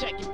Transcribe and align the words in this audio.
check 0.00 0.20
it. 0.20 0.33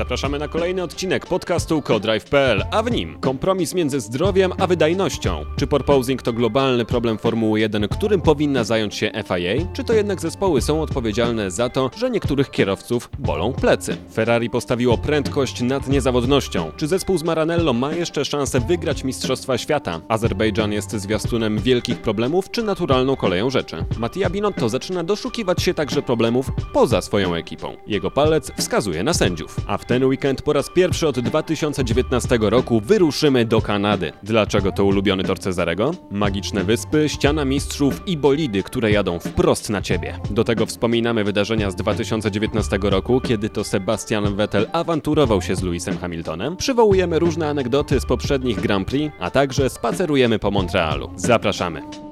Zapraszamy 0.00 0.38
na 0.38 0.48
kolejny 0.48 0.82
odcinek 0.82 1.26
podcastu 1.26 1.82
Codrive.pl, 1.82 2.64
a 2.70 2.82
w 2.82 2.90
nim 2.90 3.18
kompromis 3.20 3.74
między 3.74 4.00
zdrowiem 4.00 4.52
a 4.58 4.66
wydajnością. 4.66 5.44
Czy 5.56 5.66
porposing 5.66 6.22
to 6.22 6.32
globalny 6.32 6.84
problem 6.84 7.18
Formuły 7.18 7.60
1, 7.60 7.88
którym 7.88 8.20
powinna 8.20 8.64
zająć 8.64 8.94
się 8.94 9.10
FIA? 9.24 9.66
Czy 9.72 9.84
to 9.84 9.92
jednak 9.92 10.20
zespoły 10.20 10.62
są 10.62 10.82
odpowiedzialne 10.82 11.50
za 11.50 11.68
to, 11.68 11.90
że 11.96 12.10
niektórych 12.10 12.50
kierowców 12.50 13.10
bolą 13.18 13.52
plecy? 13.52 13.96
Ferrari 14.12 14.50
postawiło 14.50 14.98
prędkość 14.98 15.60
nad 15.60 15.88
niezawodnością. 15.88 16.72
Czy 16.76 16.86
zespół 16.86 17.18
z 17.18 17.22
Maranello 17.22 17.72
ma 17.72 17.92
jeszcze 17.92 18.24
szansę 18.24 18.60
wygrać 18.60 19.04
Mistrzostwa 19.04 19.58
Świata? 19.58 20.00
Azerbejdżan 20.08 20.72
jest 20.72 20.92
zwiastunem 20.92 21.58
wielkich 21.58 21.98
problemów, 21.98 22.50
czy 22.50 22.62
naturalną 22.62 23.16
koleją 23.16 23.50
rzeczy? 23.50 23.84
Mattia 23.98 24.30
Binotto 24.30 24.68
zaczyna 24.68 25.04
doszukiwać 25.04 25.62
się 25.62 25.74
także 25.74 26.02
problemów 26.02 26.50
poza 26.72 27.00
swoją 27.00 27.34
ekipą. 27.34 27.76
Jego 27.86 28.10
palec 28.10 28.52
wskazuje 28.58 29.02
na 29.02 29.14
sędziów. 29.14 29.56
A 29.66 29.78
w 29.78 29.89
ten 29.90 30.04
weekend 30.04 30.42
po 30.42 30.52
raz 30.52 30.70
pierwszy 30.70 31.08
od 31.08 31.20
2019 31.20 32.38
roku 32.40 32.80
wyruszymy 32.80 33.44
do 33.44 33.60
Kanady. 33.62 34.12
Dlaczego 34.22 34.72
to 34.72 34.84
ulubiony 34.84 35.24
tor 35.24 35.38
Cezarego? 35.38 35.94
Magiczne 36.10 36.64
wyspy, 36.64 37.08
ściana 37.08 37.44
mistrzów 37.44 38.08
i 38.08 38.16
bolidy, 38.16 38.62
które 38.62 38.90
jadą 38.90 39.18
wprost 39.18 39.70
na 39.70 39.82
ciebie. 39.82 40.18
Do 40.30 40.44
tego 40.44 40.66
wspominamy 40.66 41.24
wydarzenia 41.24 41.70
z 41.70 41.74
2019 41.74 42.78
roku, 42.82 43.20
kiedy 43.20 43.48
to 43.48 43.64
Sebastian 43.64 44.36
Vettel 44.36 44.68
awanturował 44.72 45.42
się 45.42 45.56
z 45.56 45.62
Lewisem 45.62 45.98
Hamiltonem. 45.98 46.56
Przywołujemy 46.56 47.18
różne 47.18 47.48
anegdoty 47.48 48.00
z 48.00 48.06
poprzednich 48.06 48.60
Grand 48.60 48.88
Prix, 48.88 49.14
a 49.20 49.30
także 49.30 49.70
spacerujemy 49.70 50.38
po 50.38 50.50
Montrealu. 50.50 51.10
Zapraszamy! 51.16 52.09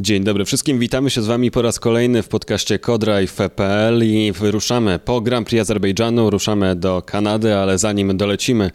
Dzień 0.00 0.24
dobry 0.24 0.44
wszystkim, 0.44 0.78
witamy 0.78 1.10
się 1.10 1.22
z 1.22 1.26
Wami 1.26 1.50
po 1.50 1.62
raz 1.62 1.80
kolejny 1.80 2.22
w 2.22 2.28
podcaście 2.28 2.78
Codrive.pl 2.78 4.04
i 4.04 4.32
wyruszamy 4.32 4.98
po 4.98 5.20
Grand 5.20 5.48
Prix 5.48 5.60
Azerbejdżanu, 5.60 6.30
ruszamy 6.30 6.76
do 6.76 7.02
Kanady, 7.02 7.56
ale 7.56 7.78
zanim 7.78 8.16
dolecimy 8.16 8.70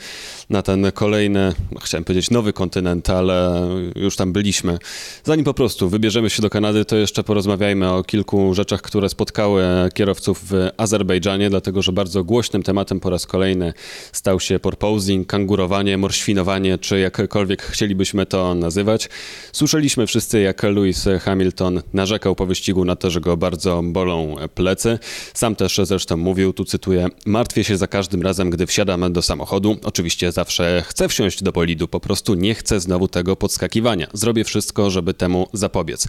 na 0.49 0.61
ten 0.61 0.91
kolejny, 0.91 1.53
chciałem 1.83 2.03
powiedzieć 2.03 2.29
nowy 2.31 2.53
kontynent, 2.53 3.09
ale 3.09 3.67
już 3.95 4.15
tam 4.15 4.33
byliśmy. 4.33 4.77
Zanim 5.23 5.45
po 5.45 5.53
prostu 5.53 5.89
wybierzemy 5.89 6.29
się 6.29 6.41
do 6.41 6.49
Kanady, 6.49 6.85
to 6.85 6.95
jeszcze 6.95 7.23
porozmawiajmy 7.23 7.91
o 7.91 8.03
kilku 8.03 8.53
rzeczach, 8.53 8.81
które 8.81 9.09
spotkały 9.09 9.63
kierowców 9.93 10.41
w 10.49 10.69
Azerbejdżanie, 10.77 11.49
dlatego 11.49 11.81
że 11.81 11.91
bardzo 11.91 12.23
głośnym 12.23 12.63
tematem 12.63 12.99
po 12.99 13.09
raz 13.09 13.25
kolejny 13.25 13.73
stał 14.11 14.39
się 14.39 14.59
porposing, 14.59 15.27
kangurowanie, 15.27 15.97
morświnowanie, 15.97 16.77
czy 16.77 16.99
jakkolwiek 16.99 17.61
chcielibyśmy 17.61 18.25
to 18.25 18.55
nazywać. 18.55 19.09
Słyszeliśmy 19.51 20.07
wszyscy, 20.07 20.41
jak 20.41 20.63
Louis 20.63 21.07
Hamilton 21.19 21.81
narzekał 21.93 22.35
po 22.35 22.45
wyścigu 22.45 22.85
na 22.85 22.95
to, 22.95 23.11
że 23.11 23.21
go 23.21 23.37
bardzo 23.37 23.81
bolą 23.83 24.35
plecy. 24.55 24.99
Sam 25.33 25.55
też 25.55 25.79
zresztą 25.83 26.17
mówił, 26.17 26.53
tu 26.53 26.65
cytuję, 26.65 27.07
martwię 27.25 27.63
się 27.63 27.77
za 27.77 27.87
każdym 27.87 28.21
razem, 28.21 28.49
gdy 28.49 28.67
wsiadam 28.67 29.13
do 29.13 29.21
samochodu. 29.21 29.77
Oczywiście 29.83 30.31
zawsze 30.31 30.83
chcę 30.87 31.09
wsiąść 31.09 31.43
do 31.43 31.51
bolidu, 31.51 31.87
po 31.87 31.99
prostu 31.99 32.33
nie 32.33 32.55
chcę 32.55 32.79
znowu 32.79 33.07
tego 33.07 33.35
podskakiwania. 33.35 34.07
Zrobię 34.13 34.43
wszystko, 34.43 34.89
żeby 34.89 35.13
temu 35.13 35.47
zapobiec. 35.53 36.07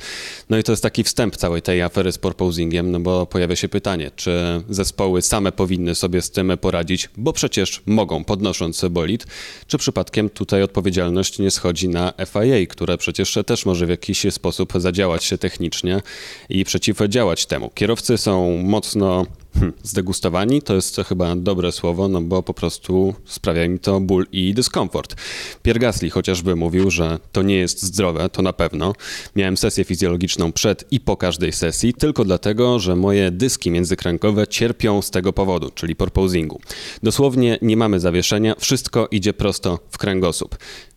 No 0.51 0.59
i 0.59 0.63
to 0.63 0.73
jest 0.73 0.83
taki 0.83 1.05
wstęp 1.05 1.37
całej 1.37 1.63
tej 1.63 1.83
afery 1.83 2.13
z 2.13 2.19
porposingiem, 2.19 2.91
no 2.91 3.01
bo 3.01 3.27
pojawia 3.27 3.57
się 3.57 3.69
pytanie, 3.69 4.11
czy 4.17 4.63
zespoły 4.69 5.23
same 5.23 5.53
powinny 5.53 5.95
sobie 5.95 6.23
z 6.23 6.31
tym 6.31 6.53
poradzić, 6.61 7.09
bo 7.17 7.33
przecież 7.33 7.83
mogą, 7.87 8.25
podnosząc 8.25 8.85
bolid, 8.91 9.27
czy 9.67 9.79
przypadkiem 9.79 10.31
tutaj 10.31 10.63
odpowiedzialność 10.63 11.39
nie 11.39 11.51
schodzi 11.51 11.89
na 11.89 12.13
FIA, 12.27 12.67
które 12.69 12.99
przecież 12.99 13.39
też 13.47 13.67
może 13.67 13.87
w 13.87 13.89
jakiś 13.89 14.27
sposób 14.31 14.73
zadziałać 14.77 14.96
technicznie 15.39 16.03
i 16.49 16.65
przeciwdziałać 16.65 17.47
temu. 17.47 17.71
Kierowcy 17.75 18.19
są 18.19 18.63
mocno 18.63 19.27
hmm, 19.55 19.73
zdegustowani, 19.83 20.63
to 20.63 20.75
jest 20.75 20.97
chyba 21.09 21.37
dobre 21.37 21.73
słowo, 21.73 22.09
no 22.09 22.21
bo 22.21 22.43
po 22.43 22.55
prostu 22.55 23.15
sprawia 23.25 23.65
im 23.65 23.79
to 23.79 24.01
ból 24.01 24.27
i 24.33 24.55
dyskomfort. 24.55 25.17
Pierre 25.63 25.81
Gasly 25.81 26.11
chociażby 26.11 26.57
mówił, 26.57 26.91
że 26.91 27.19
to 27.33 27.43
nie 27.43 27.57
jest 27.57 27.83
zdrowe, 27.83 28.29
to 28.29 28.43
na 28.43 28.53
pewno. 28.53 28.93
Miałem 29.37 29.57
sesję 29.57 29.85
fizjologiczną 29.85 30.53
przed 30.53 30.85
i 30.91 31.01
po 31.01 31.17
każdej 31.17 31.53
sesji, 31.53 31.95
tylko 31.95 32.25
dlatego, 32.25 32.79
że 32.79 32.97
moje 32.97 33.31
dyski 33.31 33.71
międzykręgowe 33.71 34.47
cierpią 34.47 35.03
z 35.03 35.11
tego 35.11 35.33
powodu, 35.33 35.71
czyli 35.75 35.97
porposingu. 35.97 36.61
Dosłownie 37.03 37.59
nie 37.63 37.77
mamy 37.77 38.01
zawieszenia, 38.01 38.55
wszystko 38.59 39.09
idzie 39.11 39.33
prosto 39.33 39.79
w 39.91 39.99
kręgosłup. 39.99 40.57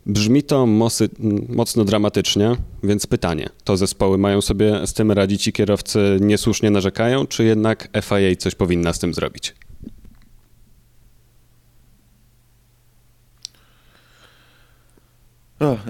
Brzmi 0.10 0.44
to 0.44 0.66
mosy, 0.66 1.10
mocno 1.50 1.86
dramatycznie, 1.86 2.56
więc 2.84 3.08
pytanie: 3.08 3.50
to 3.64 3.78
zespoły 3.78 4.18
mają 4.18 4.42
sobie 4.42 4.88
z 4.88 4.94
tym 4.94 5.12
radzić 5.12 5.48
i 5.48 5.54
kierowcy 5.54 6.18
niesłusznie 6.22 6.72
narzekają, 6.72 7.28
czy 7.28 7.44
jednak 7.44 7.90
FIA 8.02 8.36
coś 8.38 8.56
powinna 8.56 8.94
z 8.94 9.00
tym 9.00 9.14
zrobić? 9.14 9.56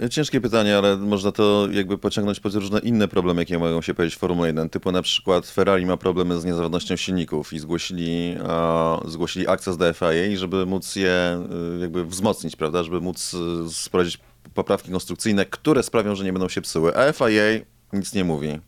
Ciężkie 0.09 0.41
pytanie, 0.41 0.77
ale 0.77 0.97
można 0.97 1.31
to 1.31 1.67
jakby 1.71 1.97
pociągnąć 1.97 2.39
pod 2.39 2.55
różne 2.55 2.79
inne 2.79 3.07
problemy, 3.07 3.41
jakie 3.41 3.59
mogą 3.59 3.81
się 3.81 3.93
pojawić 3.93 4.15
w 4.15 4.19
Formule 4.19 4.47
1. 4.47 4.69
Typu 4.69 4.91
na 4.91 5.01
przykład 5.01 5.47
Ferrari 5.47 5.85
ma 5.85 5.97
problemy 5.97 6.39
z 6.39 6.45
niezawodnością 6.45 6.95
silników 6.95 7.53
i 7.53 7.59
zgłosili, 7.59 8.35
e, 8.39 9.09
zgłosili 9.09 9.47
akces 9.47 9.77
do 9.77 9.93
FIA, 9.93 10.37
żeby 10.37 10.65
móc 10.65 10.95
je 10.95 11.45
y, 11.77 11.79
jakby 11.79 12.05
wzmocnić, 12.05 12.55
prawda, 12.55 12.83
żeby 12.83 13.01
móc 13.01 13.33
y, 13.33 13.73
sprowadzić 13.73 14.19
poprawki 14.53 14.91
konstrukcyjne, 14.91 15.45
które 15.45 15.83
sprawią, 15.83 16.15
że 16.15 16.23
nie 16.23 16.33
będą 16.33 16.49
się 16.49 16.61
psuły. 16.61 16.97
A 16.97 17.13
FIA 17.13 17.65
nic 17.93 18.13
nie 18.13 18.23
mówi. 18.23 18.59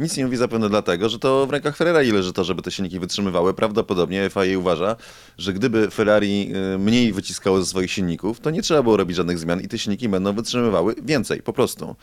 Nic 0.00 0.16
nie 0.16 0.24
mówi 0.24 0.36
zapewne 0.36 0.68
dlatego, 0.68 1.08
że 1.08 1.18
to 1.18 1.46
w 1.46 1.50
rękach 1.50 1.76
Ferrari 1.76 2.12
leży 2.12 2.32
to, 2.32 2.44
żeby 2.44 2.62
te 2.62 2.70
silniki 2.70 3.00
wytrzymywały. 3.00 3.54
Prawdopodobnie 3.54 4.30
FIA 4.30 4.58
uważa, 4.58 4.96
że 5.38 5.52
gdyby 5.52 5.90
Ferrari 5.90 6.52
y, 6.74 6.78
mniej 6.78 7.12
wyciskało 7.12 7.60
ze 7.60 7.66
swoich 7.66 7.92
silników, 7.92 8.40
to 8.40 8.50
nie 8.50 8.62
trzeba 8.62 8.82
było 8.82 8.96
robić 8.96 9.16
żadnych 9.16 9.38
zmian 9.38 9.60
i 9.60 9.68
te 9.68 9.78
silniki 9.78 10.08
będą 10.08 10.32
wytrzymywały 10.32 10.94
więcej, 11.02 11.42
po 11.42 11.52
prostu. 11.52 11.96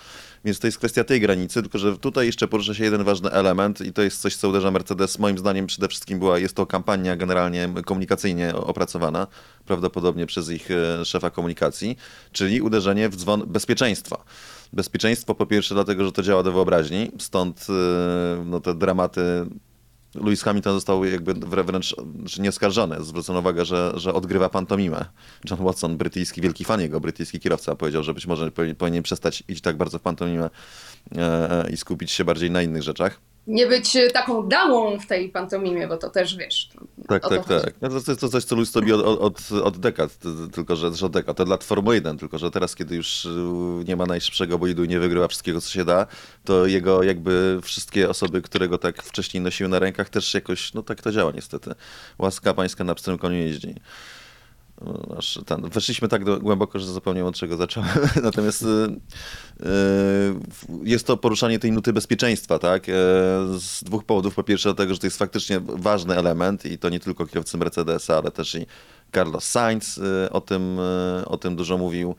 Więc 0.46 0.60
to 0.60 0.68
jest 0.68 0.78
kwestia 0.78 1.04
tej 1.04 1.22
granicy, 1.22 1.62
tylko 1.62 1.78
że 1.78 1.98
tutaj 1.98 2.26
jeszcze 2.26 2.48
porusza 2.48 2.74
się 2.74 2.84
jeden 2.84 3.04
ważny 3.04 3.32
element 3.32 3.82
i 3.82 3.94
to 3.94 4.02
jest 4.02 4.22
coś, 4.22 4.36
co 4.36 4.50
uderza 4.50 4.72
Mercedes. 4.72 5.20
Moim 5.20 5.38
zdaniem 5.38 5.68
przede 5.68 5.88
wszystkim 5.88 6.20
była, 6.20 6.40
jest 6.40 6.56
to 6.56 6.66
kampania 6.66 7.16
generalnie 7.16 7.70
komunikacyjnie 7.86 8.56
opracowana, 8.56 9.28
prawdopodobnie 9.66 10.26
przez 10.26 10.50
ich 10.50 10.72
y, 10.72 11.06
szefa 11.06 11.30
komunikacji, 11.30 11.98
czyli 12.32 12.62
uderzenie 12.62 13.10
w 13.10 13.16
dzwon 13.16 13.44
bezpieczeństwa. 13.48 14.24
Bezpieczeństwo 14.74 15.36
po 15.36 15.46
pierwsze 15.46 15.76
dlatego, 15.76 16.06
że 16.06 16.12
to 16.12 16.22
działa 16.22 16.44
do 16.44 16.52
wyobraźni, 16.52 17.12
stąd 17.20 17.68
y, 17.70 17.74
no, 18.46 18.60
te 18.60 18.74
dramaty 18.74 19.22
Lewis 20.16 20.44
Hamilton 20.44 20.74
został 20.74 21.06
jakby 21.06 21.34
wręcz 21.34 21.96
znaczy 22.20 22.42
nieskarżony. 22.42 23.04
Zwrócono 23.04 23.40
uwagę, 23.40 23.66
że, 23.66 23.94
że 23.96 24.14
odgrywa 24.14 24.50
pantomimę. 24.50 25.06
John 25.50 25.64
Watson, 25.64 25.98
brytyjski, 25.98 26.42
wielki 26.42 26.64
fan 26.64 26.82
jego, 26.82 27.00
brytyjski 27.00 27.40
kierowca, 27.40 27.76
powiedział, 27.76 28.04
że 28.04 28.14
być 28.14 28.28
może 28.28 28.52
powinien 28.52 29.04
przestać 29.04 29.44
iść 29.48 29.62
tak 29.62 29.78
bardzo 29.78 30.00
w 30.00 30.02
pantomimę 30.02 30.50
e, 31.16 31.70
i 31.72 31.78
skupić 31.78 32.12
się 32.12 32.26
bardziej 32.26 32.52
na 32.52 32.62
innych 32.62 32.84
rzeczach 32.84 33.20
nie 33.48 33.68
być 33.68 33.96
e, 33.96 34.10
taką 34.10 34.48
damą 34.48 35.00
w 35.00 35.06
tej 35.06 35.30
pantomimie, 35.30 35.88
bo 35.88 35.98
to 35.98 36.10
też 36.10 36.38
wiesz. 36.38 36.70
Tak, 37.08 37.30
tak, 37.30 37.46
tak. 37.46 37.74
No 37.82 37.90
to 37.90 37.96
jest 37.96 38.22
to 38.22 38.30
coś, 38.30 38.44
co 38.44 38.56
Luis 38.56 38.76
robi 38.76 38.94
od, 38.94 39.06
od, 39.06 39.52
od 39.64 39.78
dekad, 39.78 40.18
tylko 40.54 40.76
że, 40.76 40.88
od 40.88 41.12
dekad, 41.12 41.38
to 41.38 41.46
lat 41.46 41.64
Formuły 41.64 41.96
1, 41.96 42.18
tylko 42.18 42.38
że 42.38 42.52
teraz, 42.52 42.76
kiedy 42.76 42.96
już 42.96 43.26
e, 43.26 43.30
nie 43.88 43.96
ma 43.96 44.06
najszybszego 44.06 44.58
bolidu 44.58 44.84
i 44.84 44.88
nie 44.88 45.00
wygrywa 45.00 45.28
wszystkiego, 45.28 45.62
co 45.62 45.70
się 45.70 45.86
da, 45.86 46.08
to 46.44 46.66
jego 46.66 47.04
jakby 47.04 47.60
wszystkie 47.64 48.10
osoby, 48.10 48.42
które 48.42 48.68
go 48.68 48.78
tak 48.78 49.04
wcześniej 49.04 49.44
nosiły 49.44 49.70
na 49.70 49.80
rękach, 49.80 50.10
też 50.10 50.34
jakoś, 50.34 50.74
no 50.74 50.84
tak 50.84 51.02
to 51.02 51.12
działa 51.12 51.32
niestety. 51.32 51.72
Łaska 52.18 52.54
pańska 52.54 52.84
na 52.84 52.96
pstrym 52.96 53.18
koniu 53.18 53.38
jeździ. 53.38 53.76
Aż 55.18 55.40
ten, 55.46 55.70
weszliśmy 55.70 56.08
tak 56.08 56.24
do, 56.24 56.40
głęboko, 56.40 56.80
że 56.80 56.94
zapomniałem 56.94 57.28
od 57.28 57.36
czego 57.36 57.58
zacząłem. 57.58 57.90
Natomiast 58.24 58.62
y, 58.62 58.66
y, 58.66 59.70
jest 60.84 61.08
to 61.08 61.18
poruszanie 61.18 61.60
tej 61.60 61.72
nuty 61.72 61.94
bezpieczeństwa, 61.94 62.60
tak? 62.60 62.90
E, 62.90 62.92
z 63.60 63.84
dwóch 63.84 64.04
powodów. 64.04 64.36
Po 64.36 64.44
pierwsze, 64.44 64.70
dlatego, 64.70 64.94
że 64.94 65.00
to 65.00 65.08
jest 65.08 65.18
faktycznie 65.18 65.60
ważny 65.60 66.16
element 66.16 66.66
i 66.66 66.78
to 66.78 66.90
nie 66.90 67.00
tylko 67.00 67.26
kierowcy 67.26 67.58
Mercedesa, 67.58 68.18
ale 68.18 68.32
też 68.32 68.56
i 68.56 68.66
Carlos 69.14 69.44
Sainz 69.44 69.98
y, 69.98 70.30
o 70.32 70.42
tym, 70.42 70.80
y, 70.80 71.26
o 71.26 71.38
tym 71.38 71.56
dużo 71.56 71.78
mówił. 71.78 72.16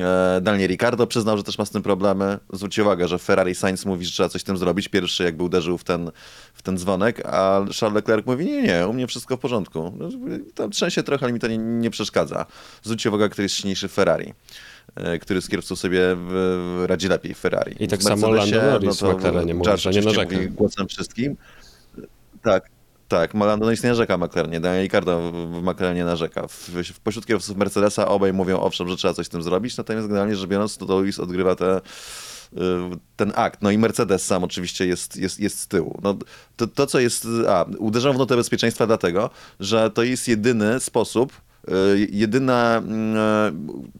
E, 0.00 0.40
Daniel 0.42 0.68
Ricardo 0.68 1.06
przyznał, 1.06 1.36
że 1.36 1.42
też 1.42 1.58
ma 1.58 1.64
z 1.64 1.70
tym 1.70 1.82
problemy. 1.82 2.38
Zwróćcie 2.52 2.82
uwagę, 2.82 3.08
że 3.08 3.18
Ferrari 3.18 3.54
Sainz 3.54 3.86
mówi, 3.86 4.04
że 4.04 4.12
trzeba 4.12 4.28
coś 4.28 4.40
z 4.40 4.44
tym 4.44 4.56
zrobić. 4.56 4.88
Pierwszy 4.88 5.24
jakby 5.24 5.44
uderzył 5.44 5.78
w 5.78 5.84
ten, 5.84 6.10
w 6.54 6.62
ten 6.62 6.78
dzwonek, 6.78 7.26
a 7.26 7.64
Charles 7.80 7.94
Leclerc 7.94 8.26
mówi, 8.26 8.46
nie, 8.46 8.62
nie, 8.62 8.88
u 8.88 8.92
mnie 8.92 9.06
wszystko 9.06 9.36
w 9.36 9.40
porządku. 9.40 9.92
No, 9.98 10.08
tam 10.54 10.70
trzęsie 10.70 11.02
trochę, 11.02 11.24
ale 11.24 11.32
mi 11.32 11.40
to 11.40 11.48
nie, 11.48 11.58
nie 11.58 11.90
przeszkadza. 11.90 12.46
Zwróćcie 12.82 13.08
uwagę, 13.08 13.28
który 13.28 13.44
jest 13.44 13.54
silniejszy 13.54 13.88
Ferrari 13.88 14.34
e, 14.94 15.18
który 15.18 15.40
z 15.40 15.48
kierowców 15.48 15.78
sobie 15.78 16.16
radzi 16.86 17.08
lepiej 17.08 17.34
Ferrari. 17.34 17.84
I 17.84 17.88
tak 17.88 18.02
samo 18.02 18.30
Lando 18.30 18.62
Norris 18.62 19.00
no 19.00 19.12
w 19.12 19.14
McLarenie 19.14 19.54
mówi, 19.54 19.70
że 19.76 19.90
nie 19.90 20.02
narzeka. 20.02 20.36
Głosem 20.50 20.88
wszystkim. 20.88 21.36
Tak, 22.42 22.70
Tak, 23.10 23.34
Lando 23.34 23.70
nic 23.70 23.82
nie 23.82 23.88
narzeka 23.88 24.18
McLarenie, 24.18 24.60
Daniel 24.60 24.82
Ricciardo 24.82 25.32
w 25.32 25.62
McLarenie 25.62 26.04
narzeka. 26.04 26.46
W, 26.48 26.68
w 26.94 27.00
pośród 27.00 27.26
kierowców 27.26 27.56
Mercedesa 27.56 28.08
obaj 28.08 28.32
mówią 28.32 28.60
owszem, 28.60 28.88
że 28.88 28.96
trzeba 28.96 29.14
coś 29.14 29.26
z 29.26 29.28
tym 29.28 29.42
zrobić, 29.42 29.76
natomiast 29.76 30.08
generalnie 30.08 30.36
rzecz 30.36 30.48
biorąc, 30.48 30.76
to 30.76 30.98
Lewis 30.98 31.18
odgrywa 31.18 31.54
te, 31.54 31.76
y, 31.76 32.58
ten 33.16 33.32
akt. 33.36 33.62
No 33.62 33.70
i 33.70 33.78
Mercedes 33.78 34.26
sam 34.26 34.44
oczywiście 34.44 34.86
jest, 34.86 35.16
jest, 35.16 35.40
jest 35.40 35.58
z 35.58 35.68
tyłu. 35.68 36.00
No, 36.02 36.16
to, 36.56 36.66
to, 36.66 36.86
co 36.86 37.00
jest... 37.00 37.26
A, 37.48 37.64
uderzam 37.78 38.14
w 38.14 38.18
notę 38.18 38.36
bezpieczeństwa 38.36 38.86
dlatego, 38.86 39.30
że 39.60 39.90
to 39.90 40.02
jest 40.02 40.28
jedyny 40.28 40.80
sposób, 40.80 41.32
jedyna 42.10 42.76
mm, 42.76 43.16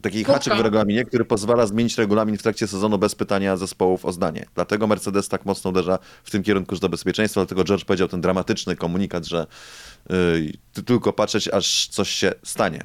taki 0.01 0.23
haczyk 0.23 0.55
w 0.55 0.59
regulaminie, 0.59 1.05
który 1.05 1.25
pozwala 1.25 1.67
zmienić 1.67 1.97
regulamin 1.97 2.37
w 2.37 2.43
trakcie 2.43 2.67
sezonu 2.67 2.97
bez 2.97 3.15
pytania 3.15 3.57
zespołów 3.57 4.05
o 4.05 4.11
zdanie. 4.11 4.45
Dlatego 4.55 4.87
Mercedes 4.87 5.29
tak 5.29 5.45
mocno 5.45 5.69
uderza 5.69 5.99
w 6.23 6.31
tym 6.31 6.43
kierunku, 6.43 6.75
że 6.75 6.81
do 6.81 6.89
bezpieczeństwa, 6.89 7.41
dlatego 7.41 7.63
George 7.63 7.85
powiedział 7.85 8.07
ten 8.07 8.21
dramatyczny 8.21 8.75
komunikat, 8.75 9.25
że 9.25 9.47
y, 10.11 10.83
tylko 10.85 11.13
patrzeć, 11.13 11.47
aż 11.47 11.87
coś 11.87 12.09
się 12.09 12.31
stanie. 12.43 12.83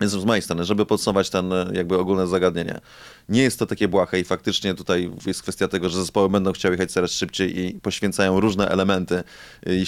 Więc 0.00 0.12
z 0.12 0.24
mojej 0.24 0.42
strony, 0.42 0.64
żeby 0.64 0.86
podsumować 0.86 1.30
ten 1.30 1.52
jakby 1.72 1.98
ogólne 1.98 2.26
zagadnienie, 2.26 2.80
nie 3.28 3.42
jest 3.42 3.58
to 3.58 3.66
takie 3.66 3.88
błahe 3.88 4.20
i 4.20 4.24
faktycznie 4.24 4.74
tutaj 4.74 5.10
jest 5.26 5.42
kwestia 5.42 5.68
tego, 5.68 5.88
że 5.88 5.98
zespoły 5.98 6.28
będą 6.28 6.52
chciały 6.52 6.74
jechać 6.74 6.92
coraz 6.92 7.10
szybciej 7.10 7.60
i 7.60 7.74
poświęcają 7.74 8.40
różne 8.40 8.68
elementy 8.68 9.22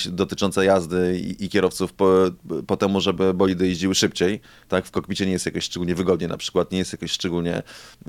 dotyczące 0.09 0.65
jazdy 0.65 1.21
i, 1.21 1.45
i 1.45 1.49
kierowców 1.49 1.93
po, 1.93 2.15
po, 2.67 2.77
temu, 2.77 3.01
żeby 3.01 3.35
bolidy 3.35 3.69
jeździły 3.69 3.95
szybciej. 3.95 4.41
Tak, 4.69 4.87
w 4.87 4.91
kokpicie 4.91 5.27
nie 5.27 5.33
jest 5.33 5.47
jakoś 5.47 5.65
szczególnie 5.65 5.95
wygodnie, 5.95 6.29
na 6.29 6.37
przykład 6.37 6.73
nie 6.73 6.79
jest 6.79 6.93
jakoś 6.93 7.11
szczególnie 7.11 7.63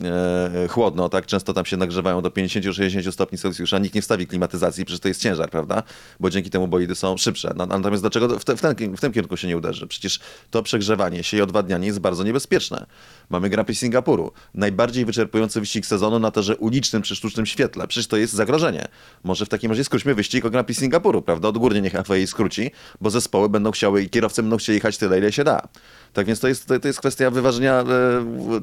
e, 0.04 0.68
chłodno, 0.70 1.10
tak, 1.10 1.26
często 1.26 1.54
tam 1.54 1.66
się 1.66 1.78
nagrzewają 1.78 2.22
do 2.22 2.30
50-60 2.30 3.12
stopni 3.12 3.38
Celsjusza, 3.38 3.80
nikt 3.80 3.96
nie 3.96 4.02
wstawi 4.02 4.28
klimatyzacji, 4.28 4.86
przecież 4.86 5.00
to 5.00 5.08
jest 5.08 5.22
ciężar, 5.22 5.50
prawda, 5.50 5.84
bo 6.20 6.30
dzięki 6.30 6.50
temu 6.50 6.68
bolidy 6.68 6.96
są 6.96 7.18
szybsze. 7.18 7.54
Natomiast 7.56 8.04
dlaczego 8.04 8.40
w, 8.40 8.46
te, 8.46 8.58
w, 8.58 8.62
ten, 8.62 8.76
w 8.98 9.02
tym 9.02 9.12
kierunku 9.12 9.38
się 9.38 9.48
nie 9.48 9.58
uderzy? 9.58 9.88
Przecież 9.88 10.20
to 10.52 10.64
przegrzewanie 10.64 11.24
się 11.24 11.38
i 11.38 11.42
odwadnianie 11.42 11.88
jest 11.88 12.00
bardzo 12.00 12.24
niebezpieczne. 12.24 12.86
Mamy 13.30 13.50
Grand 13.50 13.78
Singapuru. 13.78 14.32
Najbardziej 14.54 15.06
wyczerpujący 15.22 15.60
wyścig 15.60 15.86
sezonu 15.86 16.20
na 16.20 16.32
torze 16.32 16.58
ulicznym 16.58 17.02
przy 17.02 17.16
sztucznym 17.16 17.46
świetle. 17.46 17.88
Przecież 17.88 18.08
to 18.08 18.18
jest 18.18 18.34
zagrożenie. 18.34 18.88
Może 19.24 19.46
w 19.46 19.50
takim 19.50 19.72
razie 19.72 19.84
skróćmy 19.84 20.16
wyścig 20.16 20.46
o 20.46 20.50
Grand 20.50 20.68
Prix 20.68 20.80
Singapuru, 20.80 21.22
prawda? 21.22 21.48
Odgórnie 21.48 21.82
niech 21.82 21.94
FIA 21.94 22.28
skróci, 22.28 22.72
bo 23.02 23.10
zespoły 23.10 23.50
będą 23.50 23.72
chciały 23.72 24.04
i 24.04 24.10
kierowcy 24.10 24.42
będą 24.42 24.58
chcieli 24.58 24.76
jechać 24.76 24.98
tyle, 24.98 25.18
ile 25.18 25.32
się 25.32 25.44
da. 25.44 25.68
Tak 26.14 26.26
więc 26.26 26.40
to 26.40 26.48
jest, 26.48 26.68
to, 26.68 26.88
jest 26.88 27.00
kwestia 27.00 27.32
wyważenia 27.32 27.74
e, 27.74 27.86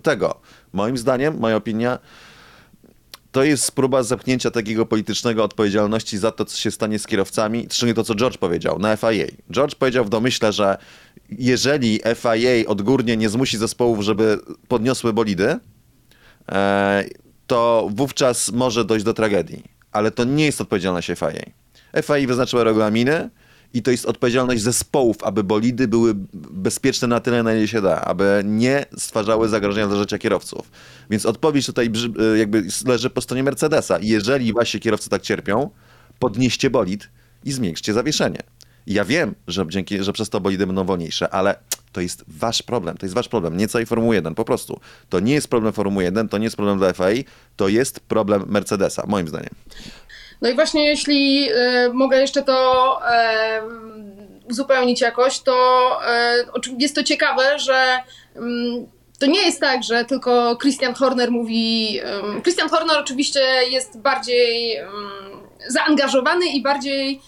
tego. 0.03 0.41
Moim 0.73 0.99
zdaniem, 0.99 1.39
moja 1.39 1.57
opinia, 1.57 1.99
to 3.33 3.45
jest 3.45 3.73
próba 3.73 4.03
zapchnięcia 4.03 4.51
takiego 4.51 4.87
politycznego 4.87 5.45
odpowiedzialności 5.45 6.19
za 6.19 6.31
to, 6.31 6.45
co 6.45 6.57
się 6.57 6.71
stanie 6.71 6.99
z 6.99 7.07
kierowcami, 7.07 7.67
szczególnie 7.71 7.95
to, 7.95 8.05
co 8.05 8.15
George 8.15 8.39
powiedział 8.39 8.79
na 8.79 8.97
FIA. 8.97 9.27
George 9.53 9.75
powiedział 9.75 10.05
w 10.05 10.09
domyśle, 10.09 10.53
że 10.53 10.79
jeżeli 11.31 12.01
FIA 12.15 12.67
odgórnie 12.67 13.17
nie 13.17 13.29
zmusi 13.29 13.59
zespołów, 13.59 14.01
żeby 14.01 14.39
podniosły 14.69 15.13
bolidy, 15.13 15.59
to 17.47 17.89
wówczas 17.95 18.53
może 18.53 18.85
dojść 18.85 19.05
do 19.05 19.15
tragedii. 19.15 19.65
Ale 19.93 20.11
to 20.11 20.25
nie 20.25 20.45
jest 20.45 20.61
odpowiedzialność 20.61 21.09
FIA. 21.09 22.03
FIA 22.03 22.27
wyznaczyła 22.27 22.65
regulaminy, 22.65 23.31
i 23.75 23.83
to 23.83 23.91
jest 23.91 24.07
odpowiedzialność 24.07 24.63
zespołów, 24.63 25.17
aby 25.23 25.45
bolidy 25.45 25.89
były 25.89 26.15
bezpieczne 26.35 27.09
na 27.09 27.21
tyle, 27.21 27.43
na 27.43 27.55
ile 27.55 27.69
się 27.69 27.83
da, 27.83 28.01
aby 28.01 28.43
nie 28.45 28.85
stwarzały 28.99 29.49
zagrożenia 29.49 29.89
dla 29.89 29.97
życia 29.97 30.19
kierowców. 30.19 30.71
Więc 31.11 31.27
odpowiedź 31.27 31.67
tutaj 31.67 31.91
e, 32.35 32.39
jakby 32.39 32.65
leży 32.87 33.11
po 33.11 33.21
stronie 33.21 33.43
Mercedesa. 33.43 33.99
Jeżeli 34.03 34.53
właśnie 34.53 34.81
kierowcy 34.81 35.11
tak 35.11 35.23
cierpią, 35.23 35.71
podnieście 36.19 36.71
bolid 36.71 37.09
i 37.45 37.53
zmniejszcie 37.53 37.93
zawieszenie. 37.93 38.41
Ja 38.87 39.05
wiem, 39.05 39.35
że, 39.47 39.67
dzięki, 39.69 40.05
że 40.05 40.13
przez 40.13 40.29
to 40.29 40.41
bolidy 40.41 40.67
będą 40.67 40.85
wolniejsze, 40.85 41.31
ale 41.31 41.55
to 41.93 42.01
jest 42.01 42.25
wasz 42.29 42.63
problem, 42.63 42.97
to 42.97 43.07
jest 43.07 43.15
wasz 43.15 43.29
problem, 43.29 43.57
nie 43.57 43.69
całej 43.69 43.87
Formuły 43.87 44.15
1, 44.15 44.35
po 44.35 44.45
prostu. 44.45 44.81
To 45.09 45.21
nie 45.21 45.35
jest 45.35 45.49
problem 45.49 45.73
Formuły 45.73 46.05
1, 46.05 46.29
to 46.29 46.39
nie 46.39 46.45
jest 46.45 46.57
problem 46.57 46.79
dla 46.79 46.93
FIA, 46.93 47.23
to 47.57 47.69
jest 47.69 48.01
problem 48.01 48.45
Mercedesa, 48.49 49.05
moim 49.07 49.29
zdaniem. 49.29 49.51
No 50.43 50.49
i 50.49 50.55
właśnie 50.55 50.87
jeśli 50.87 51.49
y, 51.53 51.55
mogę 51.93 52.21
jeszcze 52.21 52.43
to 52.43 53.01
y, 53.01 54.49
uzupełnić 54.51 55.01
jakoś, 55.01 55.41
to 55.41 55.99
y, 56.67 56.77
jest 56.79 56.95
to 56.95 57.03
ciekawe, 57.03 57.59
że 57.59 57.99
mm, 58.37 58.87
to 59.19 59.27
nie 59.27 59.43
jest 59.43 59.61
tak, 59.61 59.83
że 59.83 60.05
tylko 60.05 60.57
Christian 60.57 60.95
Horner 60.95 61.31
mówi. 61.31 62.01
Christian 62.43 62.69
Horner 62.69 62.99
oczywiście 62.99 63.41
jest 63.71 63.99
bardziej 63.99 64.81
zaangażowany 65.69 66.47
i 66.47 66.63
bardziej 66.63 67.21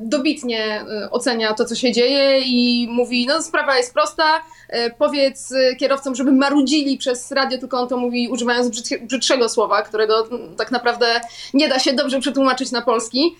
dobitnie 0.00 0.80
e, 0.80 1.10
ocenia 1.10 1.54
to, 1.54 1.64
co 1.64 1.74
się 1.74 1.92
dzieje 1.92 2.40
i 2.40 2.88
mówi, 2.90 3.26
no 3.26 3.42
sprawa 3.42 3.76
jest 3.76 3.94
prosta, 3.94 4.42
e, 4.68 4.90
powiedz 4.90 5.54
kierowcom, 5.78 6.14
żeby 6.14 6.32
marudzili 6.32 6.98
przez 6.98 7.32
radio, 7.32 7.58
tylko 7.58 7.80
on 7.80 7.88
to 7.88 7.96
mówi 7.96 8.28
używając 8.28 8.82
brzydszego 9.00 9.48
słowa, 9.48 9.82
którego 9.82 10.28
tak 10.56 10.70
naprawdę 10.70 11.20
nie 11.54 11.68
da 11.68 11.78
się 11.78 11.92
dobrze 11.92 12.20
przetłumaczyć 12.20 12.72
na 12.72 12.82
polski. 12.82 13.36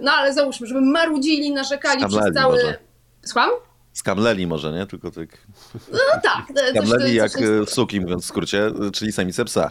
No 0.00 0.12
ale 0.12 0.32
załóżmy, 0.32 0.66
żeby 0.66 0.80
marudzili, 0.80 1.50
narzekali 1.50 2.00
Skamleli 2.00 2.22
przez 2.22 2.42
cały... 2.42 2.56
Może. 2.56 2.78
Słucham? 3.22 3.50
Skamleli 3.92 4.46
może, 4.46 4.72
nie? 4.72 4.86
Tylko 4.86 5.10
tak... 5.10 5.28
No 5.92 6.20
tak. 6.22 6.44
Skamleli 6.70 7.14
jak 7.14 7.32
suki, 7.66 8.00
mówiąc 8.00 8.24
w 8.24 8.26
skrócie, 8.26 8.70
czyli 8.92 9.12
samice 9.12 9.44
psa. 9.44 9.70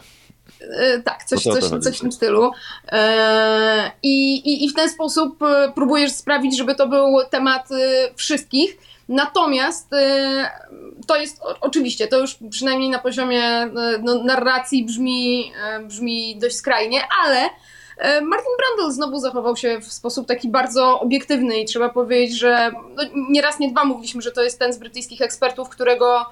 E, 0.70 1.02
tak, 1.02 1.24
coś, 1.24 1.42
coś, 1.42 1.64
coś 1.64 1.98
w 1.98 2.00
tym 2.00 2.12
stylu. 2.12 2.50
E, 2.92 3.90
I, 4.02 4.36
i, 4.36 4.64
I 4.64 4.70
w 4.70 4.74
ten 4.74 4.90
sposób 4.90 5.42
e, 5.42 5.72
próbujesz 5.74 6.12
sprawić, 6.12 6.56
żeby 6.56 6.74
to 6.74 6.88
był 6.88 7.18
temat 7.30 7.68
wszystkich. 8.16 8.76
Natomiast 9.08 9.90
to 11.06 11.16
jest 11.16 11.40
oczywiście, 11.60 12.08
to 12.08 12.18
już 12.18 12.38
przynajmniej 12.50 12.90
na 12.90 12.98
poziomie 12.98 13.70
no, 14.02 14.24
narracji 14.24 14.84
brzmi, 14.84 15.52
brzmi 15.82 16.36
dość 16.38 16.56
skrajnie, 16.56 17.00
ale 17.24 17.50
Martin 18.22 18.52
Brandl 18.58 18.94
znowu 18.94 19.18
zachował 19.18 19.56
się 19.56 19.80
w 19.80 19.92
sposób 19.92 20.28
taki 20.28 20.48
bardzo 20.48 21.00
obiektywny 21.00 21.60
i 21.60 21.64
trzeba 21.64 21.88
powiedzieć, 21.88 22.38
że 22.38 22.70
no, 22.96 23.02
nie 23.28 23.42
raz, 23.42 23.58
nie 23.58 23.70
dwa 23.70 23.84
mówiliśmy, 23.84 24.22
że 24.22 24.32
to 24.32 24.42
jest 24.42 24.58
ten 24.58 24.72
z 24.72 24.78
brytyjskich 24.78 25.22
ekspertów, 25.22 25.68
którego 25.68 26.26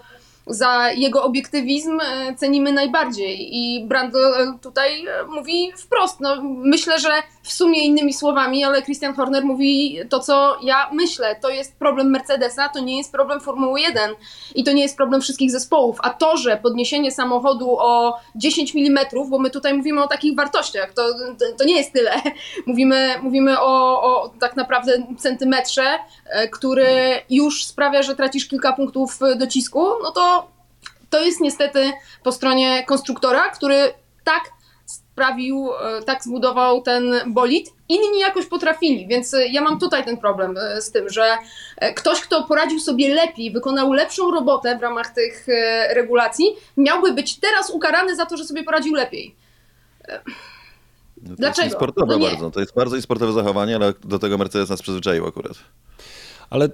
za 0.47 0.91
jego 0.91 1.23
obiektywizm 1.23 2.01
e, 2.01 2.35
cenimy 2.35 2.73
najbardziej. 2.73 3.57
I 3.57 3.85
Brando 3.87 4.41
e, 4.41 4.59
tutaj 4.61 5.07
e, 5.07 5.25
mówi 5.27 5.73
wprost. 5.77 6.21
No, 6.21 6.43
myślę, 6.43 6.99
że 6.99 7.23
w 7.45 7.53
sumie 7.53 7.85
innymi 7.85 8.13
słowami, 8.13 8.65
ale 8.65 8.83
Christian 8.83 9.15
Horner 9.15 9.45
mówi 9.45 9.99
to, 10.09 10.21
co 10.21 10.57
ja 10.63 10.91
myślę. 10.93 11.37
To 11.43 11.51
jest 11.51 11.77
problem 11.79 12.11
Mercedesa, 12.11 12.69
to 12.69 12.81
nie 12.81 12.99
jest 12.99 13.13
problem 13.13 13.41
Formuły 13.41 13.81
1 13.81 14.11
i 14.55 14.65
to 14.65 14.73
nie 14.73 14.83
jest 14.83 14.97
problem 14.97 15.21
wszystkich 15.21 15.51
zespołów. 15.51 15.99
A 16.03 16.11
to, 16.11 16.37
że 16.37 16.57
podniesienie 16.57 17.13
samochodu 17.13 17.77
o 17.79 18.21
10 18.37 18.77
mm, 18.77 19.07
bo 19.29 19.39
my 19.39 19.51
tutaj 19.51 19.75
mówimy 19.75 20.03
o 20.03 20.07
takich 20.07 20.37
wartościach, 20.37 20.93
to, 20.93 21.03
to 21.59 21.65
nie 21.65 21.77
jest 21.77 21.93
tyle. 21.93 22.13
Mówimy, 22.67 23.15
mówimy 23.23 23.61
o, 23.61 24.03
o 24.03 24.33
tak 24.41 24.57
naprawdę 24.57 25.07
centymetrze, 25.19 25.99
który 26.53 27.21
już 27.31 27.65
sprawia, 27.65 28.03
że 28.03 28.17
tracisz 28.17 28.47
kilka 28.47 28.73
punktów 28.73 29.19
docisku, 29.37 29.85
no 30.03 30.11
to 30.11 30.49
to 31.11 31.21
jest 31.21 31.41
niestety 31.41 31.93
po 32.23 32.33
stronie 32.33 32.85
konstruktora, 32.85 33.51
który 33.51 33.95
tak 34.25 34.54
sprawił, 35.15 35.71
e, 35.81 36.03
tak 36.03 36.25
zbudował 36.25 36.83
ten 36.83 37.15
bolid. 37.27 37.73
Inni 37.89 38.21
jakoś 38.21 38.47
potrafili, 38.47 39.07
więc 39.07 39.35
e, 39.35 39.47
ja 39.49 39.61
mam 39.61 39.79
tutaj 39.79 40.05
ten 40.05 40.17
problem 40.17 40.57
e, 40.57 40.83
z 40.83 40.91
tym, 40.91 41.09
że 41.09 41.37
ktoś, 41.97 42.21
kto 42.21 42.45
poradził 42.45 42.81
sobie 42.81 43.15
lepiej, 43.15 43.51
wykonał 43.51 43.93
lepszą 43.93 44.31
robotę 44.31 44.79
w 44.79 44.83
ramach 44.83 45.15
tych 45.15 45.47
regulacji, 45.95 46.47
miałby 46.77 47.13
być 47.13 47.41
teraz 47.41 47.71
ukarany 47.71 48.17
za 48.17 48.27
to, 48.27 48.37
że 48.37 48.45
sobie 48.45 48.65
poradził 48.65 48.95
lepiej. 48.95 49.35
No 51.23 51.29
to 51.29 51.37
Dlaczego? 51.37 51.65
Jest 51.65 51.77
sportowe 51.77 52.19
no 52.19 52.25
bardzo. 52.25 52.51
To 52.51 52.61
jest 52.61 52.75
bardzo 52.75 53.03
sportowe 53.03 53.33
zachowanie, 53.33 53.77
ale 53.77 53.93
do 54.05 54.19
tego 54.19 54.39
Mercedes 54.39 54.71
nas 54.71 54.83
przyzwyczaił 54.83 55.27
akurat. 55.27 55.53
Ale 56.51 56.69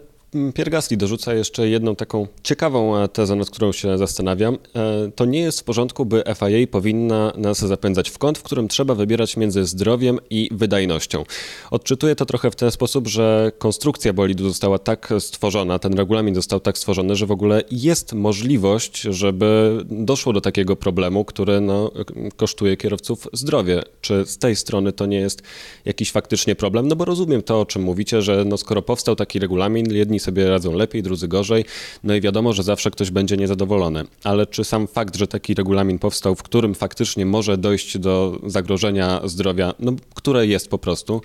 Piergasli 0.55 0.97
dorzuca 0.97 1.35
jeszcze 1.35 1.69
jedną 1.69 1.97
taką 1.97 2.27
ciekawą 2.43 2.97
e, 2.97 3.09
tezę, 3.09 3.37
nad 3.37 3.51
którą 3.51 3.73
się 3.73 3.99
zastanawiam. 3.99 4.59
E, 4.77 5.11
to 5.15 5.25
nie 5.25 5.41
jest 5.41 5.61
w 5.61 5.65
porządku, 5.65 6.07
by 6.07 6.23
FIA 6.39 6.67
powinna 6.71 7.33
nas 7.37 7.59
zapędzać 7.59 8.11
w 8.11 8.19
kąt, 8.19 8.39
w 8.39 8.43
którym 8.43 8.69
trzeba 8.69 8.95
wybierać 8.95 9.37
między 9.37 9.65
zdrowiem 9.65 10.19
i 10.31 10.49
wydajnością. 10.53 11.25
Odczytuję 11.71 12.17
to 12.17 12.27
trochę 12.27 12.51
w 12.51 12.57
ten 12.57 12.71
sposób, 12.71 13.09
że 13.09 13.53
konstrukcja 13.59 14.13
bolidu 14.13 14.49
została 14.49 14.79
tak 14.79 15.13
stworzona, 15.19 15.79
ten 15.79 15.95
regulamin 15.95 16.35
został 16.35 16.61
tak 16.61 16.79
stworzony, 16.79 17.17
że 17.17 17.27
w 17.27 17.31
ogóle 17.31 17.63
jest 17.71 18.13
możliwość, 18.13 19.01
żeby 19.01 19.81
doszło 19.85 20.33
do 20.33 20.41
takiego 20.41 20.77
problemu, 20.77 21.25
który 21.25 21.61
no, 21.61 21.91
kosztuje 22.37 22.77
kierowców 22.77 23.29
zdrowie. 23.33 23.83
Czy 24.01 24.27
z 24.27 24.39
tej 24.39 24.57
strony 24.57 24.93
to 24.93 25.07
nie 25.07 25.19
jest 25.19 25.43
jakiś 25.85 26.13
faktycznie 26.13 26.55
problem? 26.55 26.89
No 26.89 26.97
bo 26.97 27.05
rozumiem 27.05 27.43
to, 27.43 27.61
o 27.61 27.67
czym 27.67 27.83
mówicie, 27.83 28.23
że 28.23 28.45
no, 28.45 28.57
skoro 28.57 28.83
powstał 28.83 29.17
taki 29.17 29.39
regulamin, 29.39 29.95
jedni 29.95 30.20
sobie 30.21 30.49
radzą 30.49 30.73
lepiej, 30.73 31.03
drudzy 31.03 31.29
gorzej. 31.29 31.65
No 32.05 32.15
i 32.15 32.21
wiadomo, 32.21 32.53
że 32.53 32.63
zawsze 32.63 32.91
ktoś 32.91 33.11
będzie 33.11 33.37
niezadowolony. 33.37 34.05
Ale 34.25 34.47
czy 34.47 34.65
sam 34.65 34.87
fakt, 34.87 35.17
że 35.17 35.27
taki 35.27 35.55
regulamin 35.55 35.99
powstał, 35.99 36.35
w 36.35 36.43
którym 36.43 36.75
faktycznie 36.75 37.27
może 37.27 37.59
dojść 37.59 37.99
do 37.99 38.41
zagrożenia 38.47 39.21
zdrowia, 39.25 39.75
no, 39.79 39.93
które 40.15 40.47
jest 40.47 40.69
po 40.69 40.79
prostu, 40.79 41.23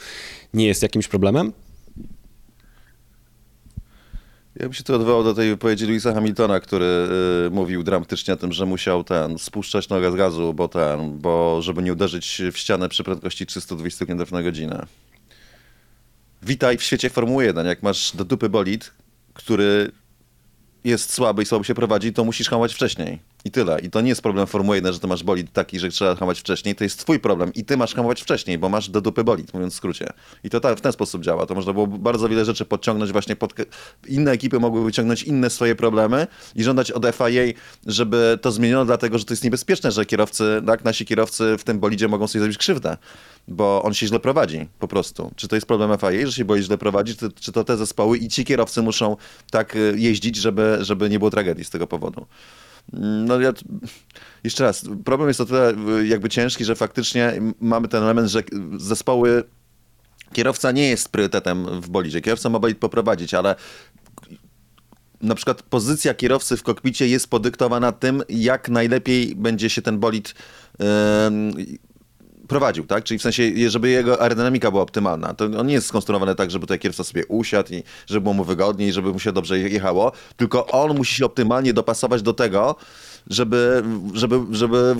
nie 0.53 0.67
jest 0.67 0.83
jakimś 0.83 1.07
problemem? 1.07 1.51
Ja 4.55 4.65
bym 4.65 4.73
się 4.73 4.83
tu 4.83 4.95
odwołał 4.95 5.23
do 5.23 5.33
tej 5.33 5.49
wypowiedzi 5.49 5.85
Louisa 5.85 6.13
Hamiltona, 6.13 6.59
który 6.59 6.85
y, 7.47 7.49
mówił 7.51 7.83
dramatycznie 7.83 8.33
o 8.33 8.37
tym, 8.37 8.51
że 8.51 8.65
musiał 8.65 9.03
ten 9.03 9.37
spuszczać 9.37 9.89
nogę 9.89 10.11
z 10.11 10.15
gazu, 10.15 10.53
bo 10.53 10.67
ten, 10.67 11.17
bo 11.19 11.61
żeby 11.61 11.83
nie 11.83 11.93
uderzyć 11.93 12.41
w 12.51 12.57
ścianę 12.57 12.89
przy 12.89 13.03
prędkości 13.03 13.45
320 13.45 14.05
km 14.05 14.21
na 14.31 14.43
godzinę. 14.43 14.85
Witaj 16.41 16.77
w 16.77 16.83
świecie 16.83 17.09
Formuły 17.09 17.45
1. 17.45 17.65
Jak 17.65 17.83
masz 17.83 18.15
do 18.15 18.25
dupy 18.25 18.49
bolid, 18.49 18.91
który 19.33 19.91
jest 20.83 21.13
słaby 21.13 21.43
i 21.43 21.45
słabo 21.45 21.63
się 21.63 21.75
prowadzi, 21.75 22.13
to 22.13 22.23
musisz 22.23 22.49
hamować 22.49 22.73
wcześniej. 22.73 23.19
I 23.45 23.51
tyle. 23.51 23.79
I 23.79 23.89
to 23.89 24.01
nie 24.01 24.09
jest 24.09 24.21
problem 24.21 24.47
Formuły 24.47 24.75
1, 24.75 24.93
że 24.93 24.99
ty 24.99 25.07
masz 25.07 25.23
bolid 25.23 25.51
taki, 25.51 25.79
że 25.79 25.89
trzeba 25.89 26.15
hamować 26.15 26.39
wcześniej. 26.39 26.75
To 26.75 26.83
jest 26.83 26.99
twój 26.99 27.19
problem 27.19 27.53
i 27.53 27.65
ty 27.65 27.77
masz 27.77 27.95
hamować 27.95 28.21
wcześniej, 28.21 28.57
bo 28.57 28.69
masz 28.69 28.89
do 28.89 29.01
dupy 29.01 29.23
bolid, 29.23 29.53
mówiąc 29.53 29.73
w 29.73 29.77
skrócie. 29.77 30.13
I 30.43 30.49
to 30.49 30.59
tak, 30.59 30.77
w 30.77 30.81
ten 30.81 30.91
sposób 30.91 31.23
działa. 31.23 31.45
To 31.45 31.55
można 31.55 31.73
było 31.73 31.87
bardzo 31.87 32.29
wiele 32.29 32.45
rzeczy 32.45 32.65
podciągnąć 32.65 33.11
właśnie 33.11 33.35
pod... 33.35 33.53
Inne 34.07 34.31
ekipy 34.31 34.59
mogły 34.59 34.85
wyciągnąć 34.85 35.23
inne 35.23 35.49
swoje 35.49 35.75
problemy 35.75 36.27
i 36.55 36.63
żądać 36.63 36.91
od 36.91 37.05
FIA, 37.05 37.59
żeby 37.85 38.39
to 38.41 38.51
zmieniono, 38.51 38.85
dlatego, 38.85 39.17
że 39.17 39.25
to 39.25 39.33
jest 39.33 39.43
niebezpieczne, 39.43 39.91
że 39.91 40.05
kierowcy, 40.05 40.61
tak, 40.67 40.83
nasi 40.83 41.05
kierowcy 41.05 41.55
w 41.57 41.63
tym 41.63 41.79
bolidzie 41.79 42.07
mogą 42.07 42.27
sobie 42.27 42.39
zrobić 42.39 42.57
krzywdę 42.57 42.97
bo 43.47 43.83
on 43.83 43.93
się 43.93 44.07
źle 44.07 44.19
prowadzi 44.19 44.67
po 44.79 44.87
prostu. 44.87 45.31
Czy 45.35 45.47
to 45.47 45.55
jest 45.55 45.67
problem 45.67 45.97
FIA, 45.99 46.25
że 46.25 46.31
się 46.31 46.45
boi 46.45 46.61
źle 46.61 46.77
prowadzić, 46.77 47.19
czy, 47.19 47.31
czy 47.31 47.51
to 47.51 47.63
te 47.63 47.77
zespoły 47.77 48.17
i 48.17 48.27
ci 48.27 48.45
kierowcy 48.45 48.81
muszą 48.81 49.17
tak 49.51 49.75
y, 49.75 49.93
jeździć, 49.97 50.35
żeby, 50.35 50.77
żeby 50.81 51.09
nie 51.09 51.19
było 51.19 51.31
tragedii 51.31 51.63
z 51.63 51.69
tego 51.69 51.87
powodu. 51.87 52.25
No 52.93 53.41
ja, 53.41 53.53
jeszcze 54.43 54.63
raz, 54.63 54.85
problem 55.05 55.27
jest 55.27 55.41
o 55.41 55.45
tyle 55.45 55.73
jakby 56.05 56.29
ciężki, 56.29 56.65
że 56.65 56.75
faktycznie 56.75 57.33
mamy 57.59 57.87
ten 57.87 58.03
element, 58.03 58.29
że 58.29 58.43
zespoły 58.77 59.43
kierowca 60.33 60.71
nie 60.71 60.89
jest 60.89 61.09
priorytetem 61.09 61.81
w 61.81 61.89
bolidzie. 61.89 62.21
Kierowca 62.21 62.49
ma 62.49 62.59
bolid 62.59 62.77
poprowadzić, 62.77 63.33
ale 63.33 63.55
na 65.21 65.35
przykład 65.35 65.61
pozycja 65.61 66.13
kierowcy 66.13 66.57
w 66.57 66.63
kokpicie 66.63 67.07
jest 67.07 67.29
podyktowana 67.29 67.91
tym, 67.91 68.23
jak 68.29 68.69
najlepiej 68.69 69.35
będzie 69.35 69.69
się 69.69 69.81
ten 69.81 69.99
bolid 69.99 70.35
yy, 70.79 70.85
prowadził, 72.47 72.85
tak? 72.85 73.03
Czyli 73.03 73.17
w 73.17 73.21
sensie, 73.21 73.43
żeby 73.67 73.89
jego 73.89 74.21
aerodynamika 74.21 74.71
była 74.71 74.83
optymalna. 74.83 75.33
To 75.33 75.45
on 75.45 75.67
nie 75.67 75.73
jest 75.73 75.87
skonstruowany 75.87 76.35
tak, 76.35 76.51
żeby 76.51 76.65
tutaj 76.65 76.79
kierowca 76.79 77.03
sobie 77.03 77.25
usiadł 77.25 77.73
i 77.73 77.83
żeby 78.07 78.21
było 78.21 78.33
mu 78.33 78.43
wygodniej, 78.43 78.93
żeby 78.93 79.13
mu 79.13 79.19
się 79.19 79.31
dobrze 79.31 79.59
jechało, 79.59 80.11
tylko 80.37 80.67
on 80.67 80.97
musi 80.97 81.15
się 81.15 81.25
optymalnie 81.25 81.73
dopasować 81.73 82.21
do 82.21 82.33
tego, 82.33 82.75
żeby, 83.27 83.83
żeby, 84.13 84.39
żeby 84.51 84.95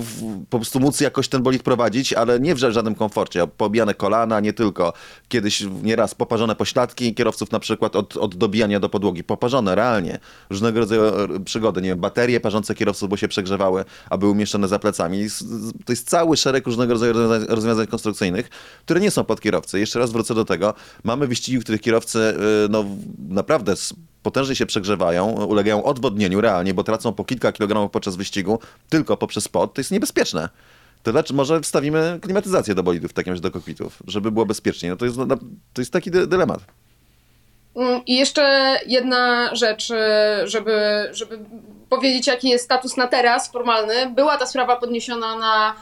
po 0.50 0.58
prostu 0.58 0.80
móc 0.80 1.00
jakoś 1.00 1.28
ten 1.28 1.42
bolid 1.42 1.62
prowadzić, 1.62 2.12
ale 2.12 2.40
nie 2.40 2.54
w 2.54 2.58
żadnym 2.58 2.94
komforcie. 2.94 3.46
Pobijane 3.46 3.94
kolana, 3.94 4.40
nie 4.40 4.52
tylko. 4.52 4.92
Kiedyś 5.28 5.64
nieraz 5.82 6.14
poparzone 6.14 6.56
pośladki 6.56 7.14
kierowców 7.14 7.52
na 7.52 7.60
przykład 7.60 7.96
od, 7.96 8.16
od 8.16 8.34
dobijania 8.34 8.80
do 8.80 8.88
podłogi. 8.88 9.24
Poparzone, 9.24 9.74
realnie. 9.74 10.18
Różnego 10.50 10.80
rodzaju 10.80 11.02
e, 11.02 11.40
przygody. 11.44 11.82
Nie 11.82 11.88
wiem, 11.88 11.98
baterie 11.98 12.40
parzące 12.40 12.74
kierowców, 12.74 13.08
bo 13.08 13.16
się 13.16 13.28
przegrzewały, 13.28 13.84
a 14.10 14.18
były 14.18 14.32
umieszczone 14.32 14.68
za 14.68 14.78
plecami. 14.78 15.26
To 15.84 15.92
jest 15.92 16.08
cały 16.08 16.36
szereg 16.36 16.66
różnego 16.66 16.92
rodzaju 16.92 17.14
rozwiązań 17.48 17.86
konstrukcyjnych, 17.86 18.48
które 18.80 19.00
nie 19.00 19.10
są 19.10 19.24
pod 19.24 19.40
kierowcę. 19.40 19.78
Jeszcze 19.78 19.98
raz 19.98 20.12
wrócę 20.12 20.34
do 20.34 20.44
tego. 20.44 20.74
Mamy 21.04 21.26
wyścigi, 21.26 21.58
w 21.58 21.62
których 21.62 21.80
kierowcy 21.80 22.18
e, 22.18 22.68
no, 22.70 22.84
naprawdę 23.28 23.74
potężnie 24.26 24.54
się 24.56 24.66
przegrzewają, 24.66 25.26
ulegają 25.26 25.84
odwodnieniu 25.84 26.40
realnie, 26.40 26.74
bo 26.74 26.84
tracą 26.84 27.12
po 27.12 27.24
kilka 27.24 27.52
kilogramów 27.52 27.90
podczas 27.90 28.15
wyścigu 28.16 28.58
tylko 28.88 29.16
poprzez 29.16 29.48
pot, 29.48 29.74
to 29.74 29.80
jest 29.80 29.90
niebezpieczne. 29.90 30.48
To 31.02 31.10
znaczy, 31.10 31.34
może 31.34 31.60
wstawimy 31.60 32.18
klimatyzację 32.22 32.74
do 32.74 32.82
bolidów, 32.82 33.10
w 33.10 33.14
takim 33.14 33.32
razie 33.32 33.42
do 33.42 33.50
kokpitów, 33.50 34.02
żeby 34.06 34.30
było 34.30 34.46
bezpiecznie. 34.46 34.90
No 34.90 34.96
to 34.96 35.04
jest, 35.04 35.16
to 35.72 35.80
jest 35.80 35.92
taki 35.92 36.10
dy 36.10 36.26
dylemat. 36.26 36.60
Mm, 37.76 38.00
I 38.06 38.16
jeszcze 38.16 38.76
jedna 38.86 39.54
rzecz, 39.54 39.90
e, 39.90 40.42
żeby, 40.44 41.08
żeby 41.12 41.38
powiedzieć, 41.88 42.26
jaki 42.26 42.48
jest 42.48 42.64
status 42.64 42.96
na 42.96 43.06
teraz 43.06 43.52
formalny. 43.52 44.10
Była 44.10 44.38
ta 44.38 44.46
sprawa 44.46 44.76
podniesiona 44.76 45.36
na 45.36 45.74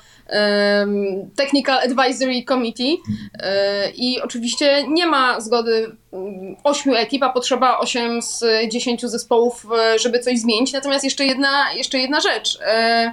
Technical 1.37 1.79
Advisory 1.79 2.45
Committee 2.45 3.03
e, 3.39 3.91
i 3.91 4.21
oczywiście 4.23 4.89
nie 4.89 5.07
ma 5.07 5.41
zgody 5.41 5.97
mm, 6.13 6.57
ośmiu 6.65 6.95
ekip, 6.95 7.23
a 7.23 7.29
potrzeba 7.29 7.79
8 7.79 8.23
z 8.23 8.45
10 8.69 9.03
zespołów, 9.03 9.67
e, 9.79 9.99
żeby 9.99 10.19
coś 10.19 10.39
zmienić. 10.39 10.73
Natomiast 10.73 11.05
jeszcze 11.05 11.25
jedna, 11.25 11.73
jeszcze 11.73 11.99
jedna 11.99 12.21
rzecz. 12.21 12.59
E, 12.67 13.13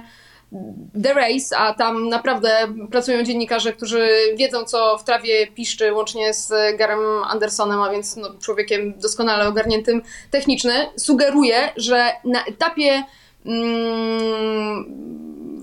The 1.02 1.14
Race, 1.14 1.56
a 1.56 1.74
tam 1.74 2.08
naprawdę 2.08 2.74
pracują 2.90 3.22
dziennikarze, 3.22 3.72
którzy 3.72 4.08
wiedzą, 4.36 4.64
co 4.64 4.98
w 4.98 5.04
trawie 5.04 5.46
piszczy, 5.46 5.92
łącznie 5.92 6.34
z 6.34 6.76
Garem 6.76 7.00
Andersonem, 7.28 7.80
a 7.80 7.90
więc 7.90 8.16
no, 8.16 8.30
człowiekiem 8.40 8.98
doskonale 8.98 9.48
ogarniętym 9.48 10.02
techniczny, 10.30 10.72
sugeruje, 10.96 11.72
że 11.76 12.12
na 12.24 12.44
etapie 12.44 13.02
mm, 13.46 14.84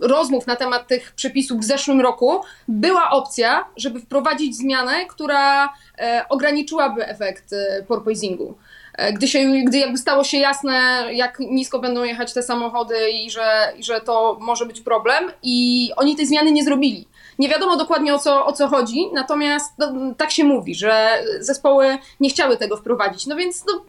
rozmów 0.02 0.48
na 0.48 0.56
temat 0.56 0.88
tych 0.88 1.12
przepisów 1.12 1.60
w 1.60 1.64
zeszłym 1.64 2.02
roku 2.02 2.42
była 2.68 3.10
opcja, 3.10 3.66
żeby 3.78 4.00
wprowadzić 4.00 4.58
zmianę, 4.58 5.06
która 5.06 5.74
e, 6.00 6.26
ograniczyłaby 6.30 7.08
efekt 7.08 7.54
e, 7.54 7.84
porpoisingu. 7.84 8.58
E, 9.00 9.14
gdy, 9.14 9.28
się, 9.28 9.40
gdy 9.66 9.78
jakby 9.78 9.98
stało 9.98 10.24
się 10.24 10.38
jasne, 10.38 11.06
jak 11.12 11.40
nisko 11.40 11.80
będą 11.80 12.04
jechać 12.04 12.34
te 12.34 12.44
samochody 12.44 13.12
i 13.12 13.32
że, 13.32 13.74
i 13.78 13.84
że 13.84 14.02
to 14.02 14.38
może 14.42 14.66
być 14.66 14.82
problem, 14.82 15.32
i 15.44 15.90
oni 15.96 16.16
tej 16.16 16.26
zmiany 16.26 16.52
nie 16.52 16.64
zrobili. 16.64 17.08
Nie 17.40 17.50
wiadomo 17.50 17.78
dokładnie 17.78 18.14
o 18.14 18.20
co, 18.20 18.46
o 18.46 18.54
co 18.54 18.68
chodzi, 18.68 19.06
natomiast 19.14 19.74
no, 19.78 19.94
tak 20.18 20.32
się 20.32 20.44
mówi, 20.44 20.76
że 20.76 21.24
zespoły 21.40 21.98
nie 22.20 22.30
chciały 22.30 22.58
tego 22.58 22.78
wprowadzić. 22.78 23.28
No 23.28 23.36
więc 23.36 23.66
no, 23.68 23.86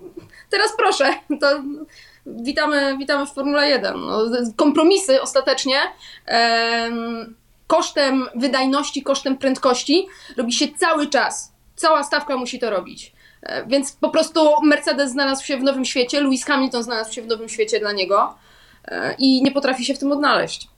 teraz 0.50 0.72
proszę, 0.76 1.14
to 1.40 1.62
witamy, 2.26 2.98
witamy 2.98 3.26
w 3.26 3.32
Formule 3.32 3.68
1. 3.68 4.00
No, 4.00 4.20
kompromisy 4.56 5.22
ostatecznie 5.22 5.76
kosztem 7.66 8.26
wydajności, 8.34 9.02
kosztem 9.02 9.38
prędkości 9.38 10.06
robi 10.36 10.52
się 10.52 10.68
cały 10.68 11.06
czas. 11.06 11.52
Cała 11.76 12.04
stawka 12.04 12.36
musi 12.36 12.58
to 12.58 12.70
robić. 12.70 13.12
E, 13.42 13.66
więc 13.66 13.92
po 13.92 14.10
prostu 14.10 14.40
Mercedes 14.62 15.10
znalazł 15.10 15.44
się 15.44 15.56
w 15.56 15.62
nowym 15.62 15.84
świecie, 15.84 16.20
Lewis 16.20 16.44
Hamilton 16.44 16.82
znalazł 16.82 17.12
się 17.12 17.22
w 17.22 17.26
nowym 17.26 17.48
świecie 17.48 17.80
dla 17.80 17.92
niego 17.92 18.34
e, 18.84 19.14
i 19.18 19.42
nie 19.42 19.52
potrafi 19.52 19.84
się 19.84 19.94
w 19.94 19.98
tym 19.98 20.12
odnaleźć. 20.12 20.68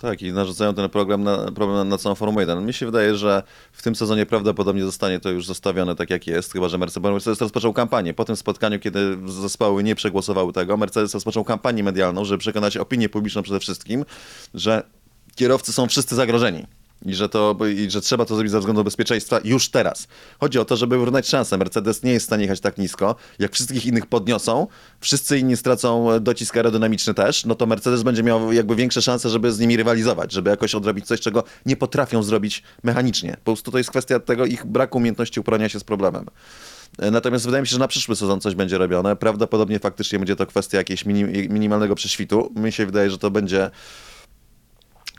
Tak, 0.00 0.22
i 0.22 0.32
narzucają 0.32 0.74
ten 0.74 0.88
program 0.88 1.22
na, 1.22 1.52
problem 1.52 1.88
na, 1.88 1.98
całą 1.98 2.14
Formułę 2.14 2.42
1. 2.42 2.66
Mi 2.66 2.72
się 2.72 2.86
wydaje, 2.86 3.16
że 3.16 3.42
w 3.72 3.82
tym 3.82 3.96
sezonie 3.96 4.26
prawdopodobnie 4.26 4.84
zostanie 4.84 5.20
to 5.20 5.30
już 5.30 5.46
zostawione 5.46 5.96
tak, 5.96 6.10
jak 6.10 6.26
jest, 6.26 6.52
chyba 6.52 6.68
że 6.68 6.78
Mercedes, 6.78 7.12
Mercedes 7.12 7.40
rozpoczął 7.40 7.72
kampanię. 7.72 8.14
Po 8.14 8.24
tym 8.24 8.36
spotkaniu, 8.36 8.78
kiedy 8.78 9.18
zespoły 9.26 9.82
nie 9.82 9.94
przegłosowały 9.94 10.52
tego, 10.52 10.76
Mercedes 10.76 11.14
rozpoczął 11.14 11.44
kampanię 11.44 11.82
medialną, 11.82 12.24
żeby 12.24 12.38
przekonać 12.38 12.76
opinię 12.76 13.08
publiczną 13.08 13.42
przede 13.42 13.60
wszystkim, 13.60 14.04
że 14.54 14.82
kierowcy 15.34 15.72
są 15.72 15.86
wszyscy 15.86 16.14
zagrożeni 16.14 16.66
i 17.06 17.14
że, 17.14 17.28
to, 17.28 17.56
i 17.76 17.90
że 17.90 18.00
trzeba 18.00 18.24
to 18.24 18.34
zrobić 18.34 18.52
ze 18.52 18.58
względu 18.58 18.84
bezpieczeństwa 18.84 19.40
już 19.44 19.68
teraz. 19.68 20.08
Chodzi 20.40 20.58
o 20.58 20.64
to, 20.64 20.76
żeby 20.76 20.98
wyrównać 20.98 21.28
szanse. 21.28 21.58
Mercedes 21.58 22.02
nie 22.02 22.12
jest 22.12 22.26
w 22.26 22.28
stanie 22.28 22.42
jechać 22.42 22.60
tak 22.60 22.78
nisko. 22.78 23.16
Jak 23.38 23.52
wszystkich 23.52 23.86
innych 23.86 24.06
podniosą, 24.06 24.66
wszyscy 25.00 25.38
inni 25.38 25.56
stracą 25.56 26.08
docisk 26.20 26.56
aerodynamiczny 26.56 27.14
też, 27.14 27.44
no 27.44 27.54
to 27.54 27.66
Mercedes 27.66 28.02
będzie 28.02 28.22
miał 28.22 28.52
jakby 28.52 28.76
większe 28.76 29.02
szanse, 29.02 29.30
żeby 29.30 29.52
z 29.52 29.58
nimi 29.58 29.76
rywalizować, 29.76 30.32
żeby 30.32 30.50
jakoś 30.50 30.74
odrobić 30.74 31.06
coś, 31.06 31.20
czego 31.20 31.44
nie 31.66 31.76
potrafią 31.76 32.22
zrobić 32.22 32.62
mechanicznie. 32.82 33.36
Po 33.36 33.44
prostu 33.44 33.70
to 33.70 33.78
jest 33.78 33.90
kwestia 33.90 34.20
tego 34.20 34.46
ich 34.46 34.66
braku 34.66 34.98
umiejętności 34.98 35.40
uporania 35.40 35.68
się 35.68 35.80
z 35.80 35.84
problemem. 35.84 36.26
Natomiast 36.98 37.44
wydaje 37.44 37.60
mi 37.60 37.66
się, 37.66 37.72
że 37.72 37.78
na 37.78 37.88
przyszły 37.88 38.16
sezon 38.16 38.40
coś 38.40 38.54
będzie 38.54 38.78
robione. 38.78 39.16
Prawdopodobnie 39.16 39.78
faktycznie 39.78 40.18
będzie 40.18 40.36
to 40.36 40.46
kwestia 40.46 40.78
jakiegoś 40.78 41.04
minimalnego 41.48 41.94
prześwitu. 41.94 42.52
Mi 42.56 42.72
się 42.72 42.86
wydaje, 42.86 43.10
że 43.10 43.18
to 43.18 43.30
będzie 43.30 43.70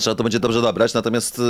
trzeba 0.01 0.15
to 0.15 0.23
będzie 0.23 0.39
dobrze 0.39 0.61
dobrać, 0.61 0.93
natomiast 0.93 1.39
y, 1.39 1.41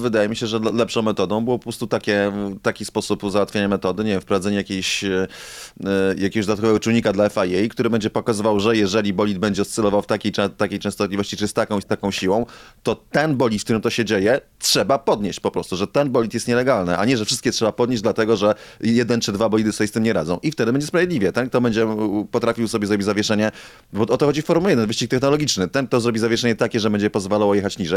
wydaje 0.00 0.28
mi 0.28 0.36
się, 0.36 0.46
że 0.46 0.58
lepszą 0.58 1.02
metodą 1.02 1.44
było 1.44 1.58
po 1.58 1.62
prostu 1.62 1.86
takie, 1.86 2.32
taki 2.62 2.84
sposób 2.84 3.30
załatwienia 3.30 3.68
metody, 3.68 4.04
nie 4.04 4.10
wiem, 4.10 4.20
wprowadzenie 4.20 4.56
jakiejś, 4.56 5.04
y, 5.04 5.28
y, 5.80 5.86
jakiegoś 6.18 6.46
dodatkowego 6.46 6.80
czujnika 6.80 7.12
dla 7.12 7.28
FIA, 7.28 7.68
który 7.70 7.90
będzie 7.90 8.10
pokazywał, 8.10 8.60
że 8.60 8.76
jeżeli 8.76 9.12
bolid 9.12 9.38
będzie 9.38 9.62
oscylował 9.62 10.02
w 10.02 10.06
takiej, 10.06 10.32
takiej 10.56 10.78
częstotliwości, 10.78 11.36
czy 11.36 11.48
z 11.48 11.52
taką, 11.52 11.80
z 11.80 11.86
taką 11.86 12.10
siłą, 12.10 12.46
to 12.82 12.94
ten 12.94 13.36
bolid, 13.36 13.60
w 13.60 13.64
którym 13.64 13.82
to 13.82 13.90
się 13.90 14.04
dzieje, 14.04 14.40
trzeba 14.58 14.98
podnieść 14.98 15.40
po 15.40 15.50
prostu, 15.50 15.76
że 15.76 15.86
ten 15.86 16.10
bolid 16.10 16.34
jest 16.34 16.48
nielegalny, 16.48 16.98
a 16.98 17.04
nie, 17.04 17.16
że 17.16 17.24
wszystkie 17.24 17.52
trzeba 17.52 17.72
podnieść 17.72 18.02
dlatego, 18.02 18.36
że 18.36 18.54
jeden 18.80 19.20
czy 19.20 19.32
dwa 19.32 19.48
bolidy 19.48 19.72
sobie 19.72 19.88
z 19.88 19.92
tym 19.92 20.02
nie 20.02 20.12
radzą. 20.12 20.38
I 20.42 20.50
wtedy 20.50 20.72
będzie 20.72 20.86
sprawiedliwie. 20.86 21.32
Ten, 21.32 21.48
kto 21.48 21.60
będzie 21.60 21.86
potrafił 22.30 22.68
sobie 22.68 22.86
zrobić 22.86 23.06
zawieszenie, 23.06 23.50
bo 23.92 24.02
o 24.02 24.16
to 24.16 24.26
chodzi 24.26 24.42
w 24.42 24.44
Formule 24.44 24.70
1, 24.70 24.86
wyścig 24.86 25.10
technologiczny. 25.10 25.68
Ten, 25.68 25.86
kto 25.86 26.00
zrobi 26.00 26.18
zawieszenie 26.18 26.56
takie, 26.56 26.80
że 26.80 26.90
będzie 26.90 27.10
pozwalało 27.10 27.54
jechać 27.54 27.78
niżej, 27.78 27.87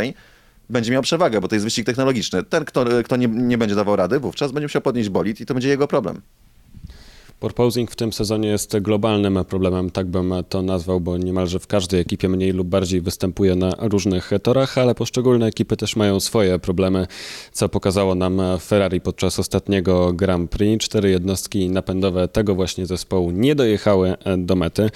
będzie 0.69 0.91
miał 0.91 1.01
przewagę, 1.01 1.41
bo 1.41 1.48
to 1.48 1.55
jest 1.55 1.65
wyścig 1.65 1.86
technologiczny. 1.86 2.43
Ten, 2.43 2.65
kto, 2.65 2.86
kto 3.05 3.15
nie, 3.15 3.27
nie 3.27 3.57
będzie 3.57 3.75
dawał 3.75 3.95
rady, 3.95 4.19
wówczas 4.19 4.51
będzie 4.51 4.65
musiał 4.65 4.81
podnieść 4.81 5.10
bolid 5.10 5.41
i 5.41 5.45
to 5.45 5.53
będzie 5.53 5.69
jego 5.69 5.88
problem. 5.88 6.21
Porposing 7.41 7.91
w 7.91 7.95
tym 7.95 8.13
sezonie 8.13 8.50
jest 8.50 8.77
globalnym 8.79 9.39
problemem, 9.50 9.89
tak 9.89 10.07
bym 10.07 10.33
to 10.50 10.62
nazwał, 10.62 11.00
bo 11.00 11.17
niemalże 11.17 11.60
w 11.60 11.67
każdej 11.67 12.00
ekipie 12.00 12.29
mniej 12.29 12.51
lub 12.51 12.67
bardziej 12.67 13.01
występuje 13.01 13.55
na 13.55 13.75
różnych 13.79 14.31
torach, 14.43 14.77
ale 14.77 14.95
poszczególne 14.95 15.45
ekipy 15.45 15.77
też 15.77 15.95
mają 15.95 16.19
swoje 16.19 16.60
problemy, 16.60 17.07
co 17.51 17.69
pokazało 17.69 18.15
nam 18.15 18.41
Ferrari 18.60 19.01
podczas 19.01 19.39
ostatniego 19.39 20.13
Grand 20.13 20.51
Prix. 20.51 20.86
Cztery 20.86 21.10
jednostki 21.10 21.69
napędowe 21.69 22.27
tego 22.27 22.55
właśnie 22.55 22.86
zespołu 22.86 23.31
nie 23.31 23.55
dojechały 23.55 24.15
do 24.38 24.55
mety. 24.55 24.89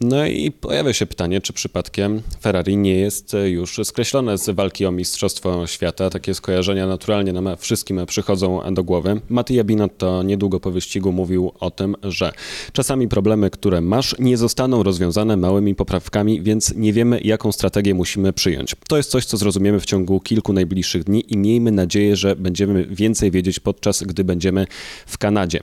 No 0.00 0.26
i 0.26 0.50
pojawia 0.50 0.92
się 0.92 1.06
pytanie, 1.06 1.40
czy 1.40 1.52
przypadkiem 1.52 2.22
Ferrari 2.40 2.76
nie 2.76 2.94
jest 2.94 3.36
już 3.46 3.80
skreślone 3.84 4.38
z 4.38 4.50
walki 4.50 4.86
o 4.86 4.92
Mistrzostwo 4.92 5.66
Świata. 5.66 6.10
Takie 6.10 6.34
skojarzenia 6.34 6.86
naturalnie 6.86 7.32
nam 7.32 7.56
wszystkim 7.58 8.06
przychodzą 8.06 8.74
do 8.74 8.84
głowy. 8.84 9.20
Mattia 9.28 9.64
Binotto 9.64 10.22
niedługo 10.22 10.60
po 10.60 10.70
wyścigu 10.70 11.12
mówił 11.12 11.52
o 11.60 11.70
tym, 11.70 11.85
że 12.02 12.32
czasami 12.72 13.08
problemy, 13.08 13.50
które 13.50 13.80
masz, 13.80 14.14
nie 14.18 14.36
zostaną 14.36 14.82
rozwiązane 14.82 15.36
małymi 15.36 15.74
poprawkami, 15.74 16.42
więc 16.42 16.74
nie 16.74 16.92
wiemy, 16.92 17.20
jaką 17.20 17.52
strategię 17.52 17.94
musimy 17.94 18.32
przyjąć. 18.32 18.76
To 18.88 18.96
jest 18.96 19.10
coś, 19.10 19.24
co 19.24 19.36
zrozumiemy 19.36 19.80
w 19.80 19.86
ciągu 19.86 20.20
kilku 20.20 20.52
najbliższych 20.52 21.04
dni 21.04 21.32
i 21.32 21.36
miejmy 21.36 21.72
nadzieję, 21.72 22.16
że 22.16 22.36
będziemy 22.36 22.84
więcej 22.84 23.30
wiedzieć 23.30 23.60
podczas 23.60 24.02
gdy 24.02 24.24
będziemy 24.24 24.66
w 25.06 25.18
Kanadzie. 25.18 25.60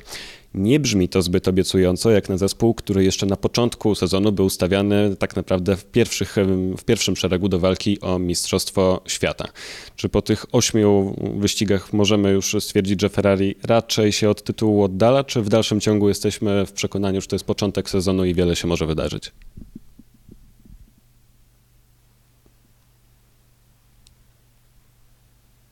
Nie 0.54 0.80
brzmi 0.80 1.10
to 1.10 1.22
zbyt 1.22 1.48
obiecująco, 1.48 2.12
jak 2.12 2.30
na 2.30 2.38
zespół, 2.38 2.74
który 2.74 3.04
jeszcze 3.04 3.26
na 3.26 3.38
początku 3.38 3.96
sezonu 3.96 4.32
był 4.32 4.50
stawiany 4.50 5.16
tak 5.16 5.36
naprawdę 5.36 5.76
w, 5.78 5.86
pierwszych, 5.86 6.36
w 6.78 6.84
pierwszym 6.84 7.16
szeregu 7.16 7.50
do 7.50 7.60
walki 7.60 8.02
o 8.02 8.20
Mistrzostwo 8.20 9.02
Świata. 9.08 9.48
Czy 9.96 10.10
po 10.10 10.22
tych 10.22 10.56
ośmiu 10.56 11.16
wyścigach 11.38 11.94
możemy 11.94 12.32
już 12.32 12.56
stwierdzić, 12.60 13.02
że 13.02 13.10
Ferrari 13.10 13.56
raczej 13.64 14.12
się 14.12 14.30
od 14.30 14.44
tytułu 14.44 14.84
oddala, 14.84 15.24
czy 15.24 15.42
w 15.42 15.50
dalszym 15.50 15.80
ciągu 15.80 16.10
jesteśmy 16.10 16.66
w 16.66 16.72
przekonaniu, 16.72 17.22
że 17.22 17.28
to 17.28 17.36
jest 17.36 17.46
początek 17.46 17.90
sezonu 17.90 18.26
i 18.26 18.34
wiele 18.34 18.56
się 18.56 18.68
może 18.68 18.86
wydarzyć? 18.86 19.32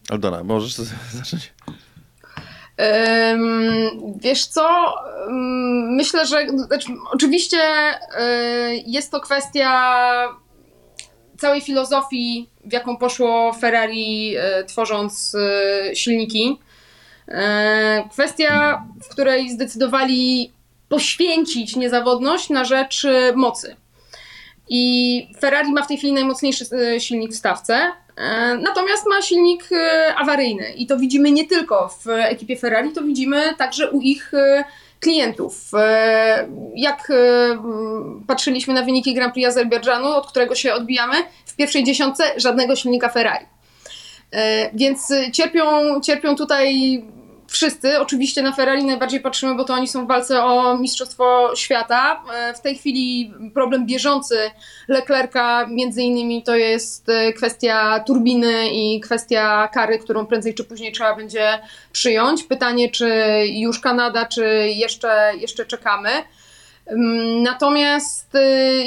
Aldona, 0.10 0.44
możesz 0.44 0.74
zacząć? 1.14 1.54
Wiesz 4.16 4.46
co? 4.46 4.94
Myślę, 5.90 6.26
że 6.26 6.48
znaczy, 6.50 6.88
oczywiście 7.12 7.60
e, 7.60 8.76
jest 8.86 9.12
to 9.12 9.20
kwestia 9.20 9.72
całej 11.38 11.62
filozofii, 11.62 12.50
w 12.66 12.74
jaką 12.74 12.98
poszło 12.98 13.54
Ferrari 13.54 14.36
e, 14.38 14.64
tworząc 14.64 15.36
e, 15.36 15.96
silniki. 15.96 16.60
Kwestia, 18.12 18.84
w 19.04 19.10
której 19.10 19.50
zdecydowali 19.50 20.52
poświęcić 20.90 21.76
niezawodność 21.76 22.50
na 22.50 22.66
rzecz 22.66 23.08
mocy. 23.36 23.76
I 24.70 25.28
Ferrari 25.40 25.72
ma 25.72 25.84
w 25.84 25.88
tej 25.88 25.98
chwili 25.98 26.14
najmocniejszy 26.14 26.66
silnik 27.00 27.32
w 27.32 27.36
stawce. 27.36 27.92
E, 28.16 28.56
natomiast 28.56 29.06
ma 29.10 29.22
silnik 29.22 29.70
e, 29.72 30.16
awaryjny 30.16 30.74
i 30.74 30.88
to 30.88 30.98
widzimy 30.98 31.32
nie 31.32 31.48
tylko 31.48 31.96
w 32.06 32.08
ekipie 32.08 32.58
Ferrari, 32.58 32.92
to 32.92 33.04
widzimy 33.04 33.56
także 33.58 33.92
u 33.92 34.02
ich 34.02 34.34
e, 34.34 34.64
klientów. 35.00 35.72
Jak 36.76 37.12
patrzyliśmy 38.28 38.74
na 38.74 38.82
wyniki 38.82 39.14
Grand 39.14 39.34
Prix 39.34 39.48
Azerbejdżanu, 39.48 40.08
od 40.08 40.28
którego 40.28 40.56
się 40.56 40.74
odbijamy, 40.74 41.16
w 41.46 41.56
pierwszej 41.56 41.84
dziesiątce 41.84 42.24
żadnego 42.38 42.76
silnika 42.76 43.10
Ferrari. 43.10 43.46
Więc 44.74 45.14
cierpią, 45.34 45.66
cierpią 46.02 46.36
tutaj 46.36 47.04
wszyscy. 47.52 48.00
Oczywiście 48.00 48.42
na 48.42 48.52
Ferrari 48.52 48.86
najbardziej 48.86 49.20
patrzymy, 49.20 49.56
bo 49.56 49.64
to 49.64 49.74
oni 49.74 49.88
są 49.88 50.06
w 50.06 50.08
walce 50.08 50.44
o 50.44 50.78
Mistrzostwo 50.78 51.56
Świata. 51.56 52.24
E, 52.34 52.54
w 52.54 52.62
tej 52.62 52.76
chwili 52.76 53.34
problem 53.54 53.86
bieżący 53.86 54.52
Leclerca 54.88 55.68
między 55.68 56.02
innymi 56.02 56.44
to 56.44 56.56
jest 56.56 57.10
e, 57.10 57.34
kwestia 57.34 58.00
turbiny 58.00 58.70
i 58.72 59.00
kwestia 59.00 59.68
kary, 59.68 60.00
którą 60.00 60.26
prędzej 60.26 60.54
czy 60.54 60.64
później 60.64 60.92
trzeba 60.92 61.16
będzie 61.16 61.60
przyjąć. 61.92 62.44
Pytanie, 62.44 62.90
czy 62.90 63.10
już 63.48 63.80
Kanada, 63.80 64.26
czy 64.26 64.46
jeszcze, 64.76 65.32
jeszcze 65.38 65.66
czekamy. 65.66 66.10
Natomiast 67.42 68.36
y, 68.36 68.84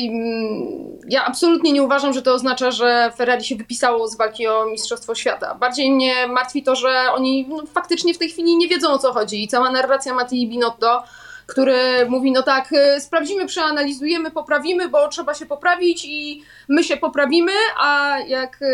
ja 1.09 1.25
absolutnie 1.25 1.73
nie 1.73 1.83
uważam, 1.83 2.13
że 2.13 2.23
to 2.23 2.35
oznacza, 2.35 2.71
że 2.71 3.13
Ferrari 3.17 3.45
się 3.45 3.57
wypisało 3.57 4.09
z 4.09 4.17
walki 4.17 4.47
o 4.47 4.67
Mistrzostwo 4.67 5.15
Świata. 5.15 5.55
Bardziej 5.55 5.93
mnie 5.93 6.27
martwi 6.27 6.63
to, 6.63 6.77
że 6.77 7.05
oni 7.15 7.47
no, 7.49 7.63
faktycznie 7.75 8.15
w 8.15 8.19
tej 8.19 8.29
chwili 8.29 8.57
nie 8.57 8.69
wiedzą 8.69 8.93
o 8.93 8.99
co 8.99 9.13
chodzi 9.13 9.43
i 9.43 9.49
cała 9.49 9.71
narracja 9.71 10.15
Mattii 10.15 10.49
Binotto 10.49 11.03
który 11.47 12.07
mówi, 12.09 12.33
no 12.33 12.43
tak, 12.43 12.73
y, 12.73 13.01
sprawdzimy, 13.01 13.47
przeanalizujemy, 13.47 14.31
poprawimy, 14.31 14.89
bo 14.89 15.09
trzeba 15.09 15.35
się 15.35 15.47
poprawić 15.47 16.05
i 16.05 16.43
my 16.69 16.85
się 16.85 16.97
poprawimy, 16.97 17.53
a 17.81 18.19
jak 18.29 18.63
y, 18.63 18.67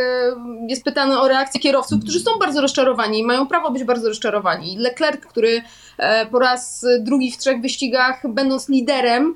jest 0.69 0.85
pytany 0.85 1.21
o 1.21 1.29
reakcję 1.29 1.61
kierowców, 1.61 2.03
którzy 2.03 2.21
są 2.21 2.31
bardzo 2.41 2.61
rozczarowani 2.61 3.19
i 3.19 3.25
mają 3.25 3.47
prawo 3.47 3.71
być 3.71 3.85
bardzo 3.85 4.09
rozczarowani. 4.09 4.79
Leclerc, 4.79 5.21
który 5.21 5.63
e, 5.99 6.27
po 6.27 6.39
raz 6.39 6.87
drugi 7.01 7.33
w 7.33 7.39
trzech 7.39 7.61
wyścigach, 7.61 8.33
będąc 8.33 8.69
liderem, 8.69 9.35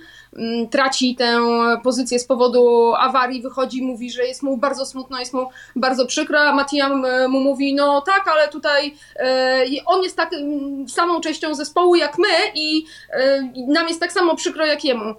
traci 0.70 1.16
tę 1.16 1.40
pozycję 1.82 2.18
z 2.18 2.24
powodu 2.24 2.94
awarii, 2.94 3.42
wychodzi, 3.42 3.82
mówi, 3.82 4.10
że 4.10 4.24
jest 4.24 4.42
mu 4.42 4.56
bardzo 4.56 4.86
smutno, 4.86 5.18
jest 5.18 5.32
mu 5.32 5.48
bardzo 5.76 6.06
przykro, 6.06 6.40
a 6.40 6.66
e, 6.66 7.28
mu 7.28 7.40
mówi, 7.40 7.74
no 7.74 8.00
tak, 8.00 8.28
ale 8.28 8.48
tutaj 8.48 8.94
e, 9.16 9.64
on 9.86 10.02
jest 10.02 10.16
tak 10.16 10.32
mm, 10.32 10.88
samą 10.88 11.20
częścią 11.20 11.54
zespołu 11.54 11.94
jak 11.94 12.18
my 12.18 12.52
i 12.54 12.84
e, 13.10 13.42
nam 13.68 13.88
jest 13.88 14.00
tak 14.00 14.12
samo 14.12 14.36
przykro 14.36 14.66
jak 14.66 14.84
jemu. 14.84 15.14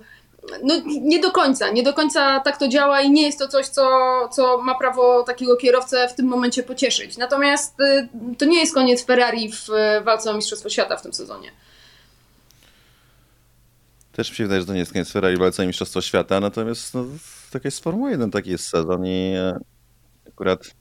No, 0.63 0.75
nie 0.85 1.19
do 1.19 1.31
końca, 1.31 1.69
nie 1.69 1.83
do 1.83 1.93
końca 1.93 2.39
tak 2.39 2.57
to 2.57 2.67
działa 2.67 3.01
i 3.01 3.11
nie 3.11 3.25
jest 3.25 3.39
to 3.39 3.47
coś, 3.47 3.67
co, 3.67 3.89
co 4.31 4.61
ma 4.61 4.75
prawo 4.75 5.23
takiego 5.23 5.57
kierowcę 5.57 6.07
w 6.07 6.15
tym 6.15 6.25
momencie 6.25 6.63
pocieszyć. 6.63 7.17
Natomiast 7.17 7.75
to 8.37 8.45
nie 8.45 8.59
jest 8.59 8.73
koniec 8.73 9.05
Ferrari 9.05 9.51
w 9.51 9.67
walce 10.03 10.31
o 10.31 10.33
Mistrzostwo 10.33 10.69
Świata 10.69 10.97
w 10.97 11.01
tym 11.01 11.13
sezonie. 11.13 11.51
Też 14.15 14.29
mi 14.29 14.35
się 14.35 14.43
wydaje, 14.43 14.61
że 14.61 14.67
to 14.67 14.73
nie 14.73 14.79
jest 14.79 14.93
koniec 14.93 15.11
Ferrari 15.11 15.37
walce 15.37 15.67
Mistrzostwo 15.67 16.01
Świata, 16.01 16.39
natomiast 16.39 16.93
no, 16.93 17.05
taka 17.51 17.67
jest 17.67 17.83
Formuła 17.83 18.09
1, 18.09 18.31
taki 18.31 18.51
jest 18.51 18.67
sezon 18.67 19.05
i 19.05 19.33
e, 19.37 19.59
akurat 20.27 20.75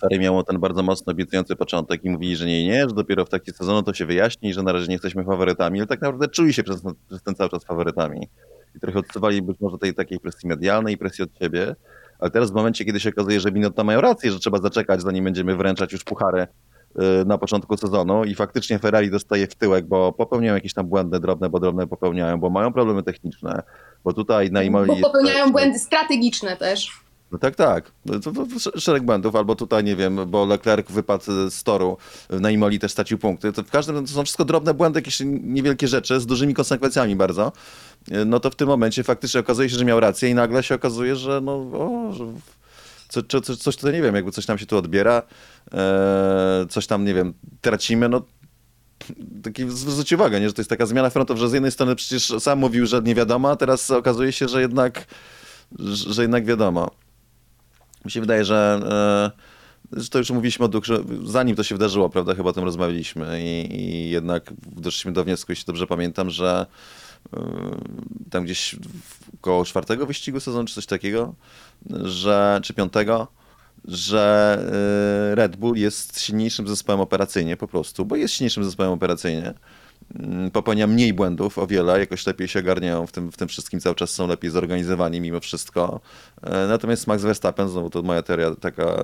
Ferrari 0.00 0.20
miało 0.20 0.42
ten 0.42 0.60
bardzo 0.60 0.82
mocno 0.82 1.12
obiecujący 1.12 1.56
początek 1.56 2.04
i 2.04 2.10
mówili, 2.10 2.36
że 2.36 2.46
nie, 2.46 2.66
nie, 2.66 2.80
że 2.80 2.94
dopiero 2.94 3.24
w 3.24 3.28
taki 3.28 3.52
sezon 3.52 3.84
to 3.84 3.94
się 3.94 4.06
wyjaśni, 4.06 4.54
że 4.54 4.62
na 4.62 4.72
razie 4.72 4.86
nie 4.86 4.94
jesteśmy 4.94 5.24
faworytami, 5.24 5.78
ale 5.78 5.86
tak 5.86 6.00
naprawdę 6.00 6.28
czuli 6.28 6.52
się 6.52 6.62
przez, 6.62 6.82
przez 7.08 7.22
ten 7.22 7.34
cały 7.34 7.50
czas 7.50 7.64
faworytami 7.64 8.28
i 8.76 8.80
trochę 8.80 8.98
odczuwali 8.98 9.42
być 9.42 9.60
może 9.60 9.78
tej 9.78 9.94
takiej 9.94 10.20
presji 10.20 10.48
medialnej 10.48 10.94
i 10.94 10.98
presji 10.98 11.24
od 11.24 11.38
siebie, 11.38 11.76
ale 12.18 12.30
teraz 12.30 12.50
w 12.50 12.54
momencie, 12.54 12.84
kiedy 12.84 13.00
się 13.00 13.08
okazuje, 13.08 13.40
że 13.40 13.52
Binotto 13.52 13.84
mają 13.84 14.00
rację, 14.00 14.32
że 14.32 14.38
trzeba 14.38 14.58
zaczekać, 14.58 15.02
zanim 15.02 15.24
będziemy 15.24 15.56
wręczać 15.56 15.92
już 15.92 16.04
puchary 16.04 16.46
na 17.26 17.38
początku 17.38 17.76
sezonu 17.76 18.24
i 18.24 18.34
faktycznie 18.34 18.78
Ferrari 18.78 19.10
dostaje 19.10 19.46
w 19.46 19.54
tyłek, 19.54 19.86
bo 19.86 20.12
popełniają 20.12 20.54
jakieś 20.54 20.74
tam 20.74 20.86
błędy 20.86 21.20
drobne, 21.20 21.50
bo 21.50 21.60
drobne 21.60 21.86
popełniają, 21.86 22.40
bo 22.40 22.50
mają 22.50 22.72
problemy 22.72 23.02
techniczne, 23.02 23.62
bo 24.04 24.12
tutaj 24.12 24.50
na 24.50 24.62
Imoli... 24.62 25.00
Bo 25.00 25.08
popełniają 25.08 25.52
błędy 25.52 25.78
strategiczne 25.78 26.56
też. 26.56 27.02
No 27.32 27.38
tak, 27.38 27.56
tak. 27.56 27.92
No 28.06 28.20
to, 28.20 28.32
to, 28.32 28.46
to, 28.46 28.80
szereg 28.80 29.02
błędów, 29.02 29.36
albo 29.36 29.54
tutaj, 29.54 29.84
nie 29.84 29.96
wiem, 29.96 30.20
bo 30.26 30.46
Leclerc 30.46 30.90
wypadł 30.90 31.24
z 31.50 31.62
toru, 31.62 31.96
na 32.30 32.50
Imoli 32.50 32.78
też 32.78 32.92
stracił 32.92 33.18
punkty. 33.18 33.52
To 33.52 33.62
w 33.62 33.70
każdym 33.70 34.06
to 34.06 34.12
są 34.12 34.22
wszystko 34.22 34.44
drobne 34.44 34.74
błędy, 34.74 34.98
jakieś 34.98 35.22
niewielkie 35.26 35.88
rzeczy 35.88 36.20
z 36.20 36.26
dużymi 36.26 36.54
konsekwencjami 36.54 37.16
bardzo. 37.16 37.52
No 38.26 38.40
to 38.40 38.50
w 38.50 38.54
tym 38.54 38.68
momencie 38.68 39.04
faktycznie 39.04 39.40
okazuje 39.40 39.70
się, 39.70 39.76
że 39.76 39.84
miał 39.84 40.00
rację 40.00 40.30
i 40.30 40.34
nagle 40.34 40.62
się 40.62 40.74
okazuje, 40.74 41.16
że 41.16 41.40
no, 41.40 41.52
o, 41.52 42.12
że 42.12 42.24
co, 43.12 43.40
co, 43.40 43.56
coś 43.56 43.76
tutaj, 43.76 43.92
nie 43.92 44.02
wiem, 44.02 44.14
jakby 44.14 44.32
coś 44.32 44.46
nam 44.46 44.58
się 44.58 44.66
tu 44.66 44.76
odbiera, 44.76 45.22
e, 45.72 46.66
coś 46.70 46.86
tam, 46.86 47.04
nie 47.04 47.14
wiem, 47.14 47.34
tracimy, 47.60 48.08
no 48.08 48.22
taki 49.42 49.70
zwróćcie 49.70 50.16
uwagę, 50.16 50.40
nie, 50.40 50.48
że 50.48 50.54
to 50.54 50.60
jest 50.60 50.70
taka 50.70 50.86
zmiana 50.86 51.10
frontów, 51.10 51.38
że 51.38 51.48
z 51.48 51.52
jednej 51.52 51.72
strony 51.72 51.96
przecież 51.96 52.32
sam 52.38 52.58
mówił, 52.58 52.86
że 52.86 53.02
nie 53.02 53.14
wiadomo, 53.14 53.50
a 53.50 53.56
teraz 53.56 53.90
okazuje 53.90 54.32
się, 54.32 54.48
że 54.48 54.60
jednak, 54.60 55.06
że 55.78 56.22
jednak 56.22 56.44
wiadomo. 56.44 56.90
Mi 58.04 58.10
się 58.10 58.20
wydaje, 58.20 58.44
że 58.44 58.80
e, 59.96 60.10
to 60.10 60.18
już 60.18 60.30
mówiliśmy 60.30 60.66
o 60.66 60.70
że 60.84 60.98
zanim 61.24 61.56
to 61.56 61.62
się 61.62 61.74
wydarzyło, 61.74 62.10
prawda, 62.10 62.34
chyba 62.34 62.50
o 62.50 62.52
tym 62.52 62.64
rozmawialiśmy 62.64 63.42
i, 63.42 63.76
i 63.80 64.10
jednak 64.10 64.52
doszliśmy 64.76 65.12
do 65.12 65.24
wniosku, 65.24 65.52
jeśli 65.52 65.64
dobrze 65.66 65.86
pamiętam, 65.86 66.30
że 66.30 66.66
tam 68.30 68.44
gdzieś 68.44 68.76
koło 69.40 69.64
czwartego 69.64 70.06
wyścigu 70.06 70.40
sezonu, 70.40 70.64
czy 70.64 70.74
coś 70.74 70.86
takiego, 70.86 71.34
że, 72.04 72.60
czy 72.62 72.74
piątego, 72.74 73.28
że 73.84 74.58
y, 75.32 75.34
Red 75.34 75.56
Bull 75.56 75.76
jest 75.76 76.20
silniejszym 76.20 76.68
zespołem 76.68 77.00
operacyjnie 77.00 77.56
po 77.56 77.68
prostu, 77.68 78.04
bo 78.04 78.16
jest 78.16 78.34
silniejszym 78.34 78.64
zespołem 78.64 78.92
operacyjnie. 78.92 79.54
Mm, 80.14 80.50
popełnia 80.50 80.86
mniej 80.86 81.12
błędów 81.12 81.58
o 81.58 81.66
wiele, 81.66 82.00
jakoś 82.00 82.26
lepiej 82.26 82.48
się 82.48 82.58
ogarniają 82.58 83.06
w 83.06 83.12
tym, 83.12 83.32
w 83.32 83.36
tym 83.36 83.48
wszystkim, 83.48 83.80
cały 83.80 83.94
czas 83.94 84.10
są 84.10 84.26
lepiej 84.26 84.50
zorganizowani 84.50 85.20
mimo 85.20 85.40
wszystko. 85.40 86.00
E, 86.42 86.66
natomiast 86.66 87.06
Max 87.06 87.22
Verstappen, 87.22 87.68
znowu 87.68 87.90
to 87.90 88.02
moja 88.02 88.22
teoria 88.22 88.54
taka 88.54 89.02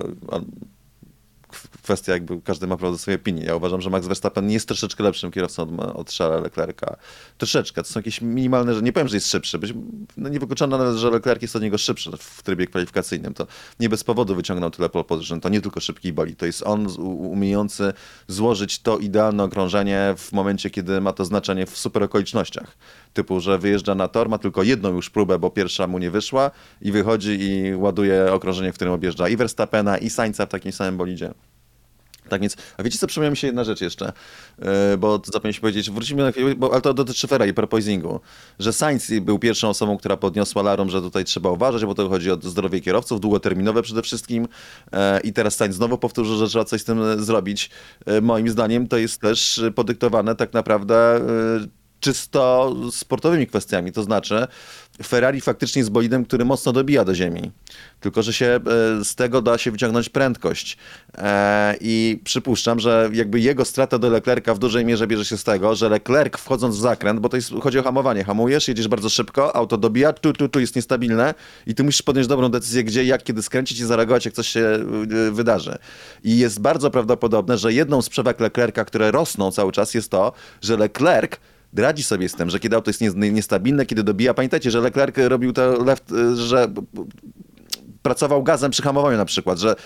kwestia 1.83 2.13
jakby, 2.13 2.41
każdy 2.43 2.67
ma 2.67 2.77
prawo 2.77 2.93
do 2.93 2.99
swojej 2.99 3.21
opinii. 3.21 3.45
Ja 3.45 3.57
uważam, 3.57 3.81
że 3.81 3.91
Max 3.91 4.07
Verstappen 4.07 4.51
jest 4.51 4.69
troszeczkę 4.69 5.05
lepszym 5.05 5.31
kierowcą 5.31 5.81
od, 5.81 5.97
od 5.97 6.13
Charlesa 6.13 6.43
Leclerca. 6.43 6.97
Troszeczkę, 7.39 7.83
to 7.83 7.89
są 7.89 8.01
jakieś 8.01 8.21
minimalne, 8.21 8.75
że 8.75 8.83
nie 8.83 8.93
powiem, 8.93 9.09
że 9.09 9.17
jest 9.17 9.31
szybszy, 9.31 9.59
być, 9.59 9.75
no 10.17 10.29
nie 10.29 10.39
wykluczone 10.39 10.79
nawet, 10.79 10.97
że 10.97 11.11
Leclerc 11.11 11.43
jest 11.43 11.57
od 11.57 11.63
niego 11.63 11.79
szybszy 11.79 12.11
w 12.19 12.43
trybie 12.43 12.67
kwalifikacyjnym. 12.67 13.35
To 13.35 13.47
nie 13.81 13.89
bez 13.89 14.05
powodu 14.05 14.35
wyciągnął 14.35 14.71
tyle 14.71 14.89
pole 14.89 15.05
position. 15.05 15.41
To 15.41 15.49
nie 15.49 15.61
tylko 15.61 15.81
szybki 15.81 16.13
boli, 16.13 16.37
to 16.37 16.47
jest 16.47 16.63
on 16.67 16.87
umiejący 16.99 17.93
złożyć 18.29 18.79
to 18.79 18.99
idealne 18.99 19.45
okrążenie 19.45 20.15
w 20.17 20.33
momencie, 20.33 20.71
kiedy 20.71 21.01
ma 21.01 21.13
to 21.13 21.25
znaczenie 21.25 21.67
w 21.67 21.79
super 21.79 22.03
okolicznościach. 22.03 22.77
Typu, 23.13 23.41
że 23.41 23.59
wyjeżdża 23.59 23.95
na 23.95 24.09
tor, 24.09 24.29
ma 24.29 24.39
tylko 24.39 24.63
jedną 24.63 24.93
już 24.93 25.11
próbę, 25.11 25.39
bo 25.39 25.51
pierwsza 25.51 25.87
mu 25.87 25.99
nie 25.99 26.11
wyszła 26.11 26.51
i 26.83 26.93
wychodzi 26.93 27.39
i 27.41 27.75
ładuje 27.75 28.33
okrążenie, 28.33 28.73
w 28.73 28.75
którym 28.75 28.95
objeżdża 28.95 29.29
i 29.29 29.37
Verstappena 29.37 29.99
i 29.99 30.11
Sainza 30.11 30.47
w 30.47 30.49
takim 30.49 30.73
samym 30.73 30.97
bolidzie. 30.97 31.35
Tak 32.29 32.41
więc, 32.41 32.57
a 32.77 32.83
wiecie 32.83 32.99
co, 32.99 33.07
przypomniała 33.07 33.31
mi 33.31 33.37
się 33.37 33.47
jedna 33.47 33.65
rzecz 33.65 33.81
jeszcze, 33.81 34.13
yy, 34.59 34.67
bo 34.99 35.23
zapomnieliśmy 35.25 35.61
powiedzieć, 35.61 35.91
wrócimy 35.91 36.23
na 36.23 36.33
chwilę, 36.33 36.55
bo, 36.55 36.73
ale 36.73 36.81
to 36.81 36.95
dotyczy 36.95 37.29
Ferrari, 37.29 37.55
propoisingu, 37.55 38.21
że 38.59 38.73
Sainz 38.73 39.11
był 39.21 39.39
pierwszą 39.39 39.69
osobą, 39.69 39.99
która 39.99 40.17
podniosła 40.17 40.63
larum, 40.63 40.91
że 40.91 41.03
tutaj 41.03 41.25
trzeba 41.25 41.51
uważać, 41.51 41.85
bo 41.85 41.95
to 41.95 42.09
chodzi 42.09 42.31
o 42.31 42.39
zdrowie 42.43 42.81
kierowców, 42.81 43.21
długoterminowe 43.21 43.83
przede 43.83 44.03
wszystkim 44.03 44.49
yy, 44.93 44.99
i 45.25 45.33
teraz 45.33 45.57
Sainz 45.57 45.77
znowu 45.77 45.99
powtórzył, 45.99 46.37
że 46.37 46.49
trzeba 46.49 46.65
coś 46.65 46.81
z 46.81 46.85
tym 46.85 47.25
zrobić. 47.25 47.71
Yy, 48.07 48.23
moim 48.23 48.49
zdaniem 48.49 48.89
to 48.89 48.97
jest 48.97 49.21
też 49.21 49.61
podyktowane 49.75 50.37
tak 50.37 50.53
naprawdę 50.53 51.21
czysto 52.01 52.75
sportowymi 52.91 53.47
kwestiami, 53.47 53.93
to 53.93 54.03
znaczy 54.03 54.47
Ferrari 55.07 55.41
faktycznie 55.41 55.81
jest 55.81 55.91
bolidem, 55.91 56.25
który 56.25 56.45
mocno 56.45 56.73
dobija 56.73 57.05
do 57.05 57.15
ziemi. 57.15 57.51
Tylko, 58.01 58.23
że 58.23 58.33
się 58.33 58.47
e, 58.47 59.05
z 59.05 59.15
tego 59.15 59.43
da 59.43 59.59
się 59.59 59.71
wyciągnąć 59.71 60.09
prędkość. 60.09 60.77
E, 61.19 61.75
I 61.81 62.21
przypuszczam, 62.25 62.81
że 62.81 63.11
jakby 63.13 63.41
jego 63.41 63.65
strata 63.65 63.99
do 63.99 64.11
Leclerca 64.11 64.55
w 64.55 64.59
dużej 64.59 64.85
mierze 64.85 65.07
bierze 65.07 65.25
się 65.25 65.39
z 65.39 65.45
tego, 65.45 65.75
że 65.75 65.89
Leclerc 65.89 66.37
wchodząc 66.37 66.77
w 66.77 66.81
zakręt, 66.81 67.21
bo 67.21 67.29
to 67.29 67.37
jest, 67.37 67.53
chodzi 67.63 67.79
o 67.79 67.83
hamowanie, 67.83 68.25
hamujesz, 68.25 68.69
jedziesz 68.69 68.89
bardzo 68.89 69.09
szybko, 69.09 69.57
auto 69.57 69.77
dobija, 69.77 70.13
tu, 70.13 70.33
tu, 70.33 70.49
tu 70.49 70.61
jest 70.61 70.77
niestabilne 70.77 71.35
i 71.67 71.75
ty 71.75 71.85
musisz 71.85 72.03
podjąć 72.03 72.27
dobrą 72.27 72.49
decyzję, 72.49 72.85
gdzie, 72.85 73.05
jak, 73.05 73.23
kiedy 73.23 73.43
skręcić 73.43 73.81
i 73.81 73.85
zareagować, 73.85 74.25
jak 74.25 74.35
coś 74.35 74.49
się 74.49 74.61
e, 74.61 75.31
wydarzy. 75.31 75.79
I 76.25 76.39
jest 76.39 76.61
bardzo 76.61 76.91
prawdopodobne, 76.91 77.59
że 77.59 77.73
jedną 77.73 78.03
z 78.03 78.09
przewag 78.09 78.41
Leclerca, 78.41 78.85
które 78.85 79.11
rosną 79.11 79.51
cały 79.51 79.73
czas, 79.73 79.95
jest 79.95 80.11
to, 80.11 80.33
że 80.63 80.77
Leclerc 80.77 81.33
radzi 81.77 82.03
sobie 82.03 82.29
z 82.29 82.35
tym, 82.35 82.51
że 82.51 82.61
kiedy 82.61 82.77
auto 82.77 82.91
jest 82.91 83.01
niestabilne, 83.17 83.87
kiedy 83.87 84.03
dobija. 84.03 84.35
Pamiętajcie, 84.35 84.71
że 84.71 84.81
Leclerc 84.81 85.17
robił 85.19 85.53
to 85.53 85.85
left, 85.85 86.13
że 86.35 86.69
pracował 88.03 88.43
gazem 88.43 88.71
przy 88.71 88.83
hamowaniu 88.83 89.17
na 89.17 89.25
przykład, 89.25 89.59
że 89.59 89.77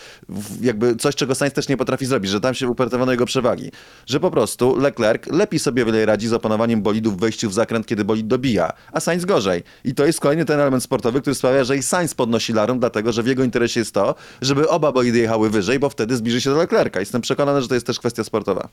jakby 0.61 0.97
coś, 0.97 1.15
czego 1.15 1.35
Sainz 1.35 1.55
też 1.55 1.69
nie 1.69 1.77
potrafi 1.77 2.07
zrobić, 2.07 2.31
że 2.31 2.41
tam 2.41 2.55
się 2.55 2.69
upartowano 2.69 3.13
jego 3.13 3.27
przewagi. 3.27 3.71
Że 4.07 4.21
po 4.21 4.31
prostu 4.31 4.77
Leclerc 4.77 5.27
lepiej 5.27 5.61
sobie 5.61 6.07
radzi 6.07 6.29
z 6.29 6.33
opanowaniem 6.33 6.83
bolidu 6.83 7.13
w 7.13 7.21
wejściu 7.21 7.51
w 7.51 7.53
zakręt, 7.53 7.87
kiedy 7.87 8.05
bolid 8.05 8.27
dobija, 8.27 8.73
a 8.93 9.01
Sainz 9.01 9.25
gorzej. 9.25 9.63
I 9.85 9.95
to 9.95 10.07
jest 10.07 10.21
kolejny 10.21 10.45
ten 10.45 10.61
element 10.61 10.83
sportowy, 10.83 11.21
który 11.21 11.35
sprawia, 11.35 11.65
że 11.65 11.77
i 11.77 11.83
Sainz 11.83 12.15
podnosi 12.15 12.53
larum, 12.53 12.79
dlatego, 12.79 13.13
że 13.13 13.23
w 13.23 13.27
jego 13.27 13.45
interesie 13.45 13.81
jest 13.81 13.95
to, 13.95 14.15
żeby 14.43 14.69
oba 14.69 14.93
bolidy 14.93 15.19
jechały 15.19 15.51
wyżej, 15.51 15.79
bo 15.79 15.89
wtedy 15.89 16.17
zbliży 16.17 16.41
się 16.41 16.51
do 16.51 16.57
Leclerca. 16.57 17.01
Jestem 17.01 17.21
przekonany, 17.21 17.63
że 17.63 17.69
to 17.69 17.75
jest 17.75 17.87
też 17.87 17.99
kwestia 17.99 18.25
sportowa. 18.25 18.69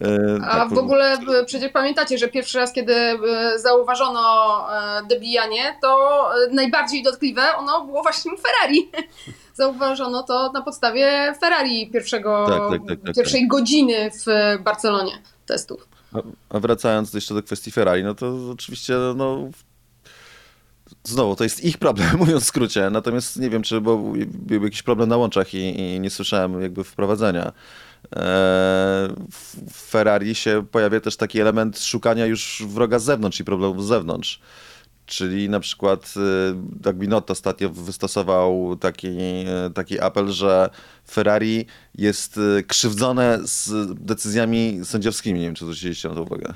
E, 0.00 0.38
A 0.44 0.56
tak, 0.56 0.68
w 0.68 0.78
ogóle 0.78 1.18
przecież 1.46 1.72
pamiętacie, 1.72 2.18
że 2.18 2.28
pierwszy 2.28 2.58
raz, 2.58 2.72
kiedy 2.72 2.94
e, 2.94 3.18
zauważono 3.58 4.20
e, 4.72 5.02
dobijanie, 5.06 5.76
to 5.82 6.30
najbardziej 6.52 7.02
dotkliwe 7.02 7.56
ono 7.56 7.84
było 7.84 8.02
właśnie 8.02 8.32
Ferrari. 8.42 8.90
Zauważono 9.54 10.22
to 10.22 10.52
na 10.52 10.62
podstawie 10.62 11.34
Ferrari 11.40 11.90
pierwszego, 11.90 12.46
tak, 12.48 12.80
tak, 12.80 12.88
tak, 12.88 13.06
tak 13.06 13.14
pierwszej 13.14 13.40
tak. 13.40 13.48
godziny 13.48 14.10
w 14.26 14.58
Barcelonie 14.62 15.12
testów. 15.46 15.88
A 16.48 16.60
wracając 16.60 17.14
jeszcze 17.14 17.34
do 17.34 17.42
kwestii 17.42 17.70
Ferrari, 17.70 18.04
no 18.04 18.14
to 18.14 18.34
oczywiście 18.52 18.94
no, 19.16 19.50
Znowu, 21.04 21.36
to 21.36 21.44
jest 21.44 21.64
ich 21.64 21.78
problem, 21.78 22.16
mówiąc 22.18 22.42
w 22.42 22.46
skrócie. 22.46 22.90
Natomiast 22.90 23.36
nie 23.36 23.50
wiem, 23.50 23.62
czy 23.62 23.80
był 23.80 24.14
jakiś 24.62 24.82
problem 24.82 25.08
na 25.08 25.16
łączach 25.16 25.54
i, 25.54 25.80
i 25.80 26.00
nie 26.00 26.10
słyszałem 26.10 26.62
jakby 26.62 26.84
wprowadzenia. 26.84 27.52
W 28.10 29.72
Ferrari 29.72 30.34
się 30.34 30.66
pojawia 30.70 31.00
też 31.00 31.16
taki 31.16 31.40
element 31.40 31.80
szukania 31.80 32.26
już 32.26 32.62
wroga 32.66 32.98
z 32.98 33.04
zewnątrz 33.04 33.40
i 33.40 33.44
problemów 33.44 33.84
z 33.84 33.88
zewnątrz. 33.88 34.40
Czyli 35.06 35.48
na 35.48 35.60
przykład 35.60 36.14
Doug 36.54 36.96
Binotto 36.96 37.32
ostatnio 37.32 37.70
wystosował 37.70 38.76
taki, 38.76 39.08
e, 39.08 39.70
taki 39.74 40.00
apel, 40.00 40.28
że 40.28 40.70
Ferrari 41.10 41.66
jest 41.94 42.38
e, 42.58 42.62
krzywdzone 42.62 43.38
z 43.44 43.70
decyzjami 44.00 44.80
sędziowskimi. 44.84 45.40
Nie 45.40 45.46
wiem, 45.46 45.54
czy 45.54 45.64
zwróciliście 45.64 46.08
na 46.08 46.14
to 46.14 46.22
uwagę. 46.22 46.54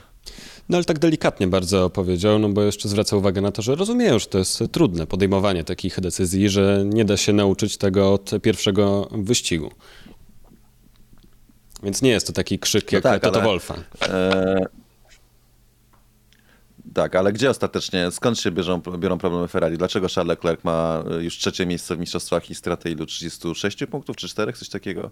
No 0.68 0.76
ale 0.76 0.85
tak 0.85 0.98
delikatnie 0.98 1.46
bardzo 1.46 1.90
powiedział, 1.90 2.38
no 2.38 2.48
bo 2.48 2.62
jeszcze 2.62 2.88
zwraca 2.88 3.16
uwagę 3.16 3.40
na 3.40 3.52
to, 3.52 3.62
że 3.62 3.74
rozumieją, 3.74 4.18
że 4.18 4.26
to 4.26 4.38
jest 4.38 4.62
trudne 4.72 5.06
podejmowanie 5.06 5.64
takich 5.64 6.00
decyzji, 6.00 6.48
że 6.48 6.82
nie 6.85 7.04
da 7.04 7.16
się 7.16 7.32
nauczyć 7.32 7.76
tego 7.76 8.12
od 8.12 8.30
pierwszego 8.42 9.09
wyścigu. 9.12 9.70
Więc 11.82 12.02
nie 12.02 12.10
jest 12.10 12.26
to 12.26 12.32
taki 12.32 12.58
krzyk 12.58 12.92
no 12.92 12.96
jak 12.96 13.02
tak, 13.02 13.22
Toto 13.22 13.38
ale, 13.38 13.48
Wolfa. 13.48 13.74
E, 14.02 14.66
tak, 16.94 17.16
ale 17.16 17.32
gdzie 17.32 17.50
ostatecznie, 17.50 18.10
skąd 18.10 18.38
się 18.38 18.50
bierzą, 18.50 18.80
biorą 18.98 19.18
problemy 19.18 19.48
Ferrari? 19.48 19.78
Dlaczego 19.78 20.08
Charles 20.08 20.28
Leclerc 20.28 20.64
ma 20.64 21.04
już 21.20 21.38
trzecie 21.38 21.66
miejsce 21.66 21.96
w 21.96 21.98
mistrzostwach 21.98 22.50
i 22.50 22.54
stratę 22.54 22.90
ilu? 22.90 23.06
36 23.06 23.78
punktów 23.90 24.16
czy 24.16 24.28
4, 24.28 24.52
coś 24.52 24.68
takiego? 24.68 25.10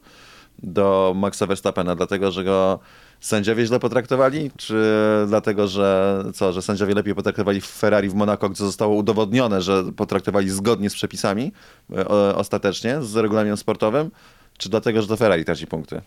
Do 0.58 1.12
Maxa 1.16 1.46
Verstappena, 1.46 1.94
dlatego 1.94 2.30
że 2.30 2.44
go 2.44 2.78
sędziowie 3.20 3.66
źle 3.66 3.80
potraktowali? 3.80 4.50
Czy 4.56 4.84
dlatego, 5.28 5.68
że 5.68 6.18
co, 6.34 6.52
że 6.52 6.62
sędziowie 6.62 6.94
lepiej 6.94 7.14
potraktowali 7.14 7.60
w 7.60 7.66
Ferrari 7.66 8.08
w 8.08 8.14
Monaco, 8.14 8.48
gdzie 8.48 8.64
zostało 8.64 8.94
udowodnione, 8.94 9.62
że 9.62 9.84
potraktowali 9.96 10.50
zgodnie 10.50 10.90
z 10.90 10.94
przepisami 10.94 11.52
e, 11.92 12.08
ostatecznie, 12.34 13.02
z 13.02 13.16
regulaminem 13.16 13.56
sportowym? 13.56 14.10
Czy 14.58 14.68
dlatego, 14.68 15.02
że 15.02 15.08
to 15.08 15.16
Ferrari 15.16 15.44
traci 15.44 15.66
punkty? 15.66 16.02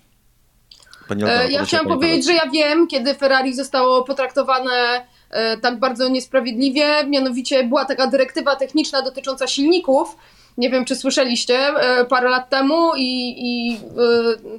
E, 1.09 1.51
ja 1.51 1.65
chciałam 1.65 1.87
powiedzieć, 1.87 2.25
że 2.25 2.33
ja 2.33 2.49
wiem, 2.53 2.87
kiedy 2.87 3.15
Ferrari 3.15 3.53
zostało 3.53 4.03
potraktowane 4.03 5.05
e, 5.29 5.57
tak 5.57 5.79
bardzo 5.79 6.09
niesprawiedliwie, 6.09 7.07
mianowicie 7.07 7.63
była 7.63 7.85
taka 7.85 8.07
dyrektywa 8.07 8.55
techniczna 8.55 9.01
dotycząca 9.01 9.47
silników, 9.47 10.17
nie 10.57 10.69
wiem 10.69 10.85
czy 10.85 10.95
słyszeliście, 10.95 11.55
e, 11.55 12.05
parę 12.05 12.29
lat 12.29 12.49
temu 12.49 12.91
i, 12.97 13.35
i 13.37 13.79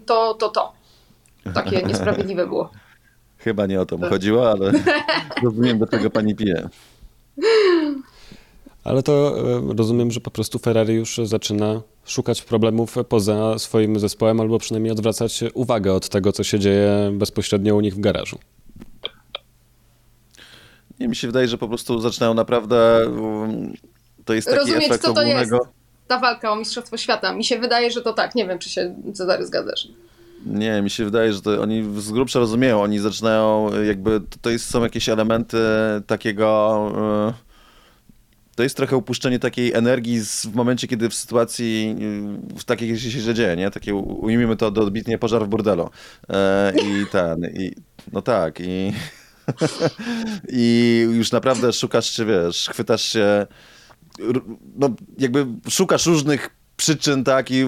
to, 0.06 0.34
to, 0.34 0.48
to. 0.48 0.72
Takie 1.54 1.82
niesprawiedliwe 1.88 2.46
było. 2.46 2.70
Chyba 3.38 3.66
nie 3.66 3.80
o 3.80 3.86
to 3.86 3.98
mu 3.98 4.06
chodziło, 4.06 4.50
ale 4.50 4.72
rozumiem, 5.42 5.78
do 5.78 5.86
czego 5.86 6.10
pani 6.10 6.34
pije. 6.34 6.68
Ale 8.84 9.02
to 9.02 9.34
rozumiem, 9.76 10.10
że 10.10 10.20
po 10.20 10.30
prostu 10.30 10.58
Ferrari 10.58 10.94
już 10.94 11.20
zaczyna 11.24 11.80
szukać 12.08 12.42
problemów 12.42 12.94
poza 13.08 13.58
swoim 13.58 13.98
zespołem, 13.98 14.40
albo 14.40 14.58
przynajmniej 14.58 14.92
odwracać 14.92 15.44
uwagę 15.54 15.94
od 15.94 16.08
tego, 16.08 16.32
co 16.32 16.44
się 16.44 16.58
dzieje 16.58 17.10
bezpośrednio 17.12 17.76
u 17.76 17.80
nich 17.80 17.94
w 17.94 18.00
garażu. 18.00 18.38
Nie, 21.00 21.08
mi 21.08 21.16
się 21.16 21.26
wydaje, 21.26 21.48
że 21.48 21.58
po 21.58 21.68
prostu 21.68 22.00
zaczynają 22.00 22.34
naprawdę. 22.34 23.08
Um, 23.08 23.72
to 24.24 24.34
jest 24.34 24.46
taki 24.46 24.58
Rozumieć, 24.58 24.84
efekt 24.84 25.04
co 25.04 25.12
to 25.14 25.20
ogólnego... 25.20 25.56
jest 25.56 25.68
ta 26.08 26.18
walka 26.18 26.52
o 26.52 26.56
Mistrzostwo 26.56 26.96
Świata. 26.96 27.34
Mi 27.34 27.44
się 27.44 27.58
wydaje, 27.58 27.90
że 27.90 28.02
to 28.02 28.12
tak. 28.12 28.34
Nie 28.34 28.46
wiem, 28.46 28.58
czy 28.58 28.70
się 28.70 28.94
Cezary 29.14 29.46
zgadzasz. 29.46 29.88
Nie, 30.46 30.82
mi 30.82 30.90
się 30.90 31.04
wydaje, 31.04 31.32
że 31.32 31.42
to 31.42 31.60
oni 31.62 31.84
z 31.96 32.12
grubsza 32.12 32.38
rozumieją. 32.38 32.82
Oni 32.82 32.98
zaczynają 32.98 33.70
jakby. 33.82 34.20
To 34.40 34.50
jest, 34.50 34.70
są 34.70 34.82
jakieś 34.82 35.08
elementy 35.08 35.58
takiego. 36.06 36.92
Yy 37.26 37.47
to 38.58 38.62
jest 38.62 38.76
trochę 38.76 38.96
upuszczenie 38.96 39.38
takiej 39.38 39.72
energii 39.72 40.20
z, 40.20 40.46
w 40.46 40.54
momencie, 40.54 40.88
kiedy 40.88 41.08
w 41.08 41.14
sytuacji 41.14 41.96
w 42.58 42.64
takiej 42.64 42.98
się 42.98 43.34
dzieje, 43.34 43.56
nie? 43.56 43.70
Takie, 43.70 43.94
ujmijmy 43.94 44.56
to 44.56 44.70
dobitnie 44.70 45.18
pożar 45.18 45.44
w 45.44 45.48
burdelu. 45.48 45.90
E, 46.28 46.72
I 46.82 47.06
ten, 47.06 47.44
i, 47.54 47.72
no 48.12 48.22
tak, 48.22 48.60
i, 48.60 48.92
i 50.48 51.06
już 51.10 51.32
naprawdę 51.32 51.72
szukasz, 51.72 52.12
czy 52.12 52.24
wiesz, 52.24 52.68
chwytasz 52.68 53.02
się, 53.02 53.46
no 54.76 54.90
jakby 55.18 55.46
szukasz 55.68 56.06
różnych 56.06 56.50
przyczyn, 56.76 57.24
tak, 57.24 57.50
i 57.50 57.64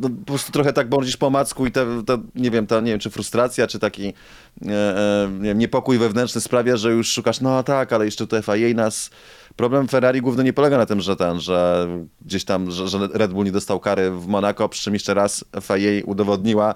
no, 0.00 0.08
po 0.08 0.26
prostu 0.26 0.52
trochę 0.52 0.72
tak 0.72 0.88
bądź 0.88 1.16
po 1.16 1.30
macku 1.30 1.66
i 1.66 1.72
ta, 1.72 1.80
ta, 2.06 2.18
nie 2.34 2.50
wiem, 2.50 2.66
ta, 2.66 2.80
nie 2.80 2.90
wiem, 2.90 3.00
czy 3.00 3.10
frustracja, 3.10 3.66
czy 3.66 3.78
taki 3.78 4.14
e, 4.66 4.72
e, 5.42 5.54
niepokój 5.54 5.98
wewnętrzny 5.98 6.40
sprawia, 6.40 6.76
że 6.76 6.90
już 6.90 7.08
szukasz, 7.08 7.40
no 7.40 7.62
tak, 7.62 7.92
ale 7.92 8.04
jeszcze 8.04 8.26
to 8.26 8.42
FIA 8.42 8.74
nas 8.74 9.10
Problem 9.56 9.88
Ferrari 9.88 10.20
główny 10.20 10.44
nie 10.44 10.52
polega 10.52 10.78
na 10.78 10.86
tym, 10.86 11.00
że 11.00 11.16
ten, 11.16 11.40
że 11.40 11.88
gdzieś 12.22 12.44
tam, 12.44 12.70
że, 12.70 12.88
że 12.88 13.08
Red 13.12 13.32
Bull 13.32 13.44
nie 13.44 13.52
dostał 13.52 13.80
kary 13.80 14.10
w 14.10 14.26
Monaco, 14.26 14.68
przy 14.68 14.82
czym 14.82 14.94
jeszcze 14.94 15.14
raz 15.14 15.44
FIA 15.60 16.04
udowodniła, 16.06 16.74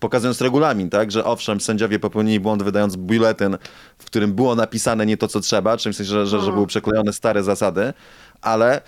pokazując 0.00 0.40
regulamin, 0.40 0.90
tak, 0.90 1.12
że 1.12 1.24
owszem, 1.24 1.60
sędziowie 1.60 1.98
popełnili 1.98 2.40
błąd 2.40 2.62
wydając 2.62 2.96
biuletyn, 2.96 3.58
w 3.98 4.04
którym 4.04 4.32
było 4.32 4.54
napisane 4.54 5.06
nie 5.06 5.16
to, 5.16 5.28
co 5.28 5.40
trzeba, 5.40 5.76
czyli 5.76 5.92
w 5.92 5.96
sensie, 5.96 6.10
że, 6.10 6.26
że, 6.26 6.40
że 6.40 6.52
były 6.52 6.66
przeklejone 6.66 7.12
stare 7.12 7.42
zasady, 7.42 7.92
ale 8.40 8.80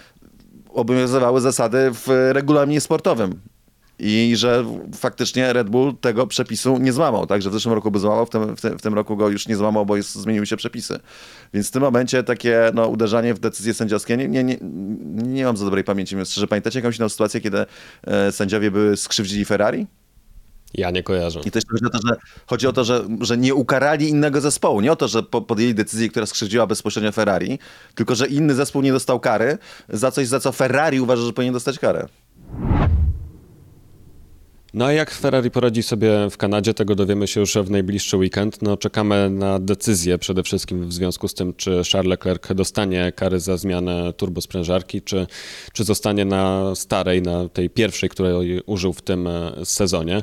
obowiązywały 0.75 1.41
zasady 1.41 1.91
w 1.93 2.31
regulaminie 2.33 2.81
sportowym. 2.81 3.41
I 3.99 4.33
że 4.37 4.65
faktycznie 4.95 5.53
Red 5.53 5.71
Bull 5.71 5.97
tego 6.01 6.27
przepisu 6.27 6.79
nie 6.79 6.93
złamał, 6.93 7.27
tak, 7.27 7.43
że 7.43 7.51
w 7.51 7.53
zeszłym 7.53 7.75
roku 7.75 7.91
by 7.91 7.99
złamał, 7.99 8.27
w 8.27 8.31
tym, 8.31 8.57
w 8.57 8.61
tym, 8.61 8.79
w 8.79 8.83
tym 8.83 8.95
roku 8.95 9.17
go 9.17 9.29
już 9.29 9.49
nie 9.49 9.57
złamał, 9.57 9.87
bo 9.87 9.97
jest, 9.97 10.15
zmieniły 10.15 10.47
się 10.47 10.57
przepisy. 10.57 10.99
Więc 11.55 11.69
w 11.69 11.71
tym 11.71 11.83
momencie 11.83 12.23
takie 12.23 12.71
no, 12.75 12.89
uderzanie 12.89 13.35
w 13.35 13.39
decyzje 13.39 13.75
sędziowskie, 13.75 14.17
nie, 14.17 14.29
nie, 14.29 14.45
nie, 14.45 14.59
nie 15.23 15.45
mam 15.45 15.57
za 15.57 15.65
dobrej 15.65 15.85
pamięci, 15.85 16.15
mówiąc 16.15 16.31
szczerze. 16.31 16.47
Pamiętacie 16.47 16.79
jakąś 16.79 16.99
inną 16.99 17.09
sytuację, 17.09 17.41
kiedy 17.41 17.67
e, 18.07 18.33
sędziowie 18.33 18.71
by 18.71 18.97
skrzywdzili 18.97 19.45
Ferrari? 19.45 19.87
Ja 20.75 20.91
nie 20.91 21.03
kojarzę. 21.03 21.41
I 21.45 21.51
też 21.51 21.65
chodzi 21.71 21.85
o 21.85 21.91
to, 21.91 21.99
że, 22.09 22.17
chodzi 22.47 22.67
o 22.67 22.73
to, 22.73 22.85
że, 22.85 23.05
że 23.21 23.39
nie 23.39 23.55
ukarali 23.55 24.09
innego 24.09 24.41
zespołu. 24.41 24.81
Nie 24.81 24.93
o 24.93 24.97
to, 24.97 25.09
że 25.09 25.23
podjęli 25.23 25.75
decyzję, 25.75 26.09
która 26.09 26.27
skrzywdziła 26.27 26.67
bezpośrednio 26.67 27.13
Ferrari, 27.13 27.59
tylko 27.95 28.15
że 28.15 28.27
inny 28.27 28.55
zespół 28.55 28.83
nie 28.83 28.93
dostał 28.93 29.21
kary 29.21 29.59
za 29.89 30.11
coś, 30.11 30.27
za 30.27 30.41
co 30.41 30.53
Ferrari 30.53 31.01
uważa, 31.01 31.23
że 31.23 31.33
powinien 31.33 31.55
dostać 31.55 31.79
karę. 31.79 32.09
No 34.77 34.85
a 34.85 34.93
jak 34.93 35.11
Ferrari 35.11 35.51
poradzi 35.51 35.83
sobie 35.83 36.11
w 36.31 36.37
Kanadzie, 36.37 36.75
tego 36.75 36.95
dowiemy 36.95 37.27
się 37.27 37.41
już 37.41 37.55
w 37.55 37.71
najbliższy 37.71 38.17
weekend. 38.17 38.63
No 38.63 38.77
czekamy 38.77 39.31
na 39.31 39.59
decyzję 39.59 40.19
przede 40.19 40.43
wszystkim 40.43 40.89
w 40.89 40.93
związku 40.93 41.29
z 41.29 41.35
tym, 41.35 41.55
czy 41.55 41.83
Charles 41.93 42.11
Leclerc 42.11 42.43
dostanie 42.55 43.13
kary 43.13 43.41
za 43.41 43.57
zmianę 43.57 44.13
turbosprężarki, 44.13 45.03
czy, 45.03 45.27
czy 45.73 45.85
zostanie 45.85 46.25
na 46.25 46.75
starej, 46.75 47.23
na 47.23 47.49
tej 47.49 47.71
pierwszej, 47.71 48.09
której 48.09 48.61
użył 48.67 48.93
w 48.93 49.03
tym 49.03 49.27
e, 49.27 49.53
sezonie. 49.65 50.23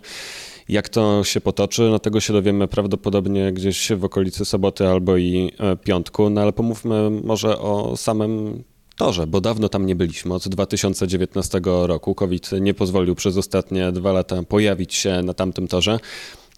Jak 0.69 0.89
to 0.89 1.23
się 1.23 1.41
potoczy, 1.41 1.81
no 1.81 1.99
tego 1.99 2.19
się 2.19 2.33
dowiemy 2.33 2.67
prawdopodobnie 2.67 3.53
gdzieś 3.53 3.91
w 3.91 4.05
okolicy 4.05 4.45
soboty 4.45 4.87
albo 4.87 5.17
i 5.17 5.51
e, 5.59 5.77
piątku, 5.77 6.29
no 6.29 6.41
ale 6.41 6.53
pomówmy 6.53 7.09
może 7.09 7.59
o 7.59 7.97
samym 7.97 8.63
torze, 8.95 9.27
bo 9.27 9.41
dawno 9.41 9.69
tam 9.69 9.85
nie 9.85 9.95
byliśmy, 9.95 10.33
od 10.33 10.47
2019 10.47 11.61
roku. 11.63 12.15
COVID 12.15 12.51
nie 12.61 12.73
pozwolił 12.73 13.15
przez 13.15 13.37
ostatnie 13.37 13.91
dwa 13.91 14.11
lata 14.11 14.43
pojawić 14.43 14.93
się 14.93 15.21
na 15.21 15.33
tamtym 15.33 15.67
torze. 15.67 15.99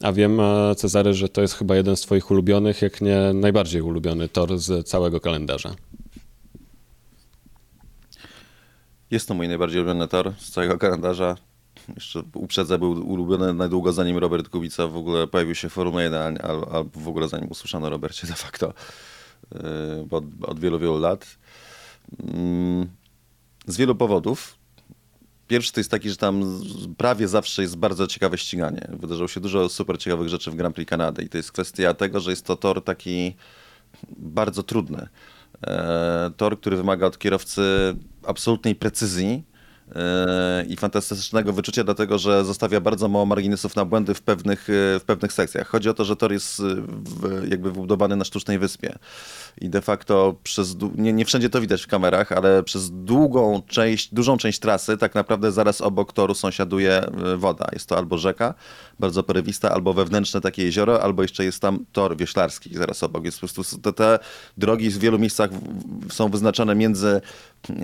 A 0.01 0.11
wiem, 0.11 0.39
e, 0.39 0.75
Cezary, 0.75 1.13
że 1.13 1.29
to 1.29 1.41
jest 1.41 1.53
chyba 1.53 1.75
jeden 1.75 1.95
z 1.95 2.01
Twoich 2.01 2.31
ulubionych, 2.31 2.81
jak 2.81 3.01
nie 3.01 3.33
najbardziej 3.33 3.81
ulubiony 3.81 4.29
tor 4.29 4.59
z 4.59 4.87
całego 4.87 5.19
kalendarza. 5.19 5.75
Jest 9.11 9.27
to 9.27 9.33
mój 9.33 9.47
najbardziej 9.47 9.81
ulubiony 9.81 10.07
tor 10.07 10.33
z 10.37 10.51
całego 10.51 10.77
kalendarza. 10.77 11.35
Jeszcze 11.95 12.23
uprzedzę, 12.33 12.77
był 12.77 12.91
ulubiony 12.91 13.53
najdługo 13.53 13.93
zanim 13.93 14.17
Robert 14.17 14.49
Kubica 14.49 14.87
w 14.87 14.97
ogóle 14.97 15.27
pojawił 15.27 15.55
się 15.55 15.69
w 15.69 15.73
Formule 15.73 16.03
1, 16.03 16.37
albo 16.71 16.99
w 16.99 17.07
ogóle 17.07 17.27
zanim 17.27 17.51
usłyszano 17.51 17.89
Robercie 17.89 18.27
de 18.27 18.33
facto, 18.33 18.73
e, 19.55 20.05
bo 20.07 20.17
od, 20.17 20.23
od 20.41 20.59
wielu, 20.59 20.79
wielu 20.79 20.99
lat. 20.99 21.37
Mm, 22.23 22.89
z 23.67 23.77
wielu 23.77 23.95
powodów. 23.95 24.57
Pierwszy 25.47 25.73
to 25.73 25.79
jest 25.79 25.91
taki, 25.91 26.09
że 26.09 26.17
tam 26.17 26.61
prawie 26.97 27.27
zawsze 27.27 27.61
jest 27.61 27.77
bardzo 27.77 28.07
ciekawe 28.07 28.37
ściganie. 28.37 28.87
Wydarzyło 28.99 29.27
się 29.27 29.39
dużo 29.39 29.69
super 29.69 29.97
ciekawych 29.97 30.29
rzeczy 30.29 30.51
w 30.51 30.55
Grand 30.55 30.75
Prix 30.75 30.89
Kanady 30.89 31.23
i 31.23 31.29
to 31.29 31.37
jest 31.37 31.51
kwestia 31.51 31.93
tego, 31.93 32.19
że 32.19 32.29
jest 32.29 32.45
to 32.45 32.55
tor 32.55 32.83
taki 32.83 33.35
bardzo 34.17 34.63
trudny. 34.63 35.07
E, 35.67 36.31
tor, 36.37 36.59
który 36.59 36.77
wymaga 36.77 37.07
od 37.07 37.17
kierowcy 37.17 37.61
absolutnej 38.25 38.75
precyzji, 38.75 39.43
i 40.69 40.75
fantastycznego 40.77 41.53
wyczucia, 41.53 41.83
dlatego 41.83 42.17
że 42.17 42.45
zostawia 42.45 42.81
bardzo 42.81 43.07
mało 43.07 43.25
marginesów 43.25 43.75
na 43.75 43.85
błędy 43.85 44.13
w 44.13 44.21
pewnych, 44.21 44.67
w 44.69 45.01
pewnych 45.05 45.33
sekcjach. 45.33 45.67
Chodzi 45.67 45.89
o 45.89 45.93
to, 45.93 46.05
że 46.05 46.15
tor 46.15 46.31
jest 46.31 46.61
w, 46.61 47.47
jakby 47.49 47.71
wybudowany 47.71 48.15
na 48.15 48.25
sztucznej 48.25 48.59
wyspie 48.59 48.95
i 49.61 49.69
de 49.69 49.81
facto 49.81 50.35
przez, 50.43 50.75
nie, 50.95 51.13
nie 51.13 51.25
wszędzie 51.25 51.49
to 51.49 51.61
widać 51.61 51.83
w 51.83 51.87
kamerach, 51.87 52.31
ale 52.31 52.63
przez 52.63 52.91
długą 52.91 53.61
część, 53.67 54.13
dużą 54.13 54.37
część 54.37 54.59
trasy 54.59 54.97
tak 54.97 55.15
naprawdę 55.15 55.51
zaraz 55.51 55.81
obok 55.81 56.13
toru 56.13 56.33
sąsiaduje 56.33 56.91
e, 56.93 57.37
woda. 57.37 57.67
Jest 57.73 57.89
to 57.89 57.97
albo 57.97 58.17
rzeka, 58.17 58.53
bardzo 58.99 59.23
porywista, 59.23 59.71
albo 59.71 59.93
wewnętrzne 59.93 60.41
takie 60.41 60.63
jezioro, 60.63 61.03
albo 61.03 61.21
jeszcze 61.21 61.45
jest 61.45 61.59
tam 61.59 61.85
tor 61.91 62.17
wioślarski 62.17 62.77
zaraz 62.77 63.03
obok. 63.03 63.25
Jest 63.25 63.39
po 63.39 63.47
prostu 63.47 63.77
te, 63.77 63.93
te 63.93 64.19
drogi 64.57 64.89
w 64.89 64.97
wielu 64.97 65.19
miejscach 65.19 65.49
są 66.11 66.29
wyznaczone 66.29 66.75
między, 66.75 67.21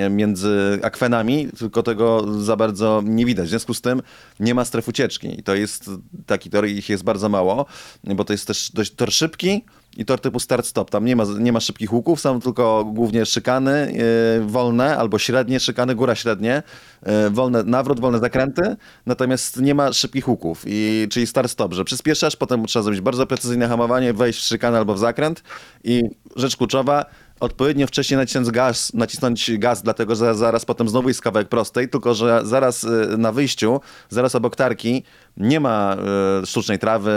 między 0.10 0.80
akwenami, 0.84 1.48
tylko 1.60 1.84
tego 1.92 2.42
za 2.44 2.56
bardzo 2.56 3.02
nie 3.06 3.26
widać. 3.26 3.46
W 3.46 3.50
związku 3.50 3.74
z 3.74 3.82
tym 3.82 4.02
nie 4.40 4.56
ma 4.56 4.66
stref 4.66 4.88
ucieczki. 4.88 5.40
I 5.40 5.44
to 5.44 5.56
jest 5.56 5.90
taki 6.26 6.50
tor, 6.50 6.68
ich 6.68 6.90
jest 6.90 7.04
bardzo 7.04 7.30
mało, 7.30 7.66
bo 8.04 8.24
to 8.24 8.34
jest 8.34 8.48
też 8.48 8.72
dość 8.72 8.96
tor 8.96 9.12
szybki, 9.12 9.66
i 9.98 10.06
tor 10.06 10.20
typu 10.20 10.40
start-stop. 10.40 10.90
Tam 10.90 11.06
nie 11.06 11.16
ma, 11.16 11.24
nie 11.40 11.52
ma 11.52 11.60
szybkich 11.60 11.94
łuków, 11.94 12.22
są 12.22 12.42
tylko 12.42 12.86
głównie 12.86 13.26
szykany 13.26 13.94
yy, 14.40 14.48
wolne 14.48 14.98
albo 14.98 15.20
średnie 15.20 15.60
szykany, 15.60 15.96
góra 15.96 16.16
średnie, 16.16 16.64
yy, 17.06 17.30
wolne 17.30 17.64
nawrót, 17.64 18.00
wolne 18.00 18.20
zakręty, 18.20 18.76
natomiast 19.06 19.62
nie 19.62 19.76
ma 19.76 19.94
szybkich 19.94 20.28
łuków, 20.28 20.64
i, 20.68 21.08
czyli 21.12 21.28
start-stop, 21.28 21.74
że 21.74 21.84
przyspieszasz, 21.84 22.36
potem 22.36 22.66
trzeba 22.66 22.84
zrobić 22.84 23.02
bardzo 23.02 23.28
precyzyjne 23.28 23.68
hamowanie, 23.68 24.14
wejść 24.14 24.40
w 24.40 24.44
szykany 24.44 24.78
albo 24.78 24.94
w 24.94 25.00
zakręt 25.00 25.44
i 25.84 26.02
rzecz 26.36 26.58
kluczowa, 26.58 27.06
odpowiednio 27.42 27.88
wcześniej 27.88 28.18
nacisnąć 28.18 28.52
gaz, 28.52 28.94
nacisnąć 28.94 29.52
gaz, 29.58 29.84
dlatego 29.84 30.16
że 30.16 30.36
zaraz 30.36 30.66
potem 30.66 30.90
znowu 30.90 31.08
jest 31.08 31.22
kawałek 31.22 31.50
prostej, 31.50 31.90
tylko 31.90 32.14
że 32.14 32.42
zaraz 32.44 32.84
y, 32.84 33.18
na 33.18 33.32
wyjściu, 33.32 33.82
zaraz 34.10 34.36
obok 34.36 34.56
tarki 34.56 35.04
nie 35.38 35.60
ma 35.60 35.98
y, 36.44 36.46
sztucznej 36.46 36.80
trawy, 36.80 37.12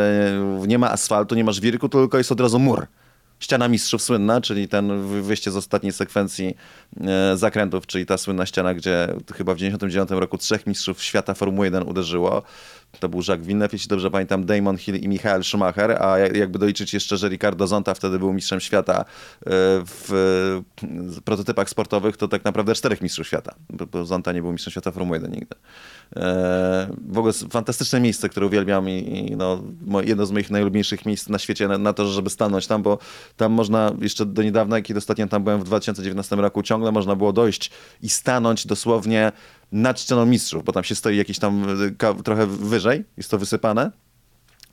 nie 0.66 0.78
ma 0.78 0.90
asfaltu, 0.90 1.34
nie 1.34 1.44
ma 1.44 1.52
żwirku, 1.52 1.88
tylko 1.88 2.18
jest 2.18 2.32
od 2.32 2.40
razu 2.40 2.58
mur 2.58 2.86
ściana 3.44 3.68
mistrzów 3.68 4.02
słynna, 4.02 4.40
czyli 4.40 4.68
ten 4.68 5.06
wyjście 5.22 5.50
z 5.50 5.56
ostatniej 5.56 5.92
sekwencji 5.92 6.56
e, 7.00 7.36
zakrętów, 7.36 7.86
czyli 7.86 8.06
ta 8.06 8.18
słynna 8.18 8.46
ściana, 8.46 8.74
gdzie 8.74 9.08
chyba 9.34 9.54
w 9.54 9.56
99 9.56 10.10
roku 10.10 10.38
trzech 10.38 10.66
mistrzów 10.66 11.02
świata 11.02 11.34
Formuły 11.34 11.66
1 11.66 11.82
uderzyło. 11.82 12.42
To 13.00 13.08
był 13.08 13.20
Jacques 13.28 13.46
Villeneuve, 13.46 13.72
jeśli 13.72 13.88
dobrze 13.88 14.10
pamiętam, 14.10 14.44
Damon 14.44 14.78
Hill 14.78 14.96
i 14.96 15.08
Michael 15.08 15.44
Schumacher, 15.44 16.02
a 16.02 16.18
jakby 16.18 16.58
doliczyć 16.58 16.94
jeszcze, 16.94 17.16
że 17.16 17.28
Ricardo 17.28 17.66
Zonta 17.66 17.94
wtedy 17.94 18.18
był 18.18 18.32
mistrzem 18.32 18.60
świata 18.60 19.00
e, 19.00 19.04
w 19.84 20.62
prototypach 21.24 21.70
sportowych, 21.70 22.16
to 22.16 22.28
tak 22.28 22.44
naprawdę 22.44 22.74
czterech 22.74 23.00
mistrzów 23.00 23.26
świata, 23.26 23.54
bo 23.70 24.04
Zonta 24.04 24.32
nie 24.32 24.42
był 24.42 24.52
mistrzem 24.52 24.70
świata 24.70 24.90
Formuły 24.90 25.16
1 25.16 25.32
nigdy. 25.32 25.56
E, 26.16 26.88
w 27.08 27.18
ogóle 27.18 27.32
fantastyczne 27.50 28.00
miejsce, 28.00 28.28
które 28.28 28.46
uwielbiam 28.46 28.88
i, 28.88 29.34
no, 29.36 29.62
jedno 30.04 30.26
z 30.26 30.30
moich 30.30 30.50
najlubniejszych 30.50 31.06
miejsc 31.06 31.28
na 31.28 31.38
świecie 31.38 31.68
na, 31.68 31.78
na 31.78 31.92
to, 31.92 32.06
żeby 32.06 32.30
stanąć 32.30 32.66
tam, 32.66 32.82
bo 32.82 32.98
tam 33.36 33.52
można 33.52 33.92
jeszcze 34.00 34.26
do 34.26 34.42
niedawna, 34.42 34.82
kiedy 34.82 34.98
ostatnio 34.98 35.26
tam 35.26 35.44
byłem 35.44 35.60
w 35.60 35.64
2019 35.64 36.36
roku, 36.36 36.62
ciągle 36.62 36.92
można 36.92 37.16
było 37.16 37.32
dojść 37.32 37.70
i 38.02 38.08
stanąć 38.08 38.66
dosłownie 38.66 39.32
nad 39.72 40.00
ścianą 40.00 40.26
mistrzów, 40.26 40.64
bo 40.64 40.72
tam 40.72 40.84
się 40.84 40.94
stoi 40.94 41.16
jakieś 41.16 41.38
tam 41.38 41.66
e, 42.02 42.22
trochę 42.22 42.46
wyżej, 42.46 43.04
jest 43.16 43.30
to 43.30 43.38
wysypane. 43.38 44.03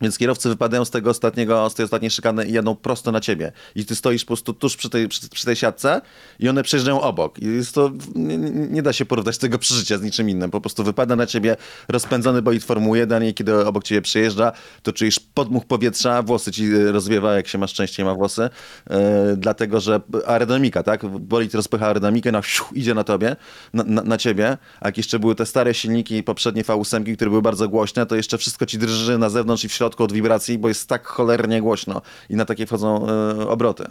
Więc 0.01 0.17
kierowcy 0.17 0.49
wypadają 0.49 0.85
z 0.85 0.89
tego 0.89 1.09
ostatniego, 1.09 1.69
z 1.69 1.75
tej 1.75 1.83
ostatniej 1.83 2.11
szykany 2.11 2.45
i 2.45 2.53
jadą 2.53 2.75
prosto 2.75 3.11
na 3.11 3.19
ciebie. 3.19 3.51
I 3.75 3.85
ty 3.85 3.95
stoisz 3.95 4.23
po 4.23 4.27
prostu 4.27 4.53
tuż 4.53 4.77
przy 4.77 4.89
tej, 4.89 5.07
przy, 5.07 5.29
przy 5.29 5.45
tej 5.45 5.55
siatce 5.55 6.01
i 6.39 6.49
one 6.49 6.63
przejeżdżają 6.63 7.01
obok. 7.01 7.39
I 7.39 7.45
jest 7.45 7.75
to, 7.75 7.91
nie, 8.15 8.37
nie, 8.37 8.81
da 8.81 8.93
się 8.93 9.05
porównać 9.05 9.37
tego 9.37 9.59
przeżycia 9.59 9.97
z 9.97 10.01
niczym 10.01 10.29
innym. 10.29 10.51
Po 10.51 10.61
prostu 10.61 10.83
wypada 10.83 11.15
na 11.15 11.25
ciebie 11.25 11.55
rozpędzony 11.87 12.41
bolid 12.41 12.63
Formuły 12.63 12.97
1 12.97 13.23
i 13.23 13.33
kiedy 13.33 13.65
obok 13.65 13.83
ciebie 13.83 14.01
przejeżdża, 14.01 14.51
to 14.83 14.93
czujesz 14.93 15.19
podmuch 15.19 15.65
powietrza, 15.65 16.23
włosy 16.23 16.51
ci 16.51 16.73
rozwiewa, 16.75 17.35
jak 17.35 17.47
się 17.47 17.57
ma 17.57 17.67
szczęście, 17.67 18.05
ma 18.05 18.15
włosy. 18.15 18.49
Yy, 18.89 18.97
dlatego, 19.37 19.79
że 19.79 20.01
aerodynamika, 20.27 20.83
tak? 20.83 21.05
Bolid 21.05 21.55
rozpycha 21.55 21.87
aerodynamikę, 21.87 22.31
no, 22.31 22.41
siu, 22.41 22.65
idzie 22.73 22.93
na 22.93 23.03
tobie, 23.03 23.35
na, 23.73 23.83
na, 23.83 24.01
na, 24.01 24.17
ciebie. 24.17 24.57
A 24.79 24.87
jak 24.87 24.97
jeszcze 24.97 25.19
były 25.19 25.35
te 25.35 25.45
stare 25.45 25.73
silniki, 25.73 26.23
poprzednie 26.23 26.63
V8, 26.63 27.15
które 27.15 27.29
były 27.29 27.41
bardzo 27.41 27.69
głośne, 27.69 28.05
to 28.05 28.15
jeszcze 28.15 28.37
wszystko 28.37 28.65
ci 28.65 28.77
drży 28.77 29.17
na 29.17 29.29
zewnątrz 29.29 29.63
i 29.63 29.69
w 29.69 29.73
środku 29.73 29.90
środku 29.91 30.03
od 30.03 30.11
wibracji, 30.11 30.57
bo 30.57 30.67
jest 30.67 30.89
tak 30.89 31.07
cholernie 31.07 31.61
głośno 31.61 32.01
i 32.29 32.35
na 32.35 32.45
takie 32.45 32.65
wchodzą 32.65 33.07
y, 33.41 33.49
obroty. 33.49 33.85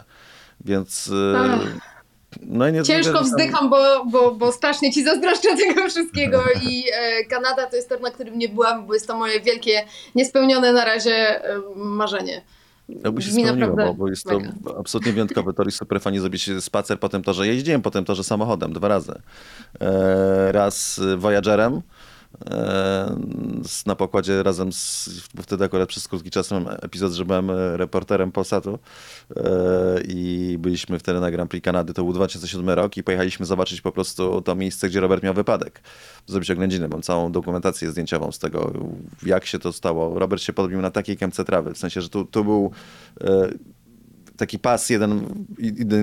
Więc... 0.64 1.06
Y, 1.06 1.12
no 2.42 2.68
i 2.68 2.72
nie 2.72 2.82
Ciężko 2.82 3.22
wzdycham, 3.22 3.70
bo, 3.70 4.04
bo, 4.04 4.34
bo 4.34 4.52
strasznie 4.52 4.92
ci 4.92 5.04
zazdroszczę 5.04 5.56
tego 5.56 5.88
wszystkiego 5.88 6.42
i 6.62 6.84
e, 6.92 7.24
Kanada 7.24 7.66
to 7.66 7.76
jest 7.76 7.88
tor, 7.88 8.00
na 8.00 8.10
którym 8.10 8.38
nie 8.38 8.48
byłam, 8.48 8.86
bo 8.86 8.94
jest 8.94 9.06
to 9.06 9.16
moje 9.16 9.40
wielkie, 9.40 9.84
niespełnione 10.14 10.72
na 10.72 10.84
razie 10.84 11.44
e, 11.44 11.60
marzenie. 11.76 12.42
To 13.02 13.12
by 13.12 13.22
się 13.22 13.30
spełniło, 13.30 13.56
naprawdę... 13.56 13.86
bo, 13.86 13.94
bo 13.94 14.08
jest 14.08 14.24
to 14.24 14.40
Mega. 14.40 14.52
absolutnie 14.78 15.12
wyjątkowy 15.12 15.54
tor 15.54 15.68
i 15.68 15.72
super 15.72 16.00
fajnie 16.00 16.20
zrobić 16.20 16.50
spacer 16.60 17.00
po 17.00 17.08
tym 17.08 17.22
torze. 17.22 17.46
Jeździłem 17.46 17.82
po 17.82 17.90
tym 17.90 18.04
torze 18.04 18.24
samochodem 18.24 18.72
dwa 18.72 18.88
razy. 18.88 19.14
E, 19.80 20.52
raz 20.52 21.00
Voyagerem, 21.16 21.74
E, 21.74 21.82
na 23.86 23.96
pokładzie 23.96 24.42
razem 24.42 24.72
z, 24.72 25.08
wtedy 25.42 25.64
akurat 25.64 25.88
przez 25.88 26.08
krótki 26.08 26.30
czas 26.30 26.50
mam 26.50 26.66
epizod, 26.82 27.12
że 27.12 27.24
byłem 27.24 27.50
e, 27.50 27.76
reporterem 27.76 28.32
Polsatu 28.32 28.78
e, 29.36 30.00
i 30.08 30.56
byliśmy 30.60 30.98
wtedy 30.98 31.20
na 31.20 31.30
Grand 31.30 31.50
Prix 31.50 31.64
Kanady, 31.64 31.94
to 31.94 32.04
był 32.04 32.12
2007 32.12 32.70
rok 32.70 32.96
i 32.96 33.02
pojechaliśmy 33.02 33.46
zobaczyć 33.46 33.80
po 33.80 33.92
prostu 33.92 34.42
to 34.42 34.54
miejsce, 34.54 34.88
gdzie 34.88 35.00
Robert 35.00 35.22
miał 35.22 35.34
wypadek. 35.34 35.80
Zrobić 36.26 36.50
oględziny, 36.50 36.88
mam 36.88 37.02
całą 37.02 37.32
dokumentację 37.32 37.90
zdjęciową 37.90 38.32
z 38.32 38.38
tego, 38.38 38.72
jak 39.22 39.46
się 39.46 39.58
to 39.58 39.72
stało. 39.72 40.18
Robert 40.18 40.42
się 40.42 40.52
podbił 40.52 40.80
na 40.80 40.90
takiej 40.90 41.16
kępce 41.16 41.44
trawy, 41.44 41.74
w 41.74 41.78
sensie, 41.78 42.00
że 42.00 42.08
tu, 42.08 42.24
tu 42.24 42.44
był 42.44 42.70
taki 44.40 44.58
pas 44.58 44.90
jeden 44.90 45.24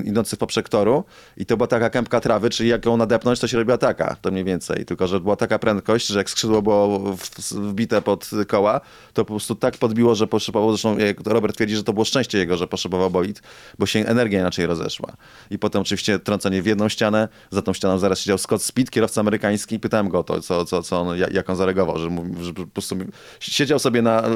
idący 0.05 0.37
poprzek 0.37 0.69
toru 0.69 1.03
i 1.37 1.45
to 1.45 1.57
była 1.57 1.67
taka 1.67 1.89
kępka 1.89 2.19
trawy, 2.19 2.49
czyli 2.49 2.69
jak 2.69 2.85
ją 2.85 2.97
nadepnąć, 2.97 3.39
to 3.39 3.47
się 3.47 3.57
robiła 3.57 3.77
taka, 3.77 4.15
to 4.21 4.31
mniej 4.31 4.43
więcej. 4.43 4.85
Tylko, 4.85 5.07
że 5.07 5.19
była 5.19 5.35
taka 5.35 5.59
prędkość, 5.59 6.07
że 6.07 6.17
jak 6.17 6.29
skrzydło 6.29 6.61
było 6.61 7.15
wbite 7.51 8.01
pod 8.01 8.29
koła, 8.47 8.81
to 9.13 9.25
po 9.25 9.33
prostu 9.33 9.55
tak 9.55 9.77
podbiło, 9.77 10.15
że 10.15 10.27
poszybowało, 10.27 10.71
zresztą 10.71 10.97
Robert 11.25 11.55
twierdzi, 11.55 11.75
że 11.75 11.83
to 11.83 11.93
było 11.93 12.05
szczęście 12.05 12.37
jego, 12.37 12.57
że 12.57 12.67
poszybował 12.67 13.09
bolid, 13.09 13.41
bo 13.79 13.85
się 13.85 13.99
energia 13.99 14.39
inaczej 14.39 14.65
rozeszła. 14.65 15.13
I 15.51 15.59
potem 15.59 15.81
oczywiście 15.81 16.19
trącenie 16.19 16.61
w 16.61 16.65
jedną 16.65 16.89
ścianę, 16.89 17.27
za 17.51 17.61
tą 17.61 17.73
ścianą 17.73 17.99
zaraz 17.99 18.19
siedział 18.19 18.37
Scott 18.37 18.63
Speed, 18.63 18.91
kierowca 18.91 19.21
amerykański, 19.21 19.79
pytałem 19.79 20.09
go 20.09 20.23
to, 20.23 20.41
co, 20.41 20.65
co, 20.65 20.83
co 20.83 21.01
on, 21.01 21.17
jak 21.31 21.49
on 21.49 21.55
zareagował, 21.55 21.99
że, 21.99 22.09
że 22.41 22.53
po 22.53 22.67
prostu 22.67 22.95
siedział 23.39 23.79
sobie 23.79 24.01
na 24.01 24.21
e, 24.21 24.31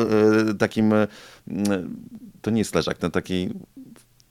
takim, 0.59 0.93
e, 0.93 1.07
to 2.41 2.51
nie 2.51 2.59
jest 2.59 2.75
leżak, 2.75 2.97
ten 2.97 3.11
taki, 3.11 3.49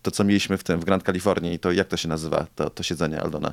to 0.02 0.10
co 0.10 0.24
mieliśmy 0.24 0.58
w 0.58 0.64
tym, 0.64 0.80
w 0.80 0.84
Grand 0.84 1.02
Kalifornii, 1.02 1.58
to 1.58 1.72
jak 1.72 1.88
to 1.88 1.96
się 1.96 2.08
nazywa, 2.08 2.46
to, 2.54 2.70
to 2.70 2.82
siedzenie 2.82 3.20
Aldona? 3.20 3.52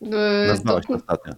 Yy, 0.00 0.10
Nazwałaś 0.48 0.86
to, 0.86 0.94
ostatnio. 0.94 1.34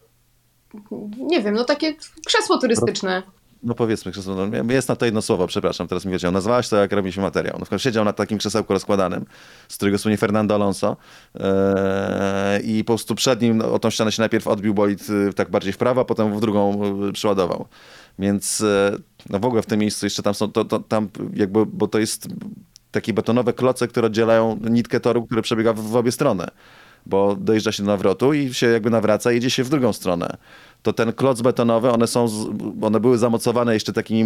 Nie 1.18 1.42
wiem, 1.42 1.54
no 1.54 1.64
takie 1.64 1.94
krzesło 2.26 2.58
turystyczne. 2.58 3.22
No 3.62 3.74
powiedzmy, 3.74 4.12
krzesło, 4.12 4.34
no, 4.34 4.72
jest 4.72 4.88
na 4.88 4.96
to 4.96 5.04
jedno 5.04 5.22
słowo, 5.22 5.46
przepraszam, 5.46 5.88
teraz 5.88 6.04
mi 6.04 6.12
wiedział. 6.12 6.32
Nazwałaś 6.32 6.68
to, 6.68 6.76
jak 6.76 6.92
robiliśmy 6.92 7.22
materiał. 7.22 7.60
No, 7.70 7.78
siedział 7.78 8.04
na 8.04 8.12
takim 8.12 8.38
krzesełku 8.38 8.72
rozkładanym, 8.72 9.24
z 9.68 9.76
którego 9.76 9.98
słynie 9.98 10.16
Fernando 10.16 10.54
Alonso 10.54 10.96
eee, 11.34 12.78
i 12.78 12.84
po 12.84 12.92
prostu 12.92 13.14
przed 13.14 13.42
nim 13.42 13.58
no, 13.58 13.72
o 13.72 13.78
tą 13.78 13.90
ścianę 13.90 14.12
się 14.12 14.22
najpierw 14.22 14.46
odbił 14.46 14.74
bolid 14.74 15.10
y, 15.10 15.32
tak 15.34 15.50
bardziej 15.50 15.72
w 15.72 15.78
prawo, 15.78 16.00
a 16.00 16.04
potem 16.04 16.36
w 16.36 16.40
drugą 16.40 16.80
y, 17.08 17.12
przyładował. 17.12 17.66
Więc 18.18 18.60
e, 18.60 18.96
no 19.30 19.38
w 19.38 19.44
ogóle 19.44 19.62
w 19.62 19.66
tym 19.66 19.80
miejscu 19.80 20.06
jeszcze 20.06 20.22
tam 20.22 20.34
są, 20.34 20.52
to, 20.52 20.64
to, 20.64 20.78
tam 20.78 21.08
jakby, 21.34 21.66
bo 21.66 21.88
to 21.88 21.98
jest 21.98 22.28
takie 22.90 23.12
betonowe 23.12 23.52
kloce, 23.52 23.88
które 23.88 24.06
oddzielają 24.06 24.58
nitkę 24.70 25.00
toru, 25.00 25.26
który 25.26 25.42
przebiega 25.42 25.72
w, 25.72 25.80
w 25.80 25.96
obie 25.96 26.12
strony 26.12 26.46
bo 27.06 27.36
dojeżdża 27.36 27.72
się 27.72 27.82
do 27.82 27.86
nawrotu 27.86 28.34
i 28.34 28.54
się 28.54 28.66
jakby 28.66 28.90
nawraca, 28.90 29.32
jedzie 29.32 29.50
się 29.50 29.64
w 29.64 29.68
drugą 29.68 29.92
stronę. 29.92 30.36
To 30.82 30.92
ten 30.92 31.12
kloc 31.12 31.40
betonowy, 31.40 31.90
one 31.90 32.06
są, 32.06 32.26
one 32.82 33.00
były 33.00 33.18
zamocowane 33.18 33.74
jeszcze 33.74 33.92
takimi 33.92 34.24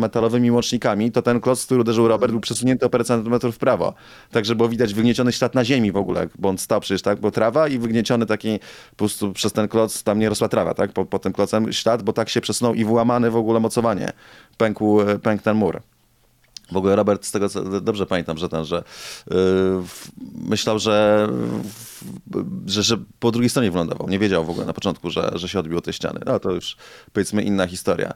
metalowymi 0.00 0.50
łącznikami, 0.50 1.12
to 1.12 1.22
ten 1.22 1.40
kloc, 1.40 1.66
który 1.66 1.80
uderzył 1.80 2.08
Robert, 2.08 2.32
był 2.32 2.40
przesunięty 2.40 2.86
o 2.86 2.90
parę 2.90 3.04
centymetrów 3.04 3.54
w 3.54 3.58
prawo. 3.58 3.94
Także 4.30 4.54
było 4.54 4.68
widać 4.68 4.94
wygnieciony 4.94 5.32
ślad 5.32 5.54
na 5.54 5.64
ziemi 5.64 5.92
w 5.92 5.96
ogóle, 5.96 6.28
bo 6.38 6.48
on 6.48 6.58
stał 6.58 6.80
przecież, 6.80 7.02
tak, 7.02 7.20
bo 7.20 7.30
trawa 7.30 7.68
i 7.68 7.78
wygnieciony 7.78 8.26
taki 8.26 8.58
po 8.90 8.96
prostu 8.96 9.32
przez 9.32 9.52
ten 9.52 9.68
kloc, 9.68 10.02
tam 10.02 10.18
nie 10.18 10.28
rosła 10.28 10.48
trawa, 10.48 10.74
tak, 10.74 10.92
po, 10.92 11.04
po 11.04 11.18
tym 11.18 11.32
klocem 11.32 11.72
ślad, 11.72 12.02
bo 12.02 12.12
tak 12.12 12.28
się 12.28 12.40
przesunął 12.40 12.74
i 12.74 12.84
wyłamany 12.84 13.30
w 13.30 13.36
ogóle 13.36 13.60
mocowanie. 13.60 14.12
Pękł, 14.56 15.00
pękł 15.22 15.44
ten 15.44 15.56
mur. 15.56 15.80
W 16.72 16.76
ogóle 16.76 16.96
Robert, 16.96 17.26
z 17.26 17.30
tego 17.30 17.48
co 17.48 17.80
dobrze 17.80 18.06
pamiętam, 18.06 18.38
że 18.38 18.48
ten, 18.48 18.64
że 18.64 18.82
yy, 19.30 19.36
myślał, 20.34 20.78
że, 20.78 21.28
że, 22.66 22.82
że 22.82 22.96
po 23.18 23.30
drugiej 23.30 23.50
stronie 23.50 23.70
wylądował. 23.70 24.08
Nie 24.08 24.18
wiedział 24.18 24.44
w 24.44 24.50
ogóle 24.50 24.66
na 24.66 24.72
początku, 24.72 25.10
że, 25.10 25.30
że 25.34 25.48
się 25.48 25.58
odbiło 25.58 25.80
tej 25.80 25.92
ściany. 25.92 26.20
No 26.26 26.40
to 26.40 26.50
już 26.50 26.76
powiedzmy 27.12 27.42
inna 27.42 27.66
historia. 27.66 28.14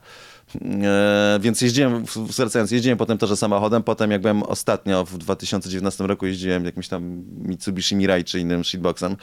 E, 0.83 1.39
więc 1.41 1.61
jeździłem, 1.61 2.05
wracając, 2.37 2.71
jeździłem 2.71 2.99
potem 2.99 3.19
też 3.19 3.31
samochodem, 3.31 3.83
potem 3.83 4.11
jak 4.11 4.21
byłem 4.21 4.43
ostatnio 4.43 5.05
w 5.05 5.19
2019 5.19 6.07
roku 6.07 6.27
jeździłem 6.27 6.65
jakimś 6.65 6.89
tam 6.89 7.25
Mitsubishi 7.39 7.97
Mirai 7.97 8.25
czy 8.25 8.41
innym 8.41 8.65
shitboxem. 8.65 9.17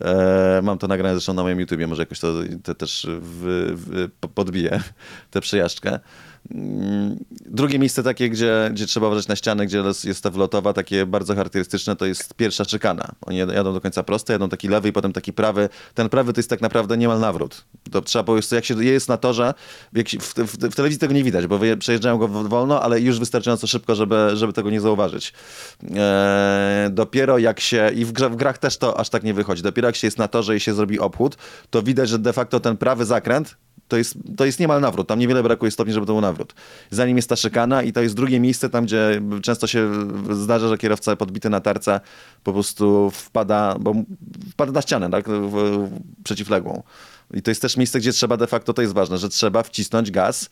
E, 0.00 0.60
mam 0.62 0.78
to 0.78 0.88
nagrane 0.88 1.14
zresztą 1.14 1.34
na 1.34 1.42
moim 1.42 1.60
YouTubie, 1.60 1.86
może 1.86 2.02
jakoś 2.02 2.20
to, 2.20 2.34
to 2.64 2.74
też 2.74 3.06
w, 3.10 3.72
w, 3.76 4.28
podbiję, 4.34 4.80
tę 5.30 5.40
przejażdżkę. 5.40 6.00
Mm, 6.54 7.16
drugie 7.30 7.78
miejsce 7.78 8.02
takie, 8.02 8.30
gdzie, 8.30 8.70
gdzie 8.72 8.86
trzeba 8.86 9.06
uważać 9.06 9.28
na 9.28 9.36
ścianę, 9.36 9.66
gdzie 9.66 9.82
jest 10.04 10.22
ta 10.22 10.30
wlotowa, 10.30 10.72
takie 10.72 11.06
bardzo 11.06 11.34
charakterystyczne, 11.34 11.96
to 11.96 12.06
jest 12.06 12.34
pierwsza 12.34 12.64
czekana. 12.64 13.08
Oni 13.26 13.38
jadą 13.38 13.72
do 13.72 13.80
końca 13.80 14.02
prosto, 14.02 14.32
jadą 14.32 14.48
taki 14.48 14.68
lewy 14.68 14.88
i 14.88 14.92
potem 14.92 15.12
taki 15.12 15.32
prawy. 15.32 15.68
Ten 15.94 16.08
prawy 16.08 16.32
to 16.32 16.38
jest 16.38 16.50
tak 16.50 16.60
naprawdę 16.60 16.96
niemal 16.96 17.20
nawrót. 17.20 17.64
To 17.90 18.00
trzeba 18.02 18.24
po 18.24 18.36
jak 18.52 18.64
się 18.64 18.84
jest 18.84 19.08
na 19.08 19.16
torze, 19.16 19.54
w, 19.92 20.34
w, 20.34 20.56
w 20.56 20.74
telewizji 20.74 21.00
tego 21.00 21.14
nie 21.14 21.24
widać, 21.24 21.46
bo 21.46 21.58
przejeżdżają 21.78 22.18
go 22.18 22.28
wolno, 22.28 22.82
ale 22.82 23.00
już 23.00 23.18
wystarczająco 23.18 23.66
szybko, 23.66 23.94
żeby, 23.94 24.30
żeby 24.34 24.52
tego 24.52 24.70
nie 24.70 24.80
zauważyć. 24.80 25.32
Eee, 25.82 26.90
dopiero 26.90 27.38
jak 27.38 27.60
się, 27.60 27.90
i 27.94 28.04
w, 28.04 28.12
w 28.12 28.36
grach 28.36 28.58
też 28.58 28.76
to 28.76 29.00
aż 29.00 29.08
tak 29.08 29.22
nie 29.22 29.34
wychodzi, 29.34 29.62
dopiero 29.62 29.88
jak 29.88 29.96
się 29.96 30.06
jest 30.06 30.18
na 30.18 30.28
torze 30.28 30.56
i 30.56 30.60
się 30.60 30.74
zrobi 30.74 30.98
obchód, 30.98 31.36
to 31.70 31.82
widać, 31.82 32.08
że 32.08 32.18
de 32.18 32.32
facto 32.32 32.60
ten 32.60 32.76
prawy 32.76 33.04
zakręt 33.04 33.56
to 33.88 33.96
jest, 33.96 34.14
to 34.36 34.44
jest 34.44 34.60
niemal 34.60 34.80
nawrót. 34.80 35.08
Tam 35.08 35.18
niewiele 35.18 35.42
brakuje 35.42 35.70
stopni, 35.70 35.94
żeby 35.94 36.06
to 36.06 36.12
był 36.12 36.20
nawrót. 36.20 36.54
Zanim 36.90 37.16
jest 37.16 37.28
ta 37.28 37.36
szykana 37.36 37.82
i 37.82 37.92
to 37.92 38.02
jest 38.02 38.14
drugie 38.14 38.40
miejsce 38.40 38.70
tam, 38.70 38.84
gdzie 38.84 39.22
często 39.42 39.66
się 39.66 39.90
zdarza, 40.30 40.68
że 40.68 40.78
kierowca 40.78 41.16
podbity 41.16 41.50
na 41.50 41.60
tarce 41.60 42.00
po 42.44 42.52
prostu 42.52 43.10
wpada, 43.10 43.76
bo 43.80 43.94
wpada 44.52 44.72
na 44.72 44.82
ścianę, 44.82 45.10
tak, 45.10 45.28
w, 45.28 45.50
w 45.50 45.90
przeciwległą. 46.24 46.82
I 47.34 47.42
to 47.42 47.50
jest 47.50 47.62
też 47.62 47.76
miejsce, 47.76 47.98
gdzie 47.98 48.12
trzeba 48.12 48.36
de 48.36 48.46
facto, 48.46 48.72
to 48.72 48.82
jest 48.82 48.94
ważne, 48.94 49.18
że 49.18 49.28
trzeba 49.28 49.62
wcisnąć 49.62 50.10
gaz, 50.10 50.50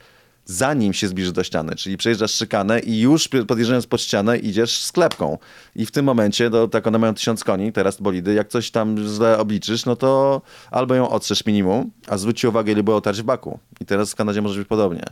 zanim 0.50 0.92
się 0.92 1.08
zbliży 1.08 1.32
do 1.32 1.44
ściany, 1.44 1.76
czyli 1.76 1.96
przejeżdżasz 1.96 2.34
szykanę 2.34 2.80
i 2.80 3.00
już 3.00 3.28
podjeżdżając 3.28 3.86
pod 3.86 4.00
ścianę 4.00 4.38
idziesz 4.38 4.82
sklepką. 4.84 5.38
I 5.76 5.86
w 5.86 5.90
tym 5.90 6.04
momencie, 6.04 6.50
to, 6.50 6.68
tak 6.68 6.86
one 6.86 6.98
mają 6.98 7.14
tysiąc 7.14 7.44
koni, 7.44 7.72
teraz 7.72 8.00
bolidy, 8.00 8.34
jak 8.34 8.48
coś 8.48 8.70
tam 8.70 8.98
źle 8.98 9.38
obliczysz, 9.38 9.84
no 9.84 9.96
to 9.96 10.42
albo 10.70 10.94
ją 10.94 11.08
otrzesz 11.08 11.46
minimum, 11.46 11.90
a 12.06 12.18
zwróć 12.18 12.44
uwagę, 12.44 12.72
ile 12.72 12.82
było 12.82 12.96
otarć 12.96 13.22
w 13.22 13.24
baku. 13.24 13.58
I 13.80 13.84
teraz 13.84 14.12
w 14.12 14.14
Kanadzie 14.14 14.42
może 14.42 14.58
być 14.58 14.68
podobnie. 14.68 15.04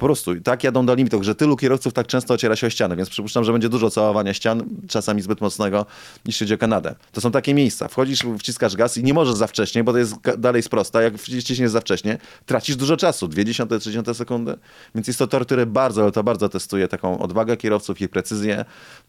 Po 0.00 0.06
prostu 0.06 0.40
tak 0.40 0.64
jadą 0.64 0.86
do 0.86 0.94
limitu, 0.94 1.22
że 1.22 1.34
tylu 1.34 1.56
kierowców 1.56 1.92
tak 1.92 2.06
często 2.06 2.34
ociera 2.34 2.56
się 2.56 2.66
o 2.66 2.70
ścianę, 2.70 2.96
więc 2.96 3.10
przypuszczam, 3.10 3.44
że 3.44 3.52
będzie 3.52 3.68
dużo 3.68 3.90
całowania 3.90 4.34
ścian, 4.34 4.62
czasami 4.88 5.22
zbyt 5.22 5.40
mocnego, 5.40 5.86
jeśli 6.24 6.44
chodzi 6.44 6.54
o 6.54 6.58
Kanadę. 6.58 6.94
To 7.12 7.20
są 7.20 7.30
takie 7.30 7.54
miejsca. 7.54 7.88
Wchodzisz, 7.88 8.22
wciskasz 8.38 8.76
gaz 8.76 8.96
i 8.98 9.02
nie 9.02 9.14
możesz 9.14 9.34
za 9.34 9.46
wcześnie, 9.46 9.84
bo 9.84 9.92
to 9.92 9.98
jest 9.98 10.14
dalej 10.38 10.62
sprosta. 10.62 11.02
Jak 11.02 11.18
wciśniesz 11.18 11.70
za 11.70 11.80
wcześnie, 11.80 12.18
tracisz 12.46 12.76
dużo 12.76 12.96
czasu, 12.96 13.28
20, 13.28 13.66
30 13.66 14.14
sekundy. 14.14 14.56
Więc 14.94 15.06
jest 15.06 15.18
to 15.18 15.26
tor, 15.26 15.46
który 15.46 15.66
bardzo, 15.66 16.02
ale 16.02 16.12
to 16.12 16.24
bardzo 16.24 16.48
testuje 16.48 16.88
taką 16.88 17.18
odwagę 17.18 17.56
kierowców, 17.56 18.00
ich 18.00 18.08
precyzję, 18.08 18.64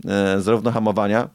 e, 0.08 0.42
zarówno 0.42 0.72
hamowania, 0.72 1.30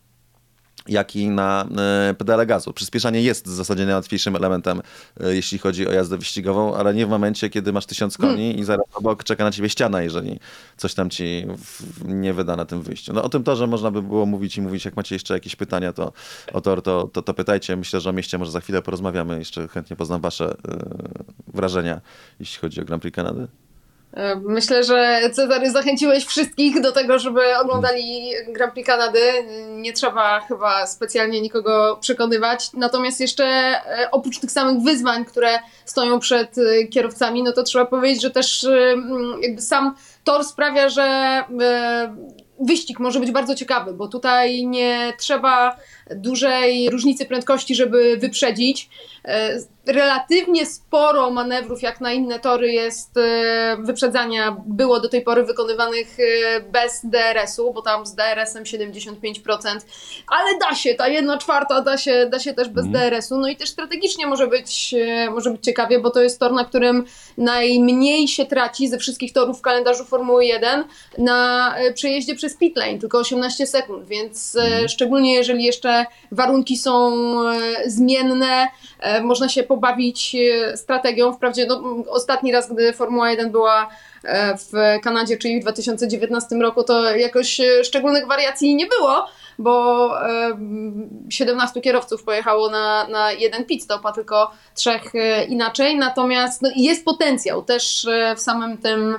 jak 0.89 1.17
i 1.17 1.29
na 1.29 1.69
e, 2.11 2.15
pedale 2.15 2.47
gazu. 2.47 2.73
Przyspieszanie 2.73 3.23
jest 3.23 3.47
w 3.47 3.51
zasadzie 3.51 3.85
najłatwiejszym 3.85 4.37
elementem, 4.37 4.83
e, 5.21 5.35
jeśli 5.35 5.59
chodzi 5.59 5.89
o 5.89 5.93
jazdę 5.93 6.19
wyścigową, 6.19 6.75
ale 6.75 6.95
nie 6.95 7.07
w 7.07 7.09
momencie, 7.09 7.51
kiedy 7.51 7.73
masz 7.73 7.87
tysiąc 7.87 8.19
koni 8.19 8.37
hmm. 8.37 8.57
i 8.57 8.65
zaraz 8.65 8.87
obok 8.95 9.25
czeka 9.25 9.45
na 9.45 9.51
ciebie 9.51 9.69
ściana, 9.69 10.03
jeżeli 10.03 10.41
coś 10.77 10.95
tam 10.95 11.11
ci 11.11 11.47
nie 12.05 12.35
wyda 12.35 12.57
na 12.57 12.65
tym 12.65 12.83
wyjściu. 12.83 13.13
No 13.13 13.23
o 13.23 13.29
tym 13.29 13.45
torze 13.45 13.67
można 13.67 13.91
by 13.91 14.03
było 14.03 14.27
mówić 14.27 14.57
i 14.57 14.63
mówić. 14.63 14.85
Jak 14.85 14.97
macie 14.97 15.15
jeszcze 15.15 15.35
jakieś 15.35 15.57
pytania, 15.57 15.93
to 15.93 16.13
o 16.53 16.61
tor, 16.61 16.83
to, 16.83 17.09
to, 17.13 17.23
to 17.23 17.35
pytajcie. 17.35 17.77
Myślę, 17.77 18.01
że 18.01 18.11
o 18.11 18.13
mieście 18.13 18.39
może 18.39 18.51
za 18.51 18.61
chwilę 18.61 18.83
porozmawiamy. 18.83 19.39
Jeszcze 19.39 19.69
chętnie 19.69 19.97
poznam 19.97 20.21
wasze 20.21 20.45
yy, 20.45 20.79
wrażenia, 21.55 22.01
jeśli 22.41 22.61
chodzi 22.61 22.81
o 22.81 22.85
Grand 22.85 23.03
Prix 23.03 23.17
Kanady. 23.17 23.49
Myślę, 24.45 24.85
że 24.85 25.21
Cezary 25.33 25.71
zachęciłeś 25.71 26.25
wszystkich 26.25 26.81
do 26.81 26.93
tego, 26.93 27.19
żeby 27.19 27.57
oglądali 27.59 28.33
Grand 28.49 28.73
Prix 28.73 28.87
Kanady. 28.87 29.21
Nie 29.69 29.93
trzeba 29.93 30.41
chyba 30.41 30.87
specjalnie 30.87 31.41
nikogo 31.41 31.99
przekonywać. 32.01 32.73
Natomiast 32.73 33.21
jeszcze 33.21 33.45
e, 33.45 34.09
oprócz 34.11 34.39
tych 34.39 34.51
samych 34.51 34.83
wyzwań, 34.83 35.25
które 35.25 35.59
stoją 35.85 36.19
przed 36.19 36.59
e, 36.59 36.87
kierowcami, 36.87 37.43
no 37.43 37.53
to 37.53 37.63
trzeba 37.63 37.85
powiedzieć, 37.85 38.23
że 38.23 38.31
też 38.31 38.65
e, 38.65 38.95
jakby 39.43 39.63
sam 39.63 39.95
tor 40.25 40.45
sprawia, 40.45 40.89
że 40.89 41.45
wyścig 42.61 43.01
może 43.01 43.21
być 43.21 43.31
bardzo 43.31 43.55
ciekawy, 43.55 43.93
bo 43.93 44.09
tutaj 44.09 44.67
nie 44.67 45.13
trzeba 45.19 45.77
dużej 46.11 46.91
różnicy 46.91 47.27
prędkości, 47.27 47.75
żeby 47.75 48.17
wyprzedzić. 48.17 48.91
E, 49.25 49.59
relatywnie 49.87 50.67
sporo 50.67 51.31
manewrów, 51.31 51.83
jak 51.83 52.01
na 52.01 52.13
inne 52.13 52.41
tory, 52.41 52.73
jest 52.73 53.17
e, 53.17 53.77
wyprzedzania, 53.81 54.57
było 54.67 55.01
do 55.01 55.09
tej 55.09 55.23
pory 55.23 55.45
wykonywanych 55.45 56.17
e, 56.21 56.61
bez 56.61 57.01
DRS-u, 57.05 57.73
bo 57.73 57.83
tam 57.83 58.07
z 58.07 58.15
DRS-em 58.15 58.65
75%, 58.65 59.35
ale 60.29 60.59
da 60.59 60.75
się, 60.75 60.95
ta 60.95 61.09
jedna 61.09 61.39
czwarta 61.39 61.81
da 61.81 61.99
się, 61.99 62.29
da 62.31 62.39
się 62.39 62.55
też 62.55 62.69
bez 62.69 62.87
mm. 62.87 62.93
DRS-u. 62.93 63.39
No 63.39 63.49
i 63.49 63.57
też 63.57 63.69
strategicznie 63.69 64.27
może 64.27 64.47
być, 64.47 64.95
może 65.31 65.51
być 65.51 65.65
ciekawie, 65.65 66.01
bo 66.01 66.11
to 66.11 66.23
jest 66.23 66.41
tor, 66.41 66.53
na 66.53 66.65
którym 66.65 67.05
najmniej 67.39 68.29
się 68.29 68.47
traci 68.47 68.89
ze 68.89 68.99
wszystkich 68.99 69.33
torów 69.33 69.59
w 69.59 69.63
kalendarzu 69.63 70.05
Formuły 70.05 70.45
1 70.45 70.85
na 71.19 71.75
przejeździe 71.95 72.35
przez 72.35 72.57
pit 72.57 72.77
lane, 72.77 72.99
tylko 72.99 73.19
18 73.19 73.67
sekund, 73.67 74.09
więc 74.09 74.57
mm. 74.57 74.89
szczególnie 74.89 75.35
jeżeli 75.35 75.65
jeszcze 75.65 75.96
warunki 76.33 76.77
są 76.77 77.13
e, 77.51 77.91
zmienne, 77.91 78.69
e, 79.01 79.23
można 79.23 79.49
się 79.49 79.63
pobawić 79.63 80.35
e, 80.35 80.77
strategią. 80.77 81.33
Wprawdzie 81.33 81.67
no, 81.67 81.83
ostatni 82.09 82.53
raz, 82.53 82.73
gdy 82.73 82.93
Formuła 82.93 83.31
1 83.31 83.51
była 83.51 83.89
w 84.59 85.01
Kanadzie, 85.03 85.37
czyli 85.37 85.61
w 85.61 85.63
2019 85.63 86.57
roku, 86.57 86.83
to 86.83 87.17
jakoś 87.17 87.61
szczególnych 87.85 88.27
wariacji 88.27 88.77
nie 88.77 88.87
było, 88.87 89.27
bo 89.59 90.11
17 91.31 91.81
kierowców 91.81 92.25
pojechało 92.25 92.71
na, 92.71 93.09
na 93.09 93.33
jeden 93.33 93.65
pit 93.65 93.83
stop, 93.83 94.07
a 94.07 94.13
tylko 94.13 94.51
trzech 94.75 95.13
inaczej. 95.49 95.97
Natomiast 95.97 96.63
no, 96.63 96.71
jest 96.77 97.05
potencjał 97.05 97.63
też 97.63 98.07
w 98.37 98.41
samym 98.41 98.79
tym 98.79 99.19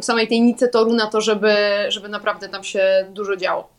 w 0.00 0.04
samej 0.04 0.28
tej 0.28 0.40
nicy 0.40 0.68
toru 0.68 0.92
na 0.92 1.06
to, 1.06 1.20
żeby, 1.20 1.56
żeby 1.88 2.08
naprawdę 2.08 2.48
tam 2.48 2.64
się 2.64 3.06
dużo 3.10 3.36
działo. 3.36 3.73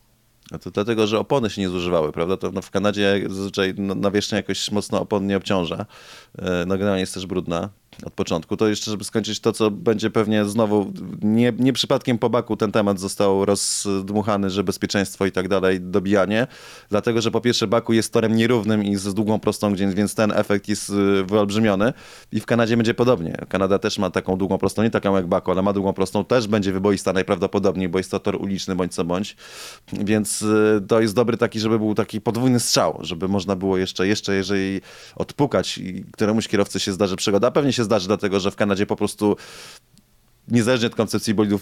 No 0.52 0.60
to 0.60 0.72
dlatego, 0.72 1.08
że 1.08 1.20
opony 1.20 1.50
się 1.50 1.62
nie 1.62 1.70
zużywały, 1.70 2.12
prawda? 2.12 2.38
To 2.38 2.52
no 2.52 2.62
w 2.62 2.72
Kanadzie 2.72 3.24
zazwyczaj 3.30 3.74
no, 3.78 3.96
nawierzchnia 3.96 4.38
jakoś 4.38 4.72
mocno 4.72 5.02
opon 5.02 5.28
nie 5.28 5.38
obciąża. 5.38 5.86
E, 6.38 6.66
no 6.68 6.78
generalnie 6.78 7.00
jest 7.00 7.14
też 7.14 7.26
brudna 7.26 7.70
od 8.04 8.14
początku. 8.14 8.58
To 8.58 8.68
jeszcze, 8.68 8.92
żeby 8.92 9.04
skończyć 9.04 9.40
to, 9.40 9.52
co 9.52 9.72
będzie 9.72 10.10
pewnie 10.10 10.46
znowu, 10.46 10.94
nie, 11.22 11.54
nie 11.60 11.74
przypadkiem 11.74 12.18
po 12.18 12.30
Baku 12.30 12.58
ten 12.58 12.72
temat 12.72 13.00
został 13.00 13.46
rozdmuchany, 13.46 14.50
że 14.50 14.64
bezpieczeństwo 14.64 15.26
i 15.26 15.32
tak 15.32 15.48
dalej, 15.48 15.82
dobijanie, 15.82 16.48
dlatego, 16.90 17.22
że 17.22 17.32
po 17.32 17.42
pierwsze 17.42 17.68
Baku 17.68 17.94
jest 17.94 18.14
torem 18.14 18.36
nierównym 18.36 18.84
i 18.84 18.96
z 18.96 19.14
długą 19.14 19.40
prostą, 19.40 19.76
więc 19.76 20.16
ten 20.16 20.32
efekt 20.32 20.68
jest 20.68 20.90
y, 20.90 21.24
wyolbrzymiony 21.24 21.94
i 22.32 22.40
w 22.40 22.46
Kanadzie 22.46 22.78
będzie 22.78 22.94
podobnie. 22.94 23.38
Kanada 23.50 23.80
też 23.80 23.98
ma 24.00 24.10
taką 24.10 24.38
długą 24.38 24.58
prostą, 24.58 24.84
nie 24.84 24.92
taką 24.92 25.16
jak 25.16 25.28
Baku, 25.28 25.52
ale 25.52 25.62
ma 25.62 25.74
długą 25.74 25.94
prostą, 25.94 26.26
też 26.26 26.48
będzie 26.48 26.72
wyboista 26.72 27.14
najprawdopodobniej, 27.14 27.90
bo 27.90 27.98
jest 27.98 28.12
to 28.12 28.20
tor 28.20 28.36
uliczny 28.42 28.76
bądź 28.76 28.94
co 28.94 29.04
bądź, 29.04 29.36
więc 29.94 30.35
y, 30.42 30.82
to 30.88 31.02
jest 31.02 31.16
dobry 31.16 31.38
taki, 31.38 31.60
żeby 31.60 31.80
był 31.80 31.96
taki 31.96 32.22
podwójny 32.22 32.60
strzał, 32.60 32.98
żeby 33.02 33.28
można 33.28 33.56
było 33.56 33.78
jeszcze, 33.78 34.08
jeszcze 34.08 34.36
jeżeli 34.36 34.82
odpukać 35.16 35.78
i 35.78 36.06
któremuś 36.12 36.48
kierowcy 36.48 36.80
się 36.80 36.92
zdarzy 36.92 37.16
przygoda, 37.16 37.52
pewnie 37.52 37.74
się 37.74 37.84
zdarzy, 37.84 38.08
dlatego 38.08 38.40
że 38.40 38.52
w 38.52 38.56
Kanadzie 38.56 38.86
po 38.86 38.96
prostu 38.96 39.36
niezależnie 40.48 40.88
od 40.88 40.96
koncepcji 40.96 41.34
bolidów, 41.34 41.62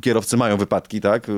kierowcy 0.00 0.36
mają 0.36 0.56
wypadki, 0.56 1.00
tak? 1.00 1.28
Yy, 1.28 1.34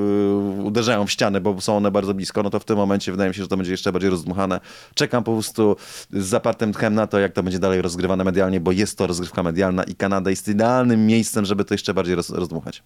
uderzają 0.63 1.07
w 1.07 1.11
ścianę, 1.11 1.41
bo 1.41 1.61
są 1.61 1.77
one 1.77 1.91
bardzo 1.91 2.15
blisko, 2.15 2.43
no 2.43 2.51
to 2.51 2.61
w 2.61 2.65
tym 2.65 2.77
momencie 2.77 3.13
wydaje 3.13 3.31
mi 3.31 3.35
się, 3.35 3.43
że 3.43 3.49
to 3.49 3.57
będzie 3.57 3.71
jeszcze 3.71 3.93
bardziej 3.93 4.11
rozdmuchane. 4.11 4.61
Czekam 4.95 5.25
po 5.25 5.33
prostu 5.33 5.77
z 6.13 6.25
zapartym 6.25 6.73
tchem 6.73 6.95
na 6.95 7.07
to, 7.07 7.19
jak 7.19 7.33
to 7.33 7.43
będzie 7.43 7.59
dalej 7.59 7.83
rozgrywane 7.83 8.25
medialnie, 8.25 8.61
bo 8.61 8.73
jest 8.73 8.99
to 8.99 9.07
rozgrywka 9.07 9.43
medialna 9.43 9.83
i 9.83 9.95
Kanada 9.95 10.31
jest 10.31 10.49
idealnym 10.49 11.07
miejscem, 11.07 11.45
żeby 11.45 11.65
to 11.65 11.75
jeszcze 11.75 11.95
bardziej 11.95 12.15
roz, 12.15 12.31
rozdmuchać. 12.31 12.83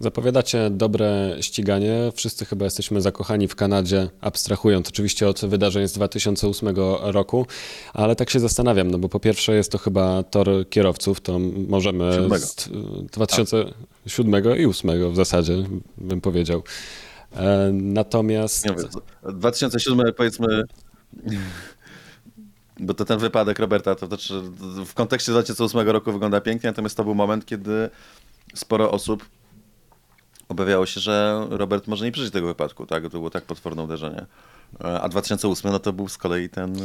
Zapowiadacie 0.00 0.70
dobre 0.70 1.36
ściganie. 1.40 2.12
Wszyscy 2.14 2.44
chyba 2.44 2.64
jesteśmy 2.64 3.00
zakochani 3.00 3.48
w 3.48 3.56
Kanadzie, 3.56 4.08
abstrahując 4.20 4.88
oczywiście 4.88 5.28
od 5.28 5.40
wydarzeń 5.40 5.88
z 5.88 5.92
2008 5.92 6.76
roku, 7.02 7.46
ale 7.92 8.16
tak 8.16 8.30
się 8.30 8.40
zastanawiam, 8.40 8.90
no 8.90 8.98
bo 8.98 9.08
po 9.08 9.20
pierwsze 9.20 9.54
jest 9.54 9.72
to 9.72 9.78
chyba 9.78 10.22
tor 10.22 10.48
kierowców, 10.70 11.20
to 11.20 11.38
możemy 11.68 12.28
z 12.38 12.54
2007 13.12 14.34
i 14.34 14.42
2008 14.42 15.12
w 15.12 15.16
zasadzie, 15.16 15.54
bym 15.98 16.20
powiedział. 16.20 16.62
E, 17.36 17.70
natomiast... 17.72 18.66
Nie, 18.66 18.74
2007 19.32 20.12
powiedzmy 20.16 20.64
bo 22.80 22.94
to 22.94 23.04
ten 23.04 23.18
wypadek 23.18 23.58
Roberta, 23.58 23.94
to 23.94 24.06
znaczy 24.06 24.42
w 24.86 24.94
kontekście 24.94 25.32
2008 25.32 25.88
roku 25.88 26.12
wygląda 26.12 26.40
pięknie, 26.40 26.70
natomiast 26.70 26.96
to 26.96 27.04
był 27.04 27.14
moment, 27.14 27.46
kiedy 27.46 27.90
sporo 28.54 28.90
osób 28.90 29.24
obawiało 30.50 30.86
się, 30.86 31.00
że 31.00 31.46
Robert 31.50 31.86
może 31.86 32.04
nie 32.04 32.12
przeżyć 32.12 32.32
tego 32.32 32.46
wypadku, 32.46 32.86
tak? 32.86 33.02
To 33.02 33.08
było 33.08 33.30
tak 33.30 33.44
potworne 33.44 33.82
uderzenie. 33.82 34.26
A 34.78 35.08
2008 35.08 35.72
no 35.72 35.78
to 35.78 35.92
był 35.92 36.08
z 36.08 36.18
kolei 36.18 36.48
ten. 36.48 36.76
Y, 36.76 36.80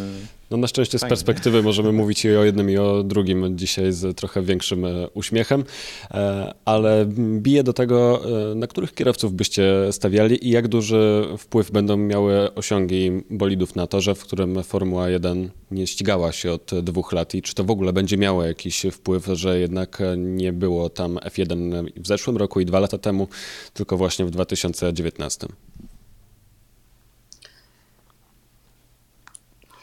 no 0.52 0.58
na 0.58 0.68
szczęście 0.68 1.00
z 1.00 1.02
perspektywy 1.02 1.64
możemy 1.64 1.92
mówić 2.02 2.26
i 2.26 2.36
o 2.36 2.44
jednym 2.44 2.70
i 2.70 2.78
o 2.78 3.04
drugim 3.04 3.58
dzisiaj 3.58 3.92
z 3.92 4.18
trochę 4.18 4.42
większym 4.42 4.86
e, 4.86 5.10
uśmiechem, 5.10 5.64
e, 6.12 6.54
ale 6.66 7.06
bije 7.40 7.64
do 7.64 7.74
tego, 7.74 8.22
e, 8.52 8.56
na 8.56 8.68
których 8.68 8.94
kierowców 8.94 9.34
byście 9.34 9.74
stawiali 9.92 10.48
i 10.48 10.50
jak 10.50 10.68
duży 10.68 11.28
wpływ 11.38 11.72
będą 11.72 11.98
miały 11.98 12.54
osiągi 12.54 13.12
bolidów 13.30 13.76
na 13.76 13.88
torze, 13.88 14.16
w 14.16 14.24
którym 14.24 14.64
Formuła 14.64 15.10
1 15.10 15.50
nie 15.72 15.88
ścigała 15.88 16.32
się 16.32 16.52
od 16.52 16.72
dwóch 16.84 17.14
lat 17.14 17.36
i 17.36 17.42
czy 17.42 17.56
to 17.56 17.64
w 17.64 17.72
ogóle 17.72 17.94
będzie 17.94 18.18
miało 18.18 18.44
jakiś 18.44 18.86
wpływ, 18.92 19.26
że 19.34 19.60
jednak 19.60 20.02
nie 20.18 20.54
było 20.54 20.90
tam 20.90 21.16
F1 21.16 21.86
w 21.98 22.08
zeszłym 22.08 22.38
roku 22.38 22.60
i 22.60 22.66
dwa 22.66 22.80
lata 22.80 22.98
temu, 22.98 23.28
tylko 23.74 23.98
właśnie 23.98 24.26
w 24.26 24.32
2019. 24.32 25.48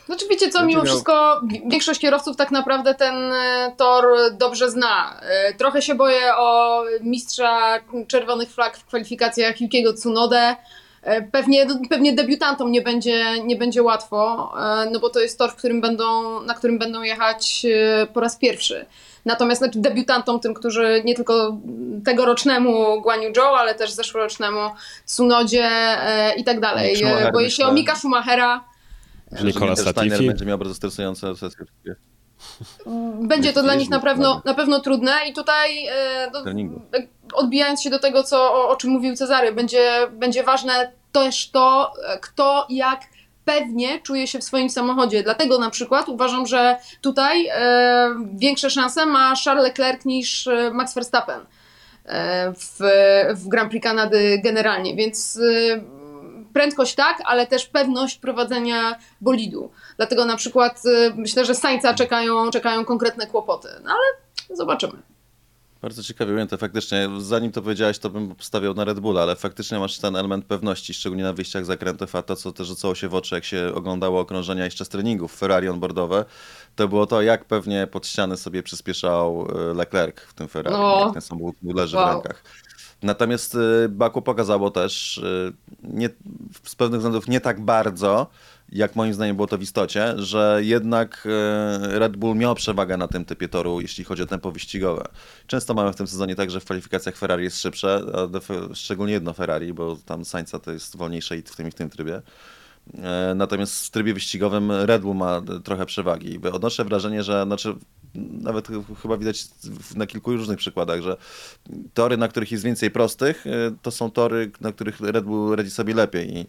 Znaczy 0.06 0.26
wiecie 0.30 0.48
co, 0.48 0.64
mimo 0.64 0.84
wszystko 0.84 1.40
większość 1.66 2.00
kierowców 2.00 2.36
tak 2.36 2.50
naprawdę 2.50 2.94
ten 2.94 3.32
e, 3.32 3.72
tor 3.76 4.04
dobrze 4.32 4.70
zna. 4.70 5.20
E, 5.22 5.54
trochę 5.54 5.82
się 5.82 5.94
boję 5.94 6.36
o 6.36 6.82
mistrza 7.00 7.78
czerwonych 8.08 8.50
flag 8.50 8.76
w 8.76 8.84
kwalifikacjach 8.84 9.60
Yukiego 9.60 9.92
Tsunodę. 9.92 10.56
E, 11.02 11.22
pewnie, 11.22 11.66
pewnie 11.90 12.12
debiutantom 12.12 12.72
nie 12.72 12.82
będzie, 12.82 13.42
nie 13.44 13.56
będzie 13.56 13.82
łatwo, 13.82 14.52
no 14.92 15.00
bo 15.00 15.10
to 15.10 15.20
jest 15.20 15.38
tor, 15.38 15.50
w 15.50 15.56
którym 15.56 15.80
będą, 15.80 16.40
na 16.40 16.54
którym 16.54 16.78
będą 16.78 17.02
jechać 17.02 17.66
po 18.12 18.20
raz 18.20 18.36
pierwszy. 18.36 18.86
Natomiast 19.24 19.58
znaczy 19.58 19.78
debiutantom, 19.78 20.40
tym, 20.40 20.54
którzy 20.54 21.02
nie 21.04 21.14
tylko 21.14 21.56
tegorocznemu 22.04 23.00
Guaniu 23.00 23.34
Zhou, 23.34 23.54
ale 23.54 23.74
też 23.74 23.90
zeszłorocznemu 23.90 24.70
Tsunodzie 25.06 25.70
i 26.36 26.44
tak 26.44 26.60
dalej. 26.60 26.96
Boję 27.32 27.50
się 27.50 27.66
o 27.66 27.72
Mika 27.72 27.96
Schumachera, 27.96 28.64
że 29.32 29.44
Nicolas 29.44 29.86
Latifi 29.86 30.26
będzie 30.26 30.44
miał 30.44 30.58
bardzo 30.58 30.74
stresujące 30.74 31.36
sesje. 31.36 31.64
Będzie 33.20 33.52
to 33.52 33.62
dla 33.62 33.74
nich 33.74 33.90
na 33.90 34.00
pewno, 34.00 34.42
na 34.44 34.54
pewno 34.54 34.80
trudne 34.80 35.12
i 35.30 35.32
tutaj 35.32 35.86
e, 35.86 36.30
no, 36.32 36.44
odbijając 37.34 37.82
się 37.82 37.90
do 37.90 37.98
tego, 37.98 38.22
co, 38.22 38.54
o, 38.54 38.68
o 38.68 38.76
czym 38.76 38.90
mówił 38.90 39.16
Cezary, 39.16 39.52
będzie, 39.52 40.08
będzie 40.12 40.42
ważne 40.42 40.92
też 41.12 41.50
to, 41.50 41.92
kto 42.20 42.66
jak 42.70 43.00
pewnie 43.44 44.00
czuje 44.00 44.26
się 44.26 44.38
w 44.38 44.44
swoim 44.44 44.70
samochodzie. 44.70 45.22
Dlatego 45.22 45.58
na 45.58 45.70
przykład 45.70 46.08
uważam, 46.08 46.46
że 46.46 46.76
tutaj 47.00 47.46
e, 47.46 48.14
większe 48.34 48.70
szanse 48.70 49.06
ma 49.06 49.34
Charles 49.44 49.64
Leclerc 49.64 50.04
niż 50.04 50.46
e, 50.46 50.70
Max 50.70 50.94
Verstappen 50.94 51.40
e, 52.04 52.52
w, 52.52 52.78
w 53.34 53.48
Grand 53.48 53.70
Prix 53.70 53.84
Kanady 53.84 54.40
generalnie, 54.44 54.96
więc 54.96 55.40
e, 55.42 55.80
prędkość 56.54 56.94
tak, 56.94 57.22
ale 57.24 57.46
też 57.46 57.66
pewność 57.66 58.18
prowadzenia 58.18 58.98
bolidu. 59.20 59.70
Dlatego 59.96 60.24
na 60.24 60.36
przykład 60.36 60.82
y, 60.86 61.12
myślę, 61.16 61.44
że 61.44 61.54
Sańca 61.54 61.94
czekają, 61.94 62.50
czekają 62.50 62.84
konkretne 62.84 63.26
kłopoty, 63.26 63.68
no 63.84 63.90
ale 63.90 64.56
zobaczymy. 64.56 65.02
Bardzo 65.82 66.02
ciekawie 66.02 66.32
ujęte, 66.32 66.58
faktycznie. 66.58 67.08
Zanim 67.18 67.52
to 67.52 67.62
powiedziałeś, 67.62 67.98
to 67.98 68.10
bym 68.10 68.34
stawiał 68.38 68.74
na 68.74 68.84
Red 68.84 69.00
Bulla, 69.00 69.22
ale 69.22 69.36
faktycznie 69.36 69.78
masz 69.78 69.98
ten 69.98 70.16
element 70.16 70.44
pewności, 70.44 70.94
szczególnie 70.94 71.24
na 71.24 71.32
wyjściach 71.32 71.64
zakrętów, 71.64 72.16
a 72.16 72.22
to, 72.22 72.36
co 72.36 72.52
też 72.52 72.66
rzucało 72.66 72.94
się 72.94 73.08
w 73.08 73.14
oczy, 73.14 73.34
jak 73.34 73.44
się 73.44 73.72
oglądało 73.74 74.20
okrążenia 74.20 74.64
jeszcze 74.64 74.84
z 74.84 74.88
treningów 74.88 75.36
Ferrari 75.36 75.68
onboardowe, 75.68 76.24
to 76.76 76.88
było 76.88 77.06
to, 77.06 77.22
jak 77.22 77.44
pewnie 77.44 77.86
pod 77.86 78.06
ściany 78.06 78.36
sobie 78.36 78.62
przyspieszał 78.62 79.46
y, 79.70 79.74
Leclerc 79.74 80.20
w 80.20 80.34
tym 80.34 80.48
Ferrari, 80.48 80.76
no. 80.76 81.02
jak 81.04 81.12
ten 81.12 81.22
samochód 81.22 81.56
leży 81.62 81.96
wow. 81.96 82.06
w 82.06 82.12
rękach. 82.12 82.44
Natomiast 83.02 83.54
y, 83.54 83.88
Baku 83.88 84.22
pokazało 84.22 84.70
też 84.70 85.18
y, 85.18 85.52
nie, 85.82 86.08
z 86.64 86.74
pewnych 86.74 87.00
względów 87.00 87.28
nie 87.28 87.40
tak 87.40 87.60
bardzo, 87.60 88.26
jak 88.68 88.96
moim 88.96 89.14
zdaniem 89.14 89.36
było 89.36 89.48
to 89.48 89.58
w 89.58 89.62
istocie, 89.62 90.14
że 90.16 90.60
jednak 90.62 91.26
y, 91.26 91.98
Red 91.98 92.16
Bull 92.16 92.36
miał 92.36 92.54
przewagę 92.54 92.96
na 92.96 93.08
tym 93.08 93.24
typie 93.24 93.48
toru, 93.48 93.80
jeśli 93.80 94.04
chodzi 94.04 94.22
o 94.22 94.26
tempo 94.26 94.52
wyścigowe. 94.52 95.04
Często 95.46 95.74
mamy 95.74 95.92
w 95.92 95.96
tym 95.96 96.06
sezonie 96.06 96.36
tak, 96.36 96.50
że 96.50 96.60
w 96.60 96.64
kwalifikacjach 96.64 97.16
Ferrari 97.16 97.44
jest 97.44 97.60
szybsze, 97.60 98.04
szczególnie 98.74 99.12
jedno 99.12 99.32
Ferrari, 99.32 99.72
bo 99.72 99.96
tam 99.96 100.24
Sainza 100.24 100.58
to 100.58 100.72
jest 100.72 100.96
wolniejsze 100.96 101.36
i 101.36 101.42
w 101.42 101.56
tym 101.56 101.68
i 101.68 101.70
w 101.70 101.74
tym 101.74 101.90
trybie. 101.90 102.22
E, 102.98 103.34
natomiast 103.36 103.86
w 103.86 103.90
trybie 103.90 104.14
wyścigowym 104.14 104.72
Red 104.72 105.02
Bull 105.02 105.16
ma 105.16 105.42
trochę 105.64 105.86
przewagi. 105.86 106.40
Odnoszę 106.52 106.84
wrażenie, 106.84 107.22
że 107.22 107.44
znaczy, 107.44 107.74
nawet 108.14 108.68
chyba 109.02 109.16
widać 109.16 109.44
na 109.96 110.06
kilku 110.06 110.32
różnych 110.32 110.58
przykładach, 110.58 111.02
że 111.02 111.16
tory, 111.94 112.16
na 112.16 112.28
których 112.28 112.52
jest 112.52 112.64
więcej 112.64 112.90
prostych, 112.90 113.46
e, 113.46 113.50
to 113.82 113.90
są 113.90 114.10
tory, 114.10 114.50
na 114.60 114.72
których 114.72 115.00
Red 115.00 115.24
Bull 115.24 115.56
radzi 115.56 115.70
sobie 115.70 115.94
lepiej. 115.94 116.36
I 116.36 116.46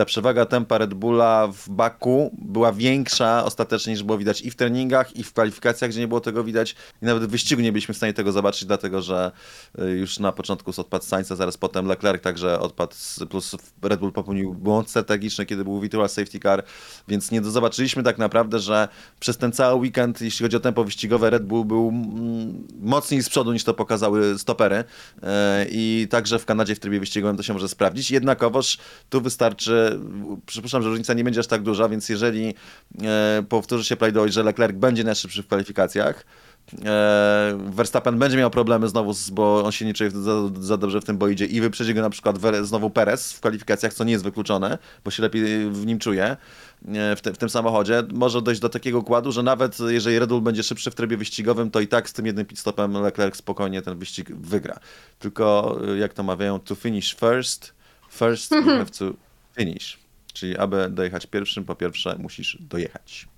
ta 0.00 0.04
przewaga 0.04 0.46
tempa 0.46 0.78
Red 0.78 0.94
Bulla 0.94 1.48
w 1.52 1.68
Baku 1.68 2.30
była 2.38 2.72
większa 2.72 3.44
ostatecznie 3.44 3.92
niż 3.92 4.02
było 4.02 4.18
widać 4.18 4.42
i 4.42 4.50
w 4.50 4.56
treningach, 4.56 5.16
i 5.16 5.24
w 5.24 5.32
kwalifikacjach, 5.32 5.90
gdzie 5.90 6.00
nie 6.00 6.08
było 6.08 6.20
tego 6.20 6.44
widać. 6.44 6.76
I 7.02 7.04
nawet 7.04 7.24
w 7.24 7.26
wyścigu 7.26 7.62
nie 7.62 7.72
byliśmy 7.72 7.94
w 7.94 7.96
stanie 7.96 8.14
tego 8.14 8.32
zobaczyć, 8.32 8.64
dlatego 8.64 9.02
że 9.02 9.32
e, 9.78 9.90
już 9.90 10.18
na 10.18 10.32
początku 10.32 10.72
odpadł 10.76 11.04
Sainz, 11.04 11.28
zaraz 11.28 11.56
potem 11.56 11.86
Leclerc 11.86 12.22
także 12.22 12.60
odpadł, 12.60 12.94
plus 13.30 13.56
Red 13.82 14.00
Bull 14.00 14.12
popełnił 14.12 14.54
błąd 14.54 14.90
strategiczny, 14.90 15.46
kiedy 15.46 15.64
był 15.64 15.80
virtual 15.80 16.08
safety 16.08 16.40
car, 16.40 16.64
więc 17.08 17.30
nie 17.30 17.42
zobaczyliśmy 17.42 18.02
tak 18.02 18.18
naprawdę, 18.18 18.58
że 18.58 18.88
przez 19.20 19.38
ten 19.38 19.52
cały 19.52 19.80
weekend, 19.80 20.20
jeśli 20.20 20.42
chodzi 20.44 20.56
o 20.56 20.60
tempo 20.60 20.84
wyścigowe, 21.00 21.30
Red 21.30 21.44
Bull 21.44 21.64
był 21.64 21.88
mm, 21.88 22.66
mocniej 22.80 23.22
z 23.22 23.28
przodu 23.28 23.52
niż 23.52 23.64
to 23.64 23.74
pokazały 23.74 24.38
stopery 24.38 24.84
e, 25.22 25.66
i 25.70 26.06
także 26.10 26.38
w 26.38 26.44
Kanadzie 26.44 26.74
w 26.74 26.80
trybie 26.80 27.00
wyścigowym 27.00 27.36
to 27.36 27.42
się 27.42 27.52
może 27.52 27.68
sprawdzić. 27.68 28.10
Jednakowoż 28.10 28.78
tu 29.10 29.20
wystarczy 29.20 30.00
przypuszczam, 30.46 30.82
że 30.82 30.88
różnica 30.88 31.14
nie 31.14 31.24
będzie 31.24 31.40
aż 31.40 31.46
tak 31.46 31.62
duża, 31.62 31.88
więc 31.88 32.08
jeżeli 32.08 32.54
e, 33.02 33.42
powtórzy 33.48 33.84
się 33.84 33.96
Playdoy, 33.96 34.32
że 34.32 34.42
Leclerc 34.42 34.76
będzie 34.76 35.04
najszybszy 35.04 35.42
w 35.42 35.46
kwalifikacjach, 35.46 36.24
Verstappen 37.56 38.18
będzie 38.18 38.36
miał 38.36 38.50
problemy 38.50 38.88
znowu, 38.88 39.12
bo 39.32 39.64
on 39.64 39.72
się 39.72 39.84
nie 39.84 39.94
czuje 39.94 40.10
za, 40.10 40.32
za 40.60 40.76
dobrze 40.76 41.00
w 41.00 41.04
tym 41.04 41.18
boidzie 41.18 41.44
i 41.46 41.60
wyprzedzi 41.60 41.94
go 41.94 42.02
na 42.02 42.10
przykład 42.10 42.36
znowu 42.62 42.90
Perez 42.90 43.32
w 43.32 43.40
kwalifikacjach, 43.40 43.94
co 43.94 44.04
nie 44.04 44.12
jest 44.12 44.24
wykluczone, 44.24 44.78
bo 45.04 45.10
się 45.10 45.22
lepiej 45.22 45.70
w 45.70 45.86
nim 45.86 45.98
czuje 45.98 46.24
e, 46.24 47.16
w, 47.16 47.20
te, 47.20 47.32
w 47.32 47.38
tym 47.38 47.48
samochodzie. 47.48 48.02
Może 48.12 48.42
dojść 48.42 48.60
do 48.60 48.68
takiego 48.68 48.98
układu, 48.98 49.32
że 49.32 49.42
nawet 49.42 49.78
jeżeli 49.88 50.18
Red 50.18 50.28
Bull 50.28 50.40
będzie 50.40 50.62
szybszy 50.62 50.90
w 50.90 50.94
trybie 50.94 51.16
wyścigowym, 51.16 51.70
to 51.70 51.80
i 51.80 51.88
tak 51.88 52.08
z 52.08 52.12
tym 52.12 52.26
jednym 52.26 52.46
pitstopem 52.46 52.92
Leclerc 52.92 53.36
spokojnie 53.36 53.82
ten 53.82 53.98
wyścig 53.98 54.36
wygra. 54.36 54.80
Tylko 55.18 55.78
jak 55.98 56.14
to 56.14 56.22
mawiają, 56.22 56.60
to 56.60 56.74
finish 56.74 57.14
first, 57.14 57.74
first 58.10 58.50
you 58.50 58.62
have 58.62 58.86
to 58.98 59.12
finish. 59.58 59.98
Czyli 60.32 60.56
aby 60.56 60.90
dojechać 60.90 61.26
pierwszym, 61.26 61.64
po 61.64 61.74
pierwsze 61.74 62.16
musisz 62.18 62.58
dojechać. 62.60 63.28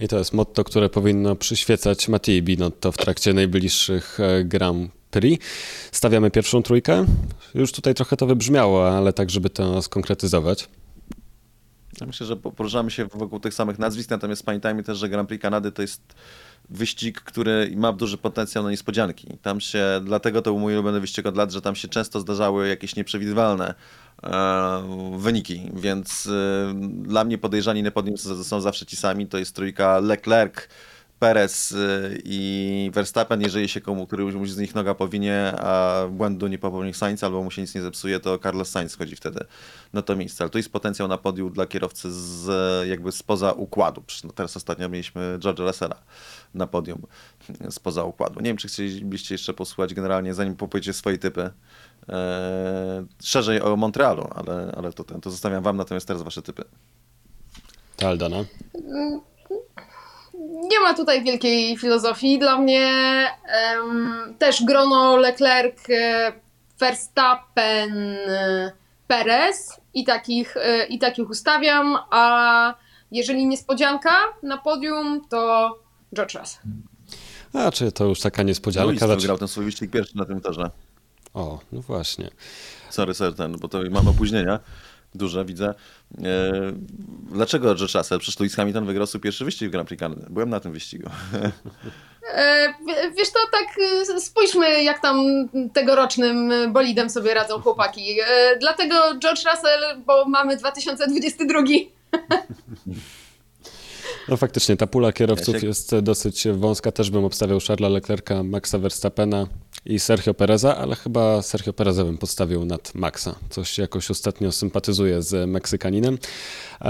I 0.00 0.08
to 0.08 0.18
jest 0.18 0.32
motto, 0.32 0.64
które 0.64 0.88
powinno 0.88 1.36
przyświecać 1.36 2.08
Mattii 2.08 2.42
Binotto 2.42 2.92
w 2.92 2.96
trakcie 2.96 3.32
najbliższych 3.32 4.20
e, 4.20 4.44
Grand 4.44 4.92
Prix. 5.10 5.44
Stawiamy 5.92 6.30
pierwszą 6.30 6.62
trójkę. 6.62 7.06
Już 7.54 7.72
tutaj 7.72 7.94
trochę 7.94 8.16
to 8.16 8.26
wybrzmiało, 8.26 8.96
ale 8.96 9.12
tak, 9.12 9.30
żeby 9.30 9.50
to 9.50 9.82
skonkretyzować. 9.82 10.68
Ja 12.00 12.06
myślę, 12.06 12.26
że 12.26 12.36
poruszamy 12.36 12.90
się 12.90 13.06
wokół 13.06 13.40
tych 13.40 13.54
samych 13.54 13.78
nazwisk, 13.78 14.10
natomiast 14.10 14.44
pamiętajmy 14.44 14.82
też, 14.82 14.98
że 14.98 15.08
Grand 15.08 15.28
Prix 15.28 15.42
Kanady 15.42 15.72
to 15.72 15.82
jest 15.82 16.02
wyścig, 16.70 17.20
który 17.20 17.72
ma 17.76 17.92
duży 17.92 18.18
potencjał 18.18 18.64
na 18.64 18.70
niespodzianki. 18.70 19.26
Tam 19.42 19.60
się, 19.60 20.00
dlatego 20.04 20.42
to 20.42 20.50
był 20.50 20.60
mój 20.60 20.74
ulubiony 20.74 21.00
wyścig 21.00 21.26
od 21.26 21.36
lat, 21.36 21.52
że 21.52 21.60
tam 21.60 21.74
się 21.74 21.88
często 21.88 22.20
zdarzały 22.20 22.68
jakieś 22.68 22.96
nieprzewidywalne 22.96 23.74
e, 24.22 25.16
wyniki, 25.18 25.70
więc 25.74 26.26
e, 26.26 26.74
dla 27.02 27.24
mnie 27.24 27.38
podejrzani 27.38 27.82
na 27.82 27.90
podium 27.90 28.16
są 28.18 28.60
zawsze 28.60 28.86
ci 28.86 28.96
sami, 28.96 29.26
to 29.26 29.38
jest 29.38 29.54
trójka 29.54 29.98
Leclerc, 29.98 30.68
Perez 31.20 31.72
y, 31.72 32.22
i 32.24 32.90
Verstappen, 32.94 33.40
jeżeli 33.40 33.68
się 33.68 33.80
komu, 33.80 34.06
któryś 34.06 34.50
z 34.50 34.58
nich 34.58 34.74
noga 34.74 34.94
powinie, 34.94 35.52
a 35.58 36.02
błędu 36.10 36.46
nie 36.46 36.58
popełni 36.58 36.94
Sainz 36.94 37.24
albo 37.24 37.42
mu 37.42 37.50
się 37.50 37.62
nic 37.62 37.74
nie 37.74 37.82
zepsuje, 37.82 38.20
to 38.20 38.38
Carlos 38.38 38.68
Sainz 38.68 38.96
chodzi 38.96 39.16
wtedy 39.16 39.44
na 39.92 40.02
to 40.02 40.16
miejsce. 40.16 40.44
Ale 40.44 40.50
tu 40.50 40.58
jest 40.58 40.72
potencjał 40.72 41.08
na 41.08 41.18
podium 41.18 41.52
dla 41.52 41.66
kierowcy 41.66 42.12
z, 42.12 42.88
jakby 42.88 43.12
spoza 43.12 43.52
układu. 43.52 44.02
No 44.24 44.32
teraz 44.32 44.56
ostatnio 44.56 44.88
mieliśmy 44.88 45.38
George'a 45.38 45.66
Russella 45.66 45.96
na 46.54 46.66
podium 46.66 47.02
spoza 47.70 48.04
układu. 48.04 48.40
Nie 48.40 48.50
wiem, 48.50 48.56
czy 48.56 48.68
chcielibyście 48.68 49.34
jeszcze 49.34 49.54
posłuchać 49.54 49.94
generalnie, 49.94 50.34
zanim 50.34 50.56
popowiecie 50.56 50.92
swoje 50.92 51.18
typy, 51.18 51.50
e, 52.08 53.04
szerzej 53.22 53.60
o 53.60 53.76
Montrealu, 53.76 54.28
ale, 54.34 54.72
ale 54.76 54.92
to, 54.92 55.04
to 55.04 55.30
zostawiam 55.30 55.62
wam, 55.62 55.76
natomiast 55.76 56.06
teraz 56.06 56.22
wasze 56.22 56.42
typy. 56.42 56.64
Ta 57.96 58.08
Aldana? 58.08 58.44
Nie 60.50 60.80
ma 60.80 60.94
tutaj 60.94 61.24
wielkiej 61.24 61.76
filozofii. 61.76 62.38
Dla 62.38 62.58
mnie 62.58 62.88
um, 63.76 64.34
też 64.38 64.64
grono 64.64 65.16
Leclerc, 65.16 65.90
e, 65.90 66.32
Verstappen, 66.78 67.98
e, 68.28 68.72
Perez 69.06 69.80
i 69.94 70.04
takich, 70.04 70.56
e, 70.56 70.86
i 70.86 70.98
takich 70.98 71.30
ustawiam, 71.30 71.98
a 72.10 72.74
jeżeli 73.12 73.46
niespodzianka 73.46 74.10
na 74.42 74.58
podium, 74.58 75.20
to 75.28 75.70
George 76.14 76.34
Russell. 76.34 76.62
A 77.52 77.70
czy 77.70 77.92
to 77.92 78.04
już 78.04 78.20
taka 78.20 78.42
niespodzianka? 78.42 79.06
No 79.06 79.16
grał 79.16 79.38
ten 79.38 79.48
swój 79.48 79.64
wyścig 79.64 79.90
pierwszy 79.90 80.16
na 80.16 80.24
tym 80.24 80.40
torze. 80.40 80.70
O, 81.34 81.58
no 81.72 81.80
właśnie. 81.80 82.30
Sorry, 82.90 83.14
sorry, 83.14 83.34
ten, 83.34 83.56
bo 83.56 83.68
to 83.68 83.78
mam 83.90 84.08
opóźnienia 84.08 84.60
duże, 85.14 85.44
widzę. 85.44 85.74
E, 86.18 86.52
dlaczego 87.32 87.74
George 87.74 87.94
Russell? 87.94 88.18
Przecież 88.18 88.40
Lewis 88.40 88.54
Hamilton 88.54 88.86
wygrał 88.86 89.06
swój 89.06 89.20
pierwszy 89.20 89.44
wyścig 89.44 89.68
w 89.68 89.72
Grand 89.72 89.88
Prix 89.88 90.00
Canada. 90.00 90.26
Byłem 90.30 90.50
na 90.50 90.60
tym 90.60 90.72
wyścigu. 90.72 91.10
E, 92.34 92.74
wiesz 93.16 93.30
to, 93.30 93.38
tak 93.52 93.66
e, 94.16 94.20
spójrzmy 94.20 94.82
jak 94.82 95.02
tam 95.02 95.16
tegorocznym 95.72 96.52
bolidem 96.72 97.10
sobie 97.10 97.34
radzą 97.34 97.60
chłopaki. 97.60 98.16
Dlatego 98.60 98.94
George 99.18 99.44
Russell, 99.44 100.02
bo 100.06 100.24
mamy 100.24 100.56
2022. 100.56 101.60
No 104.28 104.36
faktycznie, 104.36 104.76
ta 104.76 104.86
pula 104.86 105.12
kierowców 105.12 105.62
jest 105.62 105.98
dosyć 105.98 106.48
wąska. 106.48 106.92
Też 106.92 107.10
bym 107.10 107.24
obstawiał 107.24 107.58
Charlesa 107.68 107.92
Leclerca, 107.92 108.42
Maxa 108.42 108.78
Verstappena 108.78 109.46
i 109.86 109.98
Sergio 109.98 110.34
Pereza, 110.34 110.76
ale 110.76 110.96
chyba 110.96 111.42
Sergio 111.42 111.72
Pereza 111.72 112.04
bym 112.04 112.18
postawił 112.18 112.64
nad 112.64 112.94
Maxa. 112.94 113.34
Coś 113.50 113.78
jakoś 113.78 114.10
ostatnio 114.10 114.52
sympatyzuje 114.52 115.22
z 115.22 115.48
Meksykaninem. 115.48 116.18
E, 116.80 116.86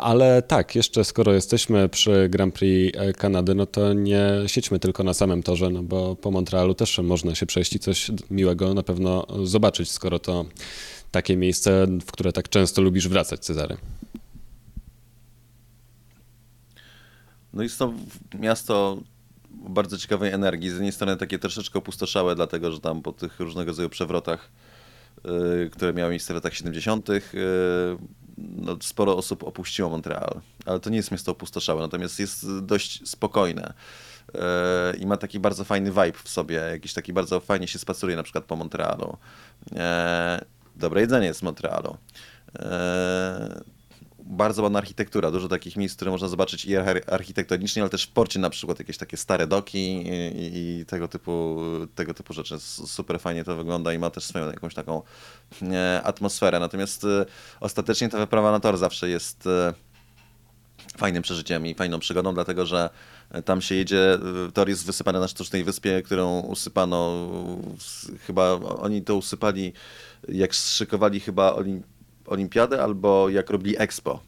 ale 0.00 0.42
tak, 0.42 0.74
jeszcze 0.74 1.04
skoro 1.04 1.32
jesteśmy 1.32 1.88
przy 1.88 2.28
Grand 2.28 2.54
Prix 2.54 2.98
e, 2.98 3.12
Kanady, 3.12 3.54
no 3.54 3.66
to 3.66 3.92
nie 3.92 4.30
siedźmy 4.46 4.78
tylko 4.78 5.04
na 5.04 5.14
samym 5.14 5.42
torze, 5.42 5.70
no 5.70 5.82
bo 5.82 6.16
po 6.16 6.30
Montrealu 6.30 6.74
też 6.74 6.98
można 6.98 7.34
się 7.34 7.46
przejść 7.46 7.72
i 7.72 7.78
coś 7.78 8.10
miłego 8.30 8.74
na 8.74 8.82
pewno 8.82 9.26
zobaczyć, 9.44 9.90
skoro 9.90 10.18
to 10.18 10.44
takie 11.10 11.36
miejsce, 11.36 11.86
w 12.06 12.12
które 12.12 12.32
tak 12.32 12.48
często 12.48 12.82
lubisz 12.82 13.08
wracać, 13.08 13.40
Cezary. 13.40 13.76
No 17.54 17.62
jest 17.62 17.78
to 17.78 17.92
miasto 18.38 18.98
bardzo 19.50 19.98
ciekawej 19.98 20.32
energii. 20.32 20.70
Z 20.70 20.72
jednej 20.72 20.92
strony 20.92 21.16
takie 21.16 21.38
troszeczkę 21.38 21.78
opustoszałe, 21.78 22.34
dlatego 22.34 22.72
że 22.72 22.80
tam 22.80 23.02
po 23.02 23.12
tych 23.12 23.40
różnego 23.40 23.70
rodzaju 23.70 23.88
przewrotach, 23.88 24.50
yy, 25.24 25.70
które 25.72 25.92
miały 25.92 26.10
miejsce 26.10 26.34
w 26.34 26.36
latach 26.36 26.54
70., 26.54 27.08
yy, 27.08 27.22
no, 28.38 28.76
sporo 28.80 29.16
osób 29.16 29.42
opuściło 29.42 29.90
Montreal. 29.90 30.40
Ale 30.66 30.80
to 30.80 30.90
nie 30.90 30.96
jest 30.96 31.10
miasto 31.10 31.32
opustoszałe, 31.32 31.80
natomiast 31.80 32.18
jest 32.18 32.60
dość 32.60 33.08
spokojne. 33.08 33.72
Yy, 34.34 34.40
I 34.98 35.06
ma 35.06 35.16
taki 35.16 35.40
bardzo 35.40 35.64
fajny 35.64 35.90
vibe 35.90 36.18
w 36.24 36.28
sobie, 36.28 36.56
jakiś 36.56 36.92
taki 36.92 37.12
bardzo 37.12 37.40
fajnie 37.40 37.68
się 37.68 37.78
spaceruje 37.78 38.16
na 38.16 38.22
przykład 38.22 38.44
po 38.44 38.56
Montrealu. 38.56 39.16
Yy, 39.72 39.78
dobre 40.76 41.00
jedzenie 41.00 41.26
jest 41.26 41.40
z 41.40 41.42
Montrealu 41.42 41.96
yy, 42.54 42.60
bardzo 44.26 44.62
ładna 44.62 44.78
architektura, 44.78 45.30
dużo 45.30 45.48
takich 45.48 45.76
miejsc, 45.76 45.96
które 45.96 46.10
można 46.10 46.28
zobaczyć 46.28 46.64
i 46.64 46.76
architektonicznie, 47.06 47.82
ale 47.82 47.90
też 47.90 48.04
w 48.04 48.10
porcie 48.10 48.38
na 48.38 48.50
przykład 48.50 48.78
jakieś 48.78 48.96
takie 48.96 49.16
stare 49.16 49.46
doki 49.46 49.78
i, 49.78 50.80
i, 50.80 50.86
tego, 50.86 51.08
typu, 51.08 51.60
tego 51.94 52.14
typu 52.14 52.32
rzeczy. 52.32 52.60
Super 52.60 53.20
fajnie 53.20 53.44
to 53.44 53.56
wygląda 53.56 53.92
i 53.92 53.98
ma 53.98 54.10
też 54.10 54.24
swoją 54.24 54.46
jakąś 54.46 54.74
taką 54.74 55.02
e, 55.62 56.02
atmosferę. 56.04 56.60
Natomiast 56.60 57.04
e, 57.04 57.26
ostatecznie 57.60 58.08
ta 58.08 58.18
wyprawa 58.18 58.52
na 58.52 58.60
tor 58.60 58.78
zawsze 58.78 59.08
jest 59.08 59.46
e, 59.46 59.74
fajnym 60.96 61.22
przeżyciem 61.22 61.66
i 61.66 61.74
fajną 61.74 61.98
przygodą, 61.98 62.34
dlatego 62.34 62.66
że 62.66 62.90
tam 63.44 63.60
się 63.60 63.74
jedzie, 63.74 64.18
tor 64.54 64.68
jest 64.68 64.86
wysypany 64.86 65.20
na 65.20 65.28
sztucznej 65.28 65.64
wyspie, 65.64 66.02
którą 66.02 66.40
usypano, 66.40 67.28
chyba 68.26 68.52
oni 68.52 69.02
to 69.02 69.16
usypali, 69.16 69.72
jak 70.28 70.54
szykowali 70.54 71.20
chyba 71.20 71.56
olimpiadę 72.26 72.82
albo 72.82 73.28
jak 73.28 73.50
robili 73.50 73.78
Expo. 73.78 74.20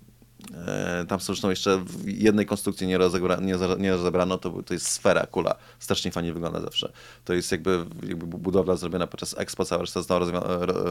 E, 0.55 1.05
tam 1.09 1.21
zresztą 1.21 1.51
jeszcze 1.51 1.79
w 1.79 2.09
jednej 2.09 2.47
konstrukcji 2.47 2.87
nie, 2.87 2.99
rozebra, 2.99 3.37
nie, 3.37 3.55
nie 3.79 3.91
rozebrano, 3.91 4.39
to, 4.39 4.63
to 4.63 4.75
jest 4.75 4.89
sfera, 4.89 5.27
kula. 5.27 5.55
Strasznie 5.79 6.11
fajnie 6.11 6.33
wygląda 6.33 6.61
zawsze. 6.61 6.93
To 7.25 7.35
jest 7.35 7.53
jakby, 7.53 7.85
jakby 8.09 8.27
budowla 8.27 8.77
zrobiona 8.77 9.07
podczas 9.07 9.39
Expo, 9.39 9.65
cała 9.65 9.81
reszta 9.81 10.01
została 10.01 10.27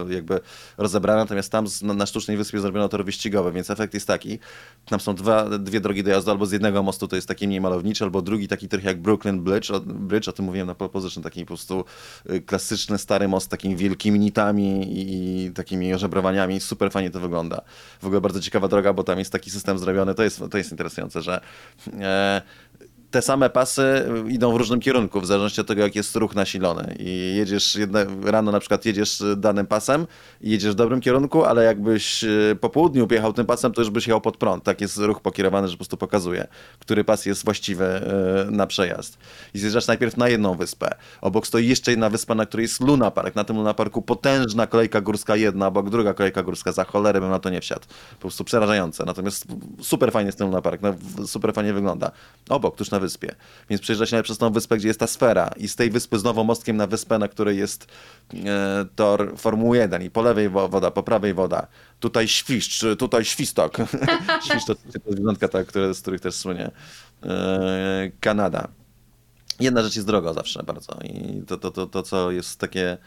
jakby 0.10 0.40
rozebrana, 0.78 1.20
natomiast 1.20 1.52
tam 1.52 1.66
na, 1.82 2.06
sztucznej 2.06 2.38
wyspie 2.38 2.60
zrobiono 2.60 2.90
tor 2.90 3.06
wyścigowy, 3.06 3.52
więc 3.52 3.70
efekt 3.70 3.94
jest 3.94 4.08
taki, 4.08 4.40
tam 4.86 5.00
są 5.00 5.16
dwa, 5.16 5.50
dwie 5.60 5.80
drogi 5.80 6.04
dojazdu, 6.04 6.32
albo 6.32 6.46
z 6.46 6.52
jednego 6.52 6.84
mostu 6.84 7.08
to 7.08 7.16
jest 7.16 7.28
taki 7.28 7.48
mniej 7.48 7.62
malowniczy, 7.62 8.04
albo 8.04 8.22
drugi 8.22 8.48
taki 8.48 8.68
trochę 8.68 8.88
jak 8.88 9.02
Brooklyn 9.02 9.44
Bridge, 9.44 9.72
o, 9.72 9.80
Bridge, 9.80 10.28
o 10.28 10.32
tym 10.32 10.46
mówiłem 10.46 10.68
na 10.68 10.76
pole 10.76 10.90
position, 10.90 11.24
taki 11.24 11.42
po 11.42 11.48
prostu 11.48 11.86
y, 12.30 12.42
klasyczny, 12.42 12.98
stary 12.98 13.28
most 13.28 13.46
z 13.46 13.50
takimi 13.50 13.76
wielkimi 13.76 14.20
nitami 14.20 14.86
i 14.88 15.52
takimi 15.52 15.94
ożebrowaniami, 15.94 16.60
super 16.60 16.92
fajnie 16.92 17.12
to 17.12 17.20
wygląda. 17.20 17.62
W 18.02 18.06
ogóle 18.06 18.22
bardzo 18.22 18.42
ciekawa 18.42 18.68
droga, 18.68 18.94
bo 18.94 19.04
tam 19.04 19.20
jest 19.20 19.32
taki 19.32 19.45
system 19.50 19.80
zrobiony, 19.80 20.16
to 20.16 20.24
jest, 20.24 20.44
to 20.52 20.58
jest 20.58 20.72
interesujące, 20.72 21.22
że 21.22 21.42
e, 21.94 22.42
te 23.16 23.22
same 23.22 23.50
pasy 23.50 24.10
idą 24.30 24.54
w 24.54 24.56
różnym 24.56 24.80
kierunku, 24.80 25.22
w 25.22 25.26
zależności 25.26 25.62
od 25.62 25.68
tego, 25.68 25.82
jak 25.82 25.96
jest 25.96 26.16
ruch 26.16 26.36
nasilony. 26.36 26.96
I 27.00 27.36
jedziesz 27.36 27.76
jedne, 27.76 28.06
rano 28.24 28.52
na 28.52 28.60
przykład 28.60 28.86
jedziesz 28.86 29.24
danym 29.38 29.68
pasem 29.68 30.08
i 30.42 30.52
jedziesz 30.52 30.72
w 30.72 30.76
dobrym 30.76 31.02
kierunku, 31.02 31.46
ale 31.46 31.64
jakbyś 31.64 32.24
e, 32.24 32.28
po 32.62 32.70
południu 32.70 33.08
jechał 33.12 33.34
tym 33.34 33.46
pasem, 33.46 33.72
to 33.72 33.82
już 33.82 33.90
byś 33.90 34.08
jechał 34.08 34.22
pod 34.22 34.38
prąd. 34.38 34.64
Tak 34.64 34.82
jest 34.82 34.98
ruch 34.98 35.22
pokierowany, 35.22 35.68
że 35.68 35.74
po 35.74 35.78
prostu 35.78 35.98
pokazuje, 35.98 36.48
który 36.80 37.04
pas 37.04 37.26
jest 37.26 37.46
właściwy 37.46 37.86
e, 37.86 38.52
na 38.52 38.68
przejazd. 38.68 39.18
I 39.54 39.60
zjeżdżasz 39.60 39.88
najpierw 39.88 40.18
na 40.18 40.30
jedną 40.30 40.56
wyspę. 40.56 40.96
Obok 41.22 41.48
stoi 41.48 41.68
jeszcze 41.68 41.92
jedna 41.92 42.10
wyspa, 42.10 42.36
na 42.36 42.46
której 42.46 42.64
jest 42.64 42.82
Luna 42.82 43.12
Park. 43.12 43.36
Na 43.36 43.44
tym 43.44 43.56
Luna 43.56 43.74
Parku 43.74 44.02
potężna 44.02 44.68
kolejka 44.68 45.02
górska 45.02 45.36
jedna, 45.36 45.68
obok 45.68 45.90
druga 45.90 46.14
kolejka 46.14 46.44
górska. 46.44 46.72
Za 46.72 46.84
cholerę 46.84 47.22
bym 47.22 47.30
na 47.30 47.40
to 47.40 47.50
nie 47.50 47.62
wsiadł. 47.62 47.86
Po 48.12 48.22
prostu 48.22 48.44
przerażające. 48.44 49.06
Natomiast 49.06 49.46
super 49.82 50.12
fajnie 50.12 50.28
jest 50.28 50.38
ten 50.38 50.48
Luna 50.48 50.62
Park. 50.62 50.82
No, 50.82 50.94
super 51.28 51.54
fajnie 51.54 51.74
wygląda. 51.74 52.12
Obok, 52.50 52.76
tuż 52.76 52.92
na 52.92 53.00
wyspie. 53.06 53.36
Więc 53.70 53.82
przejeżdża 53.82 54.06
się 54.06 54.24
przez 54.24 54.38
tą 54.38 54.50
wyspę, 54.50 54.78
gdzie 54.78 54.88
jest 54.88 55.00
ta 55.00 55.08
sfera 55.08 55.50
i 55.58 55.68
z 55.68 55.76
tej 55.76 55.90
wyspy 55.92 56.20
znowu 56.20 56.44
mostkiem 56.44 56.78
na 56.78 56.88
wyspę, 56.88 57.20
na 57.20 57.28
której 57.28 57.58
jest 57.58 57.88
e, 58.34 58.86
tor 58.96 59.34
Formuły 59.38 59.78
1 59.78 60.02
i 60.02 60.10
po 60.10 60.22
lewej 60.22 60.50
woda, 60.50 60.92
po 60.92 61.04
prawej 61.04 61.34
woda. 61.34 61.68
Tutaj 62.00 62.28
świszcz, 62.28 62.86
tutaj 63.00 63.26
świstok. 63.26 63.78
świszcz 64.46 64.66
to, 64.66 64.76
zwierzątka, 65.10 65.48
ta, 65.48 65.64
które, 65.64 65.94
z 65.94 66.02
których 66.02 66.22
też 66.22 66.36
słynie. 66.36 66.72
E, 67.24 68.12
Kanada. 68.20 68.68
jedna 69.60 69.84
rzecz 69.84 69.96
jest 69.96 70.08
droga 70.08 70.34
zawsze 70.34 70.64
bardzo 70.64 71.00
i 71.04 71.42
to, 71.48 71.58
to, 71.58 71.72
to, 71.72 71.88
to 71.88 72.04
co 72.04 72.32
jest 72.32 72.60
takie 72.60 72.98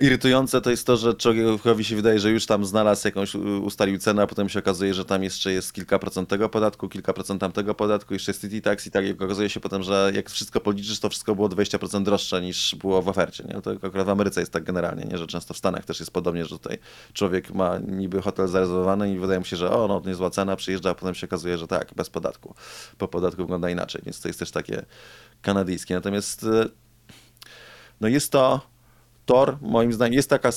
Irytujące 0.00 0.60
to 0.60 0.70
jest 0.70 0.86
to, 0.86 0.96
że 0.96 1.14
człowiekowi 1.14 1.84
się 1.84 1.96
wydaje, 1.96 2.20
że 2.20 2.30
już 2.30 2.46
tam 2.46 2.64
znalazł 2.64 3.08
jakąś, 3.08 3.34
ustalił 3.34 3.98
cenę, 3.98 4.22
a 4.22 4.26
potem 4.26 4.48
się 4.48 4.58
okazuje, 4.58 4.94
że 4.94 5.04
tam 5.04 5.22
jeszcze 5.22 5.52
jest 5.52 5.72
kilka 5.72 5.98
procent 5.98 6.28
tego 6.28 6.48
podatku, 6.48 6.88
kilka 6.88 7.12
procent 7.12 7.40
tamtego 7.40 7.74
podatku, 7.74 8.14
jeszcze 8.14 8.30
jest 8.30 8.40
city 8.40 8.60
tax 8.60 8.86
i 8.86 8.90
tak, 8.90 9.06
i 9.06 9.12
okazuje 9.12 9.50
się 9.50 9.60
potem, 9.60 9.82
że 9.82 10.12
jak 10.14 10.30
wszystko 10.30 10.60
policzysz, 10.60 11.00
to 11.00 11.08
wszystko 11.08 11.34
było 11.34 11.48
20% 11.48 12.02
droższe 12.02 12.42
niż 12.42 12.74
było 12.74 13.02
w 13.02 13.08
ofercie, 13.08 13.44
nie? 13.44 13.62
To 13.62 13.70
akurat 13.70 14.06
w 14.06 14.08
Ameryce 14.08 14.40
jest 14.40 14.52
tak 14.52 14.64
generalnie, 14.64 15.04
nie? 15.04 15.18
Że 15.18 15.26
często 15.26 15.54
w 15.54 15.58
Stanach 15.58 15.84
też 15.84 16.00
jest 16.00 16.12
podobnie, 16.12 16.44
że 16.44 16.58
tutaj 16.58 16.78
człowiek 17.12 17.54
ma 17.54 17.78
niby 17.78 18.22
hotel 18.22 18.48
zarezerwowany 18.48 19.12
i 19.12 19.18
wydaje 19.18 19.38
mu 19.38 19.44
się, 19.44 19.56
że 19.56 19.70
o, 19.70 19.88
no 19.88 20.02
niezła 20.06 20.30
cena, 20.30 20.56
przyjeżdża, 20.56 20.90
a 20.90 20.94
potem 20.94 21.14
się 21.14 21.26
okazuje, 21.26 21.58
że 21.58 21.66
tak, 21.66 21.94
bez 21.96 22.10
podatku. 22.10 22.54
Po 22.98 23.08
podatku 23.08 23.42
wygląda 23.42 23.70
inaczej, 23.70 24.02
więc 24.04 24.20
to 24.20 24.28
jest 24.28 24.38
też 24.38 24.50
takie 24.50 24.84
kanadyjskie. 25.42 25.94
Natomiast 25.94 26.44
e, 26.44 26.68
no 28.00 28.08
jest 28.08 28.32
to 28.32 28.73
tor, 29.26 29.58
moim 29.60 29.92
zdaniem, 29.92 30.14
jest 30.14 30.30
taka 30.30 30.52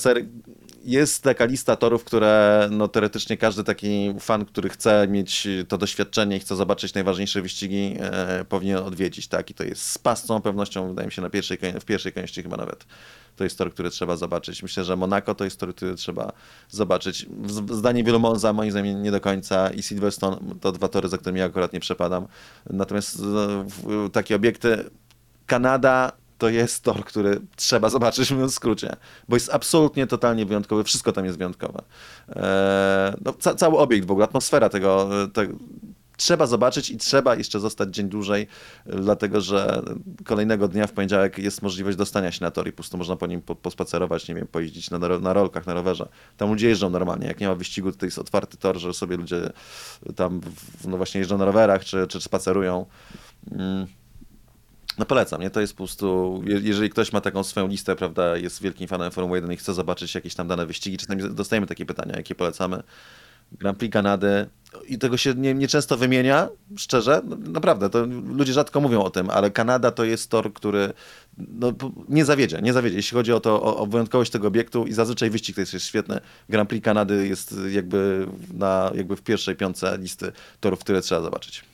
jest 0.84 1.22
taka 1.22 1.44
lista 1.44 1.76
torów, 1.76 2.04
które 2.04 2.68
no, 2.70 2.88
teoretycznie 2.88 3.36
każdy 3.36 3.64
taki 3.64 4.14
fan, 4.20 4.44
który 4.44 4.68
chce 4.68 5.08
mieć 5.08 5.48
to 5.68 5.78
doświadczenie 5.78 6.36
i 6.36 6.40
chce 6.40 6.56
zobaczyć 6.56 6.94
najważniejsze 6.94 7.42
wyścigi, 7.42 7.96
e, 8.00 8.44
powinien 8.44 8.76
odwiedzić, 8.76 9.28
tak? 9.28 9.50
I 9.50 9.54
to 9.54 9.64
jest 9.64 9.82
z 9.82 9.98
pasą 9.98 10.40
pewnością, 10.40 10.88
wydaje 10.88 11.06
mi 11.06 11.12
się, 11.12 11.22
na 11.22 11.30
pierwszej, 11.30 11.58
w 11.80 11.84
pierwszej 11.84 12.12
części 12.12 12.42
chyba 12.42 12.56
nawet. 12.56 12.86
To 13.36 13.44
jest 13.44 13.58
tor, 13.58 13.72
który 13.72 13.90
trzeba 13.90 14.16
zobaczyć. 14.16 14.62
Myślę, 14.62 14.84
że 14.84 14.96
Monaco 14.96 15.34
to 15.34 15.44
jest 15.44 15.60
tor, 15.60 15.74
który 15.74 15.94
trzeba 15.94 16.32
zobaczyć. 16.68 17.26
Zdanie 17.70 18.04
wielu 18.04 18.20
Monza, 18.20 18.52
moim 18.52 18.70
zdaniem 18.70 19.02
nie 19.02 19.10
do 19.10 19.20
końca 19.20 19.70
i 19.70 19.82
Silverstone 19.82 20.38
to 20.60 20.72
dwa 20.72 20.88
tory, 20.88 21.08
za 21.08 21.18
którymi 21.18 21.40
ja 21.40 21.46
akurat 21.46 21.72
nie 21.72 21.80
przepadam. 21.80 22.26
Natomiast 22.70 23.22
no, 23.22 24.08
takie 24.08 24.36
obiekty 24.36 24.84
Kanada, 25.46 26.12
to 26.38 26.48
jest 26.48 26.82
tor, 26.82 27.04
który 27.04 27.40
trzeba 27.56 27.88
zobaczyć, 27.90 28.32
w 28.32 28.50
skrócie, 28.50 28.96
bo 29.28 29.36
jest 29.36 29.50
absolutnie, 29.54 30.06
totalnie 30.06 30.46
wyjątkowy, 30.46 30.84
wszystko 30.84 31.12
tam 31.12 31.24
jest 31.24 31.38
wyjątkowe. 31.38 31.82
Eee, 32.28 33.14
no, 33.24 33.32
ca 33.32 33.54
cały 33.54 33.78
obiekt 33.78 34.06
w 34.06 34.10
ogóle, 34.10 34.24
atmosfera 34.24 34.68
tego, 34.68 35.08
te, 35.32 35.46
trzeba 36.18 36.46
zobaczyć 36.46 36.90
i 36.90 36.96
trzeba 36.96 37.34
jeszcze 37.34 37.60
zostać 37.60 37.94
dzień 37.94 38.08
dłużej, 38.08 38.46
dlatego 38.86 39.40
że 39.40 39.82
kolejnego 40.24 40.68
dnia 40.68 40.86
w 40.86 40.92
poniedziałek 40.92 41.38
jest 41.38 41.62
możliwość 41.62 41.96
dostania 41.96 42.32
się 42.32 42.44
na 42.44 42.50
tor 42.50 42.68
i 42.68 42.72
po 42.72 42.76
prostu 42.76 42.98
można 42.98 43.16
po 43.16 43.26
nim 43.26 43.42
po, 43.42 43.54
pospacerować, 43.54 44.28
nie 44.28 44.34
wiem, 44.34 44.46
pojeździć 44.46 44.90
na, 44.90 44.98
na 44.98 45.32
rolkach, 45.32 45.66
na 45.66 45.74
rowerze. 45.74 46.08
Tam 46.36 46.50
ludzie 46.50 46.68
jeżdżą 46.68 46.90
normalnie, 46.90 47.26
jak 47.26 47.40
nie 47.40 47.48
ma 47.48 47.54
wyścigu, 47.54 47.92
to 47.92 48.06
jest 48.06 48.18
otwarty 48.18 48.56
tor, 48.56 48.78
że 48.78 48.94
sobie 48.94 49.16
ludzie 49.16 49.50
tam 50.16 50.40
no 50.84 50.96
właśnie 50.96 51.18
jeżdżą 51.18 51.38
na 51.38 51.44
rowerach 51.44 51.84
czy, 51.84 52.06
czy 52.06 52.20
spacerują. 52.20 52.86
Mm. 53.52 53.86
No 54.98 55.06
polecam, 55.06 55.40
nie? 55.40 55.50
To 55.50 55.60
jest 55.60 55.72
po 55.72 55.76
prostu, 55.76 56.42
jeżeli 56.46 56.90
ktoś 56.90 57.12
ma 57.12 57.20
taką 57.20 57.44
swoją 57.44 57.68
listę, 57.68 57.96
prawda, 57.96 58.36
jest 58.36 58.62
wielkim 58.62 58.88
fanem 58.88 59.10
Formuły 59.10 59.38
1 59.38 59.52
i 59.52 59.56
chce 59.56 59.74
zobaczyć 59.74 60.14
jakieś 60.14 60.34
tam 60.34 60.48
dane 60.48 60.66
wyścigi, 60.66 60.96
czasami 60.96 61.34
dostajemy 61.34 61.66
takie 61.66 61.86
pytania, 61.86 62.16
jakie 62.16 62.34
polecamy. 62.34 62.82
Grand 63.52 63.78
Prix 63.78 63.92
Kanady 63.92 64.46
i 64.88 64.98
tego 64.98 65.16
się 65.16 65.34
nie, 65.34 65.54
nie 65.54 65.68
często 65.68 65.96
wymienia, 65.96 66.48
szczerze, 66.76 67.22
no, 67.24 67.36
naprawdę, 67.36 67.90
to 67.90 68.06
ludzie 68.26 68.52
rzadko 68.52 68.80
mówią 68.80 69.02
o 69.02 69.10
tym, 69.10 69.30
ale 69.30 69.50
Kanada 69.50 69.90
to 69.90 70.04
jest 70.04 70.30
tor, 70.30 70.52
który 70.52 70.92
no, 71.38 71.72
nie 72.08 72.24
zawiedzie, 72.24 72.60
nie 72.62 72.72
zawiedzie, 72.72 72.96
jeśli 72.96 73.14
chodzi 73.14 73.32
o 73.32 73.40
to, 73.40 73.62
o, 73.62 73.76
o 73.76 73.86
wyjątkowość 73.86 74.30
tego 74.30 74.48
obiektu 74.48 74.86
i 74.86 74.92
zazwyczaj 74.92 75.30
wyścig 75.30 75.54
to 75.56 75.60
jest, 75.60 75.78
świetny. 75.78 76.20
Grand 76.48 76.68
Prix 76.68 76.84
Kanady 76.84 77.28
jest 77.28 77.54
jakby, 77.70 78.26
na, 78.54 78.90
jakby 78.94 79.16
w 79.16 79.22
pierwszej 79.22 79.56
piątce 79.56 79.98
listy 79.98 80.32
torów, 80.60 80.80
które 80.80 81.00
trzeba 81.00 81.20
zobaczyć. 81.20 81.64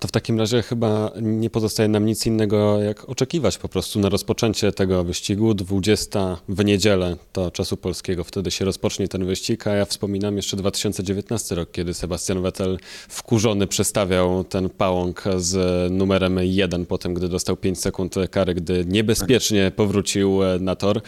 To 0.00 0.08
w 0.08 0.10
takim 0.10 0.38
razie 0.38 0.62
chyba 0.62 1.10
nie 1.22 1.50
pozostaje 1.50 1.88
nam 1.88 2.06
nic 2.06 2.26
innego, 2.26 2.82
jak 2.82 3.08
oczekiwać 3.08 3.58
po 3.58 3.68
prostu 3.68 4.00
na 4.00 4.08
rozpoczęcie 4.08 4.72
tego 4.72 5.04
wyścigu. 5.04 5.54
20 5.54 6.36
w 6.48 6.64
niedzielę 6.64 7.16
to 7.32 7.50
czasu 7.50 7.76
polskiego, 7.76 8.24
wtedy 8.24 8.50
się 8.50 8.64
rozpocznie 8.64 9.08
ten 9.08 9.24
wyścig, 9.24 9.66
a 9.66 9.74
ja 9.74 9.84
wspominam 9.84 10.36
jeszcze 10.36 10.56
2019 10.56 11.54
rok, 11.54 11.70
kiedy 11.70 11.94
Sebastian 11.94 12.42
Vettel 12.42 12.78
wkurzony 13.08 13.66
przestawiał 13.66 14.44
ten 14.44 14.70
pałąk 14.70 15.24
z 15.36 15.92
numerem 15.92 16.38
1 16.42 16.86
po 16.86 16.98
tym, 16.98 17.14
gdy 17.14 17.28
dostał 17.28 17.56
5 17.56 17.80
sekund 17.80 18.14
kary, 18.30 18.54
gdy 18.54 18.84
niebezpiecznie 18.88 19.72
powrócił 19.76 20.40
na 20.60 20.76
tor. 20.76 21.02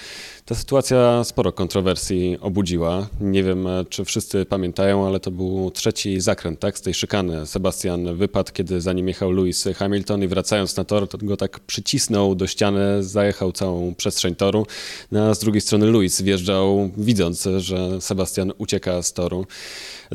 Ta 0.44 0.54
sytuacja 0.54 1.24
sporo 1.24 1.52
kontrowersji 1.52 2.38
obudziła. 2.40 3.08
Nie 3.20 3.42
wiem, 3.42 3.68
czy 3.88 4.04
wszyscy 4.04 4.46
pamiętają, 4.46 5.06
ale 5.06 5.20
to 5.20 5.30
był 5.30 5.70
trzeci 5.70 6.20
zakręt 6.20 6.60
tak, 6.60 6.78
z 6.78 6.80
tej 6.80 6.94
szykany. 6.94 7.46
Sebastian 7.46 8.16
wypadł, 8.16 8.52
kiedy 8.52 8.80
za 8.80 8.92
nim 8.92 9.08
jechał 9.08 9.30
Lewis 9.30 9.68
Hamilton 9.76 10.22
i 10.22 10.26
wracając 10.28 10.76
na 10.76 10.84
tor, 10.84 11.08
to 11.08 11.18
go 11.18 11.36
tak 11.36 11.60
przycisnął 11.60 12.34
do 12.34 12.46
ściany, 12.46 13.02
zajechał 13.02 13.52
całą 13.52 13.94
przestrzeń 13.94 14.34
toru. 14.34 14.66
No, 15.12 15.28
a 15.28 15.34
z 15.34 15.38
drugiej 15.38 15.60
strony 15.60 15.86
Lewis 15.86 16.22
wjeżdżał, 16.22 16.90
widząc, 16.96 17.48
że 17.58 18.00
Sebastian 18.00 18.52
ucieka 18.58 19.02
z 19.02 19.12
toru. 19.12 19.46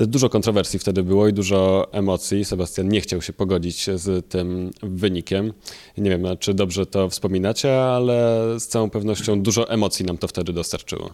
Dużo 0.05 0.29
kontrowersji 0.29 0.79
wtedy 0.79 1.03
było 1.03 1.27
i 1.27 1.33
dużo 1.33 1.87
emocji. 1.91 2.45
Sebastian 2.45 2.87
nie 2.87 3.01
chciał 3.01 3.21
się 3.21 3.33
pogodzić 3.33 3.85
z 3.95 4.29
tym 4.29 4.71
wynikiem. 4.83 5.53
Nie 5.97 6.09
wiem, 6.09 6.25
czy 6.39 6.53
dobrze 6.53 6.85
to 6.85 7.09
wspominacie, 7.09 7.81
ale 7.81 8.43
z 8.59 8.67
całą 8.67 8.89
pewnością 8.89 9.41
dużo 9.41 9.69
emocji 9.69 10.05
nam 10.05 10.17
to 10.17 10.27
wtedy 10.27 10.53
dostarczyło. 10.53 11.13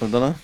Pardona? 0.00 0.34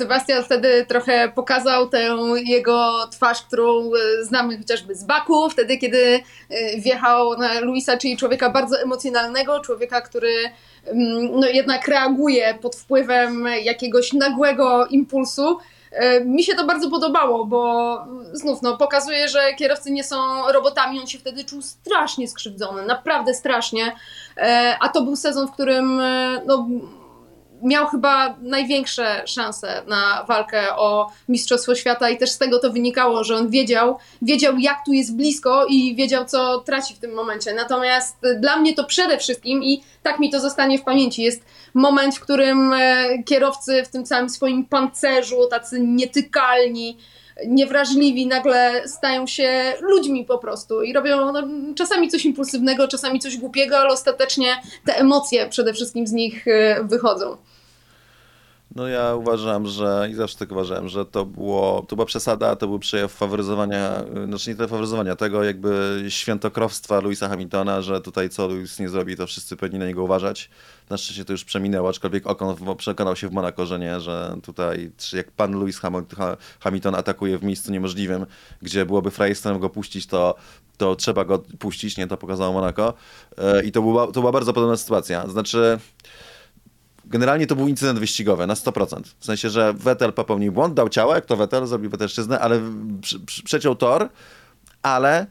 Sebastian 0.00 0.44
wtedy 0.44 0.86
trochę 0.88 1.32
pokazał 1.34 1.88
tę 1.88 2.16
jego 2.44 3.06
twarz, 3.10 3.42
którą 3.42 3.90
e, 3.94 4.24
znamy 4.24 4.58
chociażby 4.58 4.94
z 4.94 5.04
Baku, 5.04 5.50
wtedy 5.50 5.78
kiedy 5.78 6.20
e, 6.50 6.80
wjechał 6.80 7.38
na 7.38 7.60
Luisa, 7.60 7.96
czyli 7.96 8.16
człowieka 8.16 8.50
bardzo 8.50 8.80
emocjonalnego, 8.80 9.60
człowieka, 9.60 10.00
który 10.00 10.34
mm, 10.86 11.40
no, 11.40 11.46
jednak 11.46 11.88
reaguje 11.88 12.58
pod 12.62 12.76
wpływem 12.76 13.48
jakiegoś 13.62 14.12
nagłego 14.12 14.86
impulsu. 14.86 15.58
E, 15.90 16.24
mi 16.24 16.42
się 16.42 16.54
to 16.54 16.66
bardzo 16.66 16.90
podobało, 16.90 17.44
bo 17.44 17.98
znów 18.32 18.62
no, 18.62 18.76
pokazuje, 18.76 19.28
że 19.28 19.54
kierowcy 19.54 19.90
nie 19.90 20.04
są 20.04 20.16
robotami. 20.52 21.00
On 21.00 21.06
się 21.06 21.18
wtedy 21.18 21.44
czuł 21.44 21.62
strasznie 21.62 22.28
skrzywdzony, 22.28 22.86
naprawdę 22.86 23.34
strasznie. 23.34 23.96
A 24.80 24.88
to 24.88 25.02
był 25.02 25.16
sezon, 25.16 25.48
w 25.48 25.52
którym 25.52 26.02
no, 26.46 26.68
miał 27.62 27.86
chyba 27.86 28.36
największe 28.42 29.22
szanse 29.26 29.82
na 29.86 30.24
walkę 30.28 30.76
o 30.76 31.10
Mistrzostwo 31.28 31.74
Świata 31.74 32.10
i 32.10 32.18
też 32.18 32.30
z 32.30 32.38
tego 32.38 32.58
to 32.58 32.72
wynikało, 32.72 33.24
że 33.24 33.36
on 33.36 33.50
wiedział, 33.50 33.98
wiedział 34.22 34.58
jak 34.58 34.78
tu 34.86 34.92
jest 34.92 35.16
blisko 35.16 35.66
i 35.66 35.94
wiedział 35.94 36.24
co 36.24 36.58
traci 36.58 36.94
w 36.94 36.98
tym 36.98 37.14
momencie. 37.14 37.54
Natomiast 37.54 38.16
dla 38.40 38.56
mnie 38.56 38.74
to 38.74 38.84
przede 38.84 39.18
wszystkim 39.18 39.62
i 39.62 39.82
tak 40.02 40.18
mi 40.18 40.30
to 40.30 40.40
zostanie 40.40 40.78
w 40.78 40.82
pamięci, 40.82 41.22
jest 41.22 41.44
moment, 41.74 42.16
w 42.16 42.20
którym 42.20 42.72
e, 42.72 43.22
kierowcy 43.22 43.82
w 43.84 43.88
tym 43.88 44.04
całym 44.04 44.30
swoim 44.30 44.66
pancerzu, 44.66 45.36
tacy 45.50 45.80
nietykalni, 45.80 46.98
niewrażliwi 47.46 48.26
nagle 48.26 48.88
stają 48.88 49.26
się 49.26 49.72
ludźmi 49.80 50.24
po 50.24 50.38
prostu 50.38 50.82
i 50.82 50.92
robią 50.92 51.32
no, 51.32 51.42
czasami 51.74 52.08
coś 52.08 52.24
impulsywnego, 52.24 52.88
czasami 52.88 53.20
coś 53.20 53.36
głupiego, 53.36 53.78
ale 53.78 53.92
ostatecznie 53.92 54.62
te 54.84 54.96
emocje 54.96 55.48
przede 55.48 55.72
wszystkim 55.72 56.06
z 56.06 56.12
nich 56.12 56.48
e, 56.48 56.84
wychodzą. 56.84 57.36
No 58.74 58.88
ja 58.88 59.14
uważam, 59.14 59.66
że 59.66 60.08
i 60.10 60.14
zawsze 60.14 60.38
tak 60.38 60.52
uważałem, 60.52 60.88
że 60.88 61.06
to 61.06 61.24
było, 61.24 61.84
to 61.88 61.96
była 61.96 62.06
przesada, 62.06 62.56
to 62.56 62.66
był 62.66 62.78
przejaw 62.78 63.12
faworyzowania, 63.12 64.04
znaczy 64.26 64.50
nie 64.50 64.56
tyle 64.56 64.68
faworyzowania, 64.68 65.16
tego 65.16 65.44
jakby 65.44 66.04
świętokrowstwa 66.08 67.00
Louisa 67.00 67.28
Hamiltona, 67.28 67.82
że 67.82 68.00
tutaj 68.00 68.28
co 68.28 68.48
Louis 68.48 68.78
nie 68.78 68.88
zrobi, 68.88 69.16
to 69.16 69.26
wszyscy 69.26 69.56
powinni 69.56 69.78
na 69.78 69.86
niego 69.86 70.02
uważać. 70.04 70.50
Na 70.90 70.96
szczęście 70.96 71.24
to 71.24 71.32
już 71.32 71.44
przeminęło, 71.44 71.88
aczkolwiek 71.88 72.26
Okon 72.26 72.76
przekonał 72.76 73.16
się 73.16 73.28
w 73.28 73.32
Monaco, 73.32 73.66
że 73.66 73.78
nie, 73.78 74.00
że 74.00 74.36
tutaj 74.42 74.92
jak 75.12 75.30
pan 75.30 75.52
Louis 75.52 75.80
Hamilton 76.60 76.94
atakuje 76.94 77.38
w 77.38 77.44
miejscu 77.44 77.72
niemożliwym, 77.72 78.26
gdzie 78.62 78.86
byłoby 78.86 79.10
frajerstwem 79.10 79.58
go 79.58 79.70
puścić, 79.70 80.06
to, 80.06 80.34
to 80.76 80.96
trzeba 80.96 81.24
go 81.24 81.38
puścić, 81.38 81.96
nie, 81.96 82.06
to 82.06 82.16
pokazało 82.16 82.52
Monaco. 82.52 82.94
E, 83.38 83.64
I 83.64 83.72
to 83.72 83.82
była, 83.82 84.06
to 84.06 84.20
była 84.20 84.32
bardzo 84.32 84.52
podobna 84.52 84.76
sytuacja. 84.76 85.28
Znaczy 85.28 85.78
generalnie 87.10 87.46
to 87.46 87.56
był 87.56 87.68
incydent 87.68 87.98
wyścigowy 87.98 88.46
na 88.46 88.54
100%. 88.54 89.02
W 89.18 89.24
sensie, 89.24 89.50
że 89.50 89.72
Vettel 89.72 90.12
popełnił 90.12 90.52
błąd, 90.52 90.74
dał 90.74 90.88
ciało, 90.88 91.14
jak 91.14 91.26
to 91.26 91.36
Vettel, 91.36 91.66
zrobił 91.66 91.90
Vettelszczyznę, 91.90 92.40
ale 92.40 92.60
przeciął 93.44 93.74
tor, 93.74 94.08
ale 94.82 95.26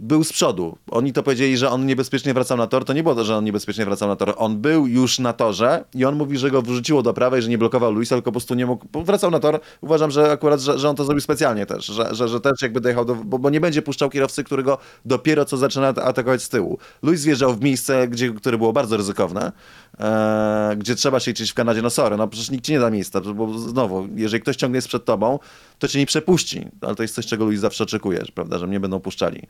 był 0.00 0.24
z 0.24 0.32
przodu. 0.32 0.76
Oni 0.90 1.12
to 1.12 1.22
powiedzieli, 1.22 1.56
że 1.56 1.70
on 1.70 1.86
niebezpiecznie 1.86 2.34
wracał 2.34 2.58
na 2.58 2.66
tor. 2.66 2.84
To 2.84 2.92
nie 2.92 3.02
było 3.02 3.14
to, 3.14 3.24
że 3.24 3.36
on 3.36 3.44
niebezpiecznie 3.44 3.84
wracał 3.84 4.08
na 4.08 4.16
tor. 4.16 4.34
On 4.36 4.58
był 4.58 4.86
już 4.86 5.18
na 5.18 5.32
torze 5.32 5.84
i 5.94 6.04
on 6.04 6.16
mówi, 6.16 6.38
że 6.38 6.50
go 6.50 6.62
wrzuciło 6.62 7.02
do 7.02 7.14
prawej, 7.14 7.42
że 7.42 7.48
nie 7.48 7.58
blokował 7.58 7.92
Luisa, 7.92 8.14
tylko 8.14 8.24
po 8.24 8.32
prostu 8.32 8.54
nie 8.54 8.66
mógł. 8.66 8.86
Wracał 9.04 9.30
na 9.30 9.40
tor. 9.40 9.60
Uważam, 9.80 10.10
że 10.10 10.32
akurat, 10.32 10.60
że, 10.60 10.78
że 10.78 10.88
on 10.88 10.96
to 10.96 11.04
zrobił 11.04 11.20
specjalnie 11.20 11.66
też, 11.66 11.86
że, 11.86 12.14
że, 12.14 12.28
że 12.28 12.40
też 12.40 12.62
jakby 12.62 12.80
dojechał 12.80 13.04
do. 13.04 13.14
Bo, 13.14 13.38
bo, 13.38 13.50
nie 13.50 13.60
będzie 13.60 13.82
puszczał 13.82 14.10
kierowcy, 14.10 14.44
którego 14.44 14.78
dopiero 15.04 15.44
co 15.44 15.56
zaczyna 15.56 15.88
atakować 15.88 16.42
z 16.42 16.48
tyłu. 16.48 16.78
Luis 17.02 17.24
wjeżdżał 17.24 17.54
w 17.54 17.62
miejsce, 17.62 18.08
gdzie, 18.08 18.30
które 18.30 18.58
było 18.58 18.72
bardzo 18.72 18.96
ryzykowne, 18.96 19.52
e, 19.98 20.74
gdzie 20.78 20.94
trzeba 20.94 21.20
się 21.20 21.30
liczyć 21.30 21.50
w 21.50 21.54
Kanadzie. 21.54 21.82
No 21.82 21.90
sorry, 21.90 22.16
no 22.16 22.28
przecież 22.28 22.50
nikt 22.50 22.64
ci 22.64 22.72
nie 22.72 22.80
da 22.80 22.90
miejsca, 22.90 23.20
bo 23.20 23.58
znowu, 23.58 24.08
jeżeli 24.14 24.42
ktoś 24.42 24.56
ciągnie 24.56 24.76
jest 24.76 24.88
przed 24.88 25.04
tobą, 25.04 25.38
to 25.78 25.88
cię 25.88 25.98
nie 25.98 26.06
przepuści. 26.06 26.66
Ale 26.80 26.94
to 26.94 27.02
jest 27.02 27.14
coś, 27.14 27.26
czego 27.26 27.44
Luis 27.44 27.60
zawsze 27.60 27.84
oczekuje, 27.84 28.24
prawda, 28.34 28.58
że 28.58 28.66
mnie 28.66 28.80
będą 28.80 29.00
puszczali. 29.00 29.42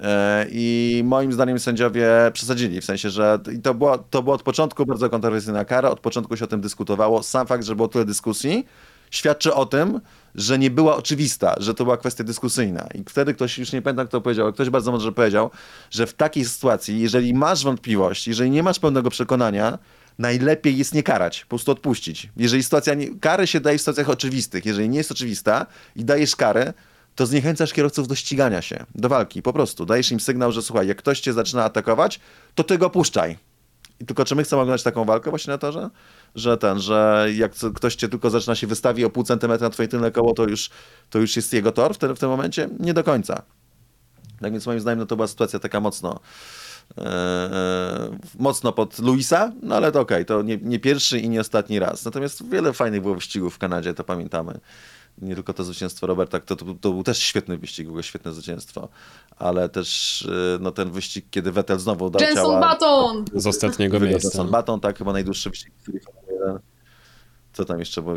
E, 0.00 0.46
I 0.50 1.02
moim 1.04 1.32
zdaniem 1.32 1.58
sędziowie 1.58 2.08
przesadzili, 2.32 2.80
w 2.80 2.84
sensie, 2.84 3.10
że 3.10 3.38
to 3.62 3.74
było, 3.74 3.98
to 3.98 4.22
było 4.22 4.34
od 4.34 4.42
początku 4.42 4.86
bardzo 4.86 5.10
kontrowersyjna 5.10 5.64
kara, 5.64 5.90
od 5.90 6.00
początku 6.00 6.36
się 6.36 6.44
o 6.44 6.48
tym 6.48 6.60
dyskutowało. 6.60 7.22
Sam 7.22 7.46
fakt, 7.46 7.64
że 7.64 7.76
było 7.76 7.88
tyle 7.88 8.04
dyskusji, 8.04 8.66
świadczy 9.10 9.54
o 9.54 9.66
tym, 9.66 10.00
że 10.34 10.58
nie 10.58 10.70
była 10.70 10.96
oczywista, 10.96 11.54
że 11.58 11.74
to 11.74 11.84
była 11.84 11.96
kwestia 11.96 12.24
dyskusyjna. 12.24 12.88
I 12.94 13.04
wtedy 13.08 13.34
ktoś, 13.34 13.58
już 13.58 13.72
nie 13.72 13.82
pamiętam 13.82 14.06
kto 14.06 14.20
powiedział, 14.20 14.46
ale 14.46 14.52
ktoś 14.52 14.70
bardzo 14.70 14.90
mądrze 14.90 15.12
powiedział, 15.12 15.50
że 15.90 16.06
w 16.06 16.14
takiej 16.14 16.44
sytuacji, 16.44 17.00
jeżeli 17.00 17.34
masz 17.34 17.64
wątpliwość, 17.64 18.28
jeżeli 18.28 18.50
nie 18.50 18.62
masz 18.62 18.78
pełnego 18.78 19.10
przekonania, 19.10 19.78
najlepiej 20.18 20.78
jest 20.78 20.94
nie 20.94 21.02
karać, 21.02 21.40
po 21.40 21.48
prostu 21.48 21.72
odpuścić. 21.72 22.28
Jeżeli 22.36 22.62
sytuacja, 22.62 22.94
nie, 22.94 23.18
kary 23.20 23.46
się 23.46 23.60
daje 23.60 23.78
w 23.78 23.80
sytuacjach 23.80 24.10
oczywistych, 24.10 24.66
jeżeli 24.66 24.88
nie 24.88 24.98
jest 24.98 25.12
oczywista 25.12 25.66
i 25.96 26.04
dajesz 26.04 26.36
karę, 26.36 26.72
to 27.14 27.26
zniechęcasz 27.26 27.72
kierowców 27.72 28.08
do 28.08 28.14
ścigania 28.14 28.62
się, 28.62 28.86
do 28.94 29.08
walki, 29.08 29.42
po 29.42 29.52
prostu. 29.52 29.86
Dajesz 29.86 30.12
im 30.12 30.20
sygnał, 30.20 30.52
że 30.52 30.62
słuchaj, 30.62 30.86
jak 30.86 30.98
ktoś 30.98 31.20
cię 31.20 31.32
zaczyna 31.32 31.64
atakować, 31.64 32.20
to 32.54 32.64
ty 32.64 32.78
go 32.78 32.90
puszczaj. 32.90 33.38
I 34.00 34.06
tylko 34.06 34.24
czy 34.24 34.34
my 34.34 34.44
chcemy 34.44 34.62
oglądać 34.62 34.82
taką 34.82 35.04
walkę 35.04 35.30
właśnie 35.30 35.50
na 35.50 35.58
torze? 35.58 35.90
Że 36.34 36.56
ten, 36.56 36.80
że 36.80 37.26
jak 37.34 37.52
ktoś 37.74 37.94
cię 37.94 38.08
tylko 38.08 38.30
zaczyna 38.30 38.54
się 38.54 38.66
wystawi 38.66 39.04
o 39.04 39.10
pół 39.10 39.24
centymetra 39.24 39.66
na 39.66 39.70
twoje 39.70 39.88
tylne 39.88 40.10
koło, 40.10 40.34
to 40.34 40.48
już, 40.48 40.70
to 41.10 41.18
już 41.18 41.36
jest 41.36 41.52
jego 41.52 41.72
tor 41.72 41.94
w, 41.94 41.98
w 41.98 42.18
tym 42.18 42.28
momencie? 42.28 42.68
Nie 42.80 42.94
do 42.94 43.04
końca. 43.04 43.42
Tak 44.40 44.52
więc 44.52 44.66
moim 44.66 44.80
zdaniem 44.80 44.98
no 44.98 45.06
to 45.06 45.16
była 45.16 45.28
sytuacja 45.28 45.58
taka 45.58 45.80
mocno 45.80 46.20
e, 46.98 47.02
e, 47.02 48.18
mocno 48.38 48.72
pod 48.72 48.98
Luisa, 48.98 49.52
no 49.62 49.76
ale 49.76 49.92
to 49.92 50.00
okej, 50.00 50.16
okay, 50.16 50.24
to 50.24 50.42
nie, 50.42 50.56
nie, 50.56 50.78
pierwszy 50.78 51.18
i 51.18 51.28
nie 51.28 51.40
ostatni 51.40 51.78
raz. 51.78 52.04
Natomiast 52.04 52.50
wiele 52.50 52.72
fajnych 52.72 53.02
było 53.02 53.14
wyścigów 53.14 53.54
w 53.54 53.58
Kanadzie, 53.58 53.94
to 53.94 54.04
pamiętamy 54.04 54.60
nie 55.18 55.34
tylko 55.34 55.52
to 55.52 55.64
zwycięstwo 55.64 56.06
Roberta, 56.06 56.40
to, 56.40 56.56
to, 56.56 56.64
to 56.80 56.92
był 56.92 57.02
też 57.02 57.18
świetny 57.18 57.58
wyścig, 57.58 57.86
było 57.86 58.02
świetne 58.02 58.32
zwycięstwo, 58.32 58.88
ale 59.36 59.68
też 59.68 60.22
y, 60.22 60.58
no, 60.60 60.72
ten 60.72 60.90
wyścig, 60.90 61.26
kiedy 61.30 61.52
Vettel 61.52 61.78
znowu 61.78 62.10
dał 62.10 62.22
Jenson 62.22 62.44
ciała... 62.44 62.60
Baton! 62.60 63.24
Z 63.34 63.46
ostatniego 63.46 64.00
miejsca. 64.00 64.28
Jenson 64.28 64.50
Baton, 64.50 64.80
tak, 64.80 64.98
chyba 64.98 65.12
najdłuższy 65.12 65.50
wyścig 65.50 65.72
Co 67.52 67.64
tam 67.64 67.78
jeszcze, 67.78 68.02
bo 68.02 68.14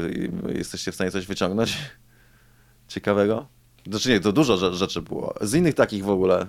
jesteście 0.54 0.92
w 0.92 0.96
stanie 0.96 1.12
coś 1.12 1.26
wyciągnąć 1.26 1.78
ciekawego? 2.88 3.48
Znaczy 3.90 4.10
nie, 4.10 4.20
to 4.20 4.32
dużo 4.32 4.74
rzeczy 4.74 5.02
było. 5.02 5.34
Z 5.42 5.54
innych 5.54 5.76
takich 5.76 6.04
w 6.04 6.10
ogóle 6.10 6.48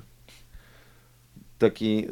taki 1.58 2.06
y, 2.08 2.10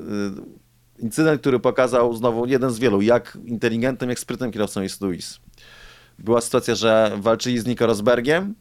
incydent, 0.98 1.40
który 1.40 1.60
pokazał 1.60 2.14
znowu 2.14 2.46
jeden 2.46 2.70
z 2.70 2.78
wielu, 2.78 3.02
jak 3.02 3.38
inteligentnym, 3.44 4.10
jak 4.10 4.18
sprytnym 4.18 4.52
kierowcą 4.52 4.82
jest 4.82 5.00
Luis 5.00 5.40
była 6.18 6.40
sytuacja, 6.40 6.74
że 6.74 7.12
walczyli 7.16 7.58
z 7.58 7.66
Nico 7.66 7.86
Rosbergiem 7.86 8.54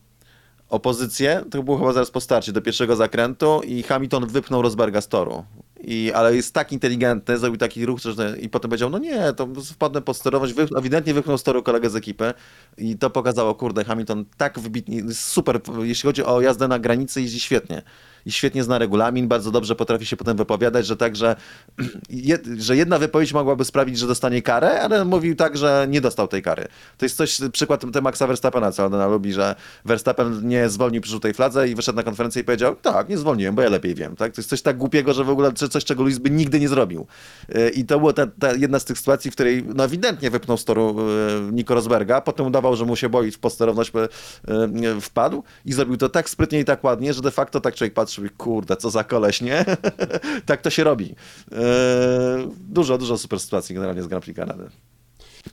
o 0.70 0.80
pozycję, 0.80 1.44
to 1.52 1.64
było 1.64 1.78
chyba 1.78 1.94
zaraz 1.94 2.12
po 2.12 2.22
starcie, 2.22 2.52
do 2.52 2.62
pierwszego 2.62 2.96
zakrętu 2.96 3.62
i 3.66 3.84
Hamilton 3.84 4.28
wypchnął 4.28 4.62
Rosberga 4.62 5.02
z 5.02 5.08
toru. 5.08 5.46
I, 5.82 6.12
ale 6.16 6.36
jest 6.36 6.54
tak 6.54 6.72
inteligentny, 6.72 7.38
zrobił 7.38 7.58
taki 7.58 7.86
ruch, 7.86 8.00
że 8.00 8.38
i 8.42 8.50
potem 8.50 8.70
powiedział, 8.70 8.90
no 8.90 8.98
nie, 8.98 9.34
to 9.34 9.48
wpadnę 9.74 10.02
pod 10.02 10.18
sterować, 10.18 10.54
wy, 10.54 10.68
ewidentnie 10.78 11.14
wypchnął 11.14 11.38
z 11.38 11.44
toru 11.44 11.64
kolegę 11.64 11.90
z 11.90 11.96
ekipy 11.96 12.34
i 12.78 12.98
to 12.98 13.10
pokazało, 13.10 13.56
kurde, 13.56 13.84
Hamilton 13.84 14.26
tak 14.38 14.60
wybitnie, 14.60 15.04
super, 15.14 15.60
jeśli 15.84 16.08
chodzi 16.08 16.24
o 16.24 16.42
jazdę 16.42 16.68
na 16.68 16.80
granicy, 16.80 17.22
jeździ 17.22 17.40
świetnie 17.40 17.82
i 18.26 18.32
świetnie 18.32 18.64
zna 18.64 18.78
regulamin, 18.78 19.28
bardzo 19.28 19.52
dobrze 19.52 19.76
potrafi 19.76 20.06
się 20.06 20.18
potem 20.18 20.38
wypowiadać, 20.38 20.86
że 20.86 20.98
tak, 20.98 21.16
że, 22.58 22.76
jedna 22.76 23.00
wypowiedź 23.00 23.34
mogłaby 23.34 23.66
sprawić, 23.66 23.98
że 23.98 24.08
dostanie 24.08 24.42
karę, 24.42 24.82
ale 24.82 25.06
mówił 25.06 25.36
tak, 25.36 25.58
że 25.58 25.88
nie 25.90 26.02
dostał 26.02 26.28
tej 26.28 26.42
kary. 26.42 26.68
To 26.98 27.06
jest 27.06 27.18
coś, 27.18 27.40
przykład 27.52 27.82
tym 27.94 28.04
Maxa 28.04 28.28
Verstappena, 28.28 28.72
co 28.72 28.86
ona 28.86 29.08
lubi, 29.08 29.34
że 29.34 29.56
Verstappen 29.86 30.48
nie 30.48 30.70
zwolnił 30.70 31.02
przy 31.02 31.12
żółtej 31.12 31.34
fladze 31.34 31.70
i 31.70 31.76
wyszedł 31.76 31.96
na 31.96 32.04
konferencję 32.04 32.42
i 32.42 32.46
powiedział, 32.46 32.76
tak, 32.76 33.10
nie 33.10 33.18
zwolniłem, 33.18 33.56
bo 33.56 33.62
ja 33.62 33.70
lepiej 33.70 33.96
wiem. 33.96 34.16
Tak? 34.16 34.34
To 34.34 34.40
jest 34.42 34.50
coś 34.50 34.62
tak 34.62 34.78
głupiego, 34.78 35.14
że 35.14 35.24
w 35.24 35.30
ogóle 35.30 35.54
coś, 35.54 35.86
czego 35.86 36.04
Luis 36.04 36.18
by 36.18 36.30
nigdy 36.30 36.60
nie 36.60 36.70
zrobił. 36.70 37.08
Y, 37.56 37.70
I 37.70 37.86
to 37.86 38.00
była 38.00 38.14
ta, 38.14 38.28
ta 38.28 38.54
jedna 38.54 38.80
z 38.80 38.86
tych 38.86 38.98
sytuacji, 38.98 39.32
w 39.32 39.34
której 39.34 39.64
no 39.76 39.84
ewidentnie 39.84 40.30
wypnął 40.30 40.58
z 40.58 40.66
toru 40.66 40.96
y, 41.00 41.52
Nico 41.52 41.74
Rosberga, 41.76 42.22
potem 42.22 42.46
udawał, 42.46 42.76
że 42.76 42.86
mu 42.86 42.96
się 42.96 43.10
boi, 43.10 43.32
w 43.32 43.40
posterowność 43.40 43.92
y, 44.98 45.02
wpadł 45.02 45.44
i 45.66 45.74
zrobił 45.74 45.98
to 45.98 46.10
tak 46.10 46.30
sprytnie 46.30 46.60
i 46.60 46.66
tak 46.66 46.84
ładnie, 46.84 47.14
że 47.14 47.22
de 47.22 47.32
facto 47.32 47.62
tak 47.62 47.76
człowiek 47.76 47.94
patrzy, 47.94 48.13
kurde, 48.38 48.78
co 48.78 48.90
za 48.90 49.04
koleś, 49.04 49.42
nie? 49.42 49.66
tak 50.46 50.62
to 50.62 50.70
się 50.70 50.84
robi. 50.84 51.16
Eee, 51.52 51.60
dużo, 52.70 52.98
dużo 52.98 53.18
super 53.18 53.40
sytuacji 53.40 53.76
generalnie 53.76 54.04
z 54.04 54.08
Grand 54.08 54.24
Prix 54.24 54.38
Kanady. 54.38 54.70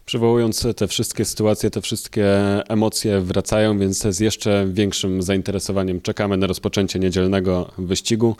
Przywołując 0.04 0.66
te 0.76 0.88
wszystkie 0.88 1.24
sytuacje, 1.24 1.70
te 1.70 1.80
wszystkie 1.80 2.26
emocje 2.68 3.20
wracają, 3.20 3.78
więc 3.78 4.02
z 4.02 4.20
jeszcze 4.20 4.66
większym 4.72 5.22
zainteresowaniem 5.22 6.00
czekamy 6.00 6.36
na 6.36 6.46
rozpoczęcie 6.46 6.98
niedzielnego 6.98 7.70
wyścigu. 7.78 8.36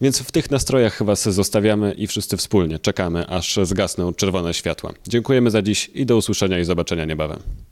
Więc 0.00 0.18
w 0.18 0.32
tych 0.32 0.50
nastrojach 0.50 0.94
chyba 0.94 1.16
się 1.16 1.32
zostawiamy 1.32 1.92
i 1.92 2.06
wszyscy 2.06 2.36
wspólnie 2.36 2.78
czekamy, 2.78 3.26
aż 3.26 3.58
zgasną 3.62 4.12
czerwone 4.14 4.54
światła. 4.54 4.92
Dziękujemy 5.08 5.50
za 5.50 5.62
dziś 5.62 5.90
i 5.94 6.06
do 6.06 6.16
usłyszenia 6.16 6.58
i 6.58 6.64
zobaczenia 6.64 7.04
niebawem. 7.04 7.38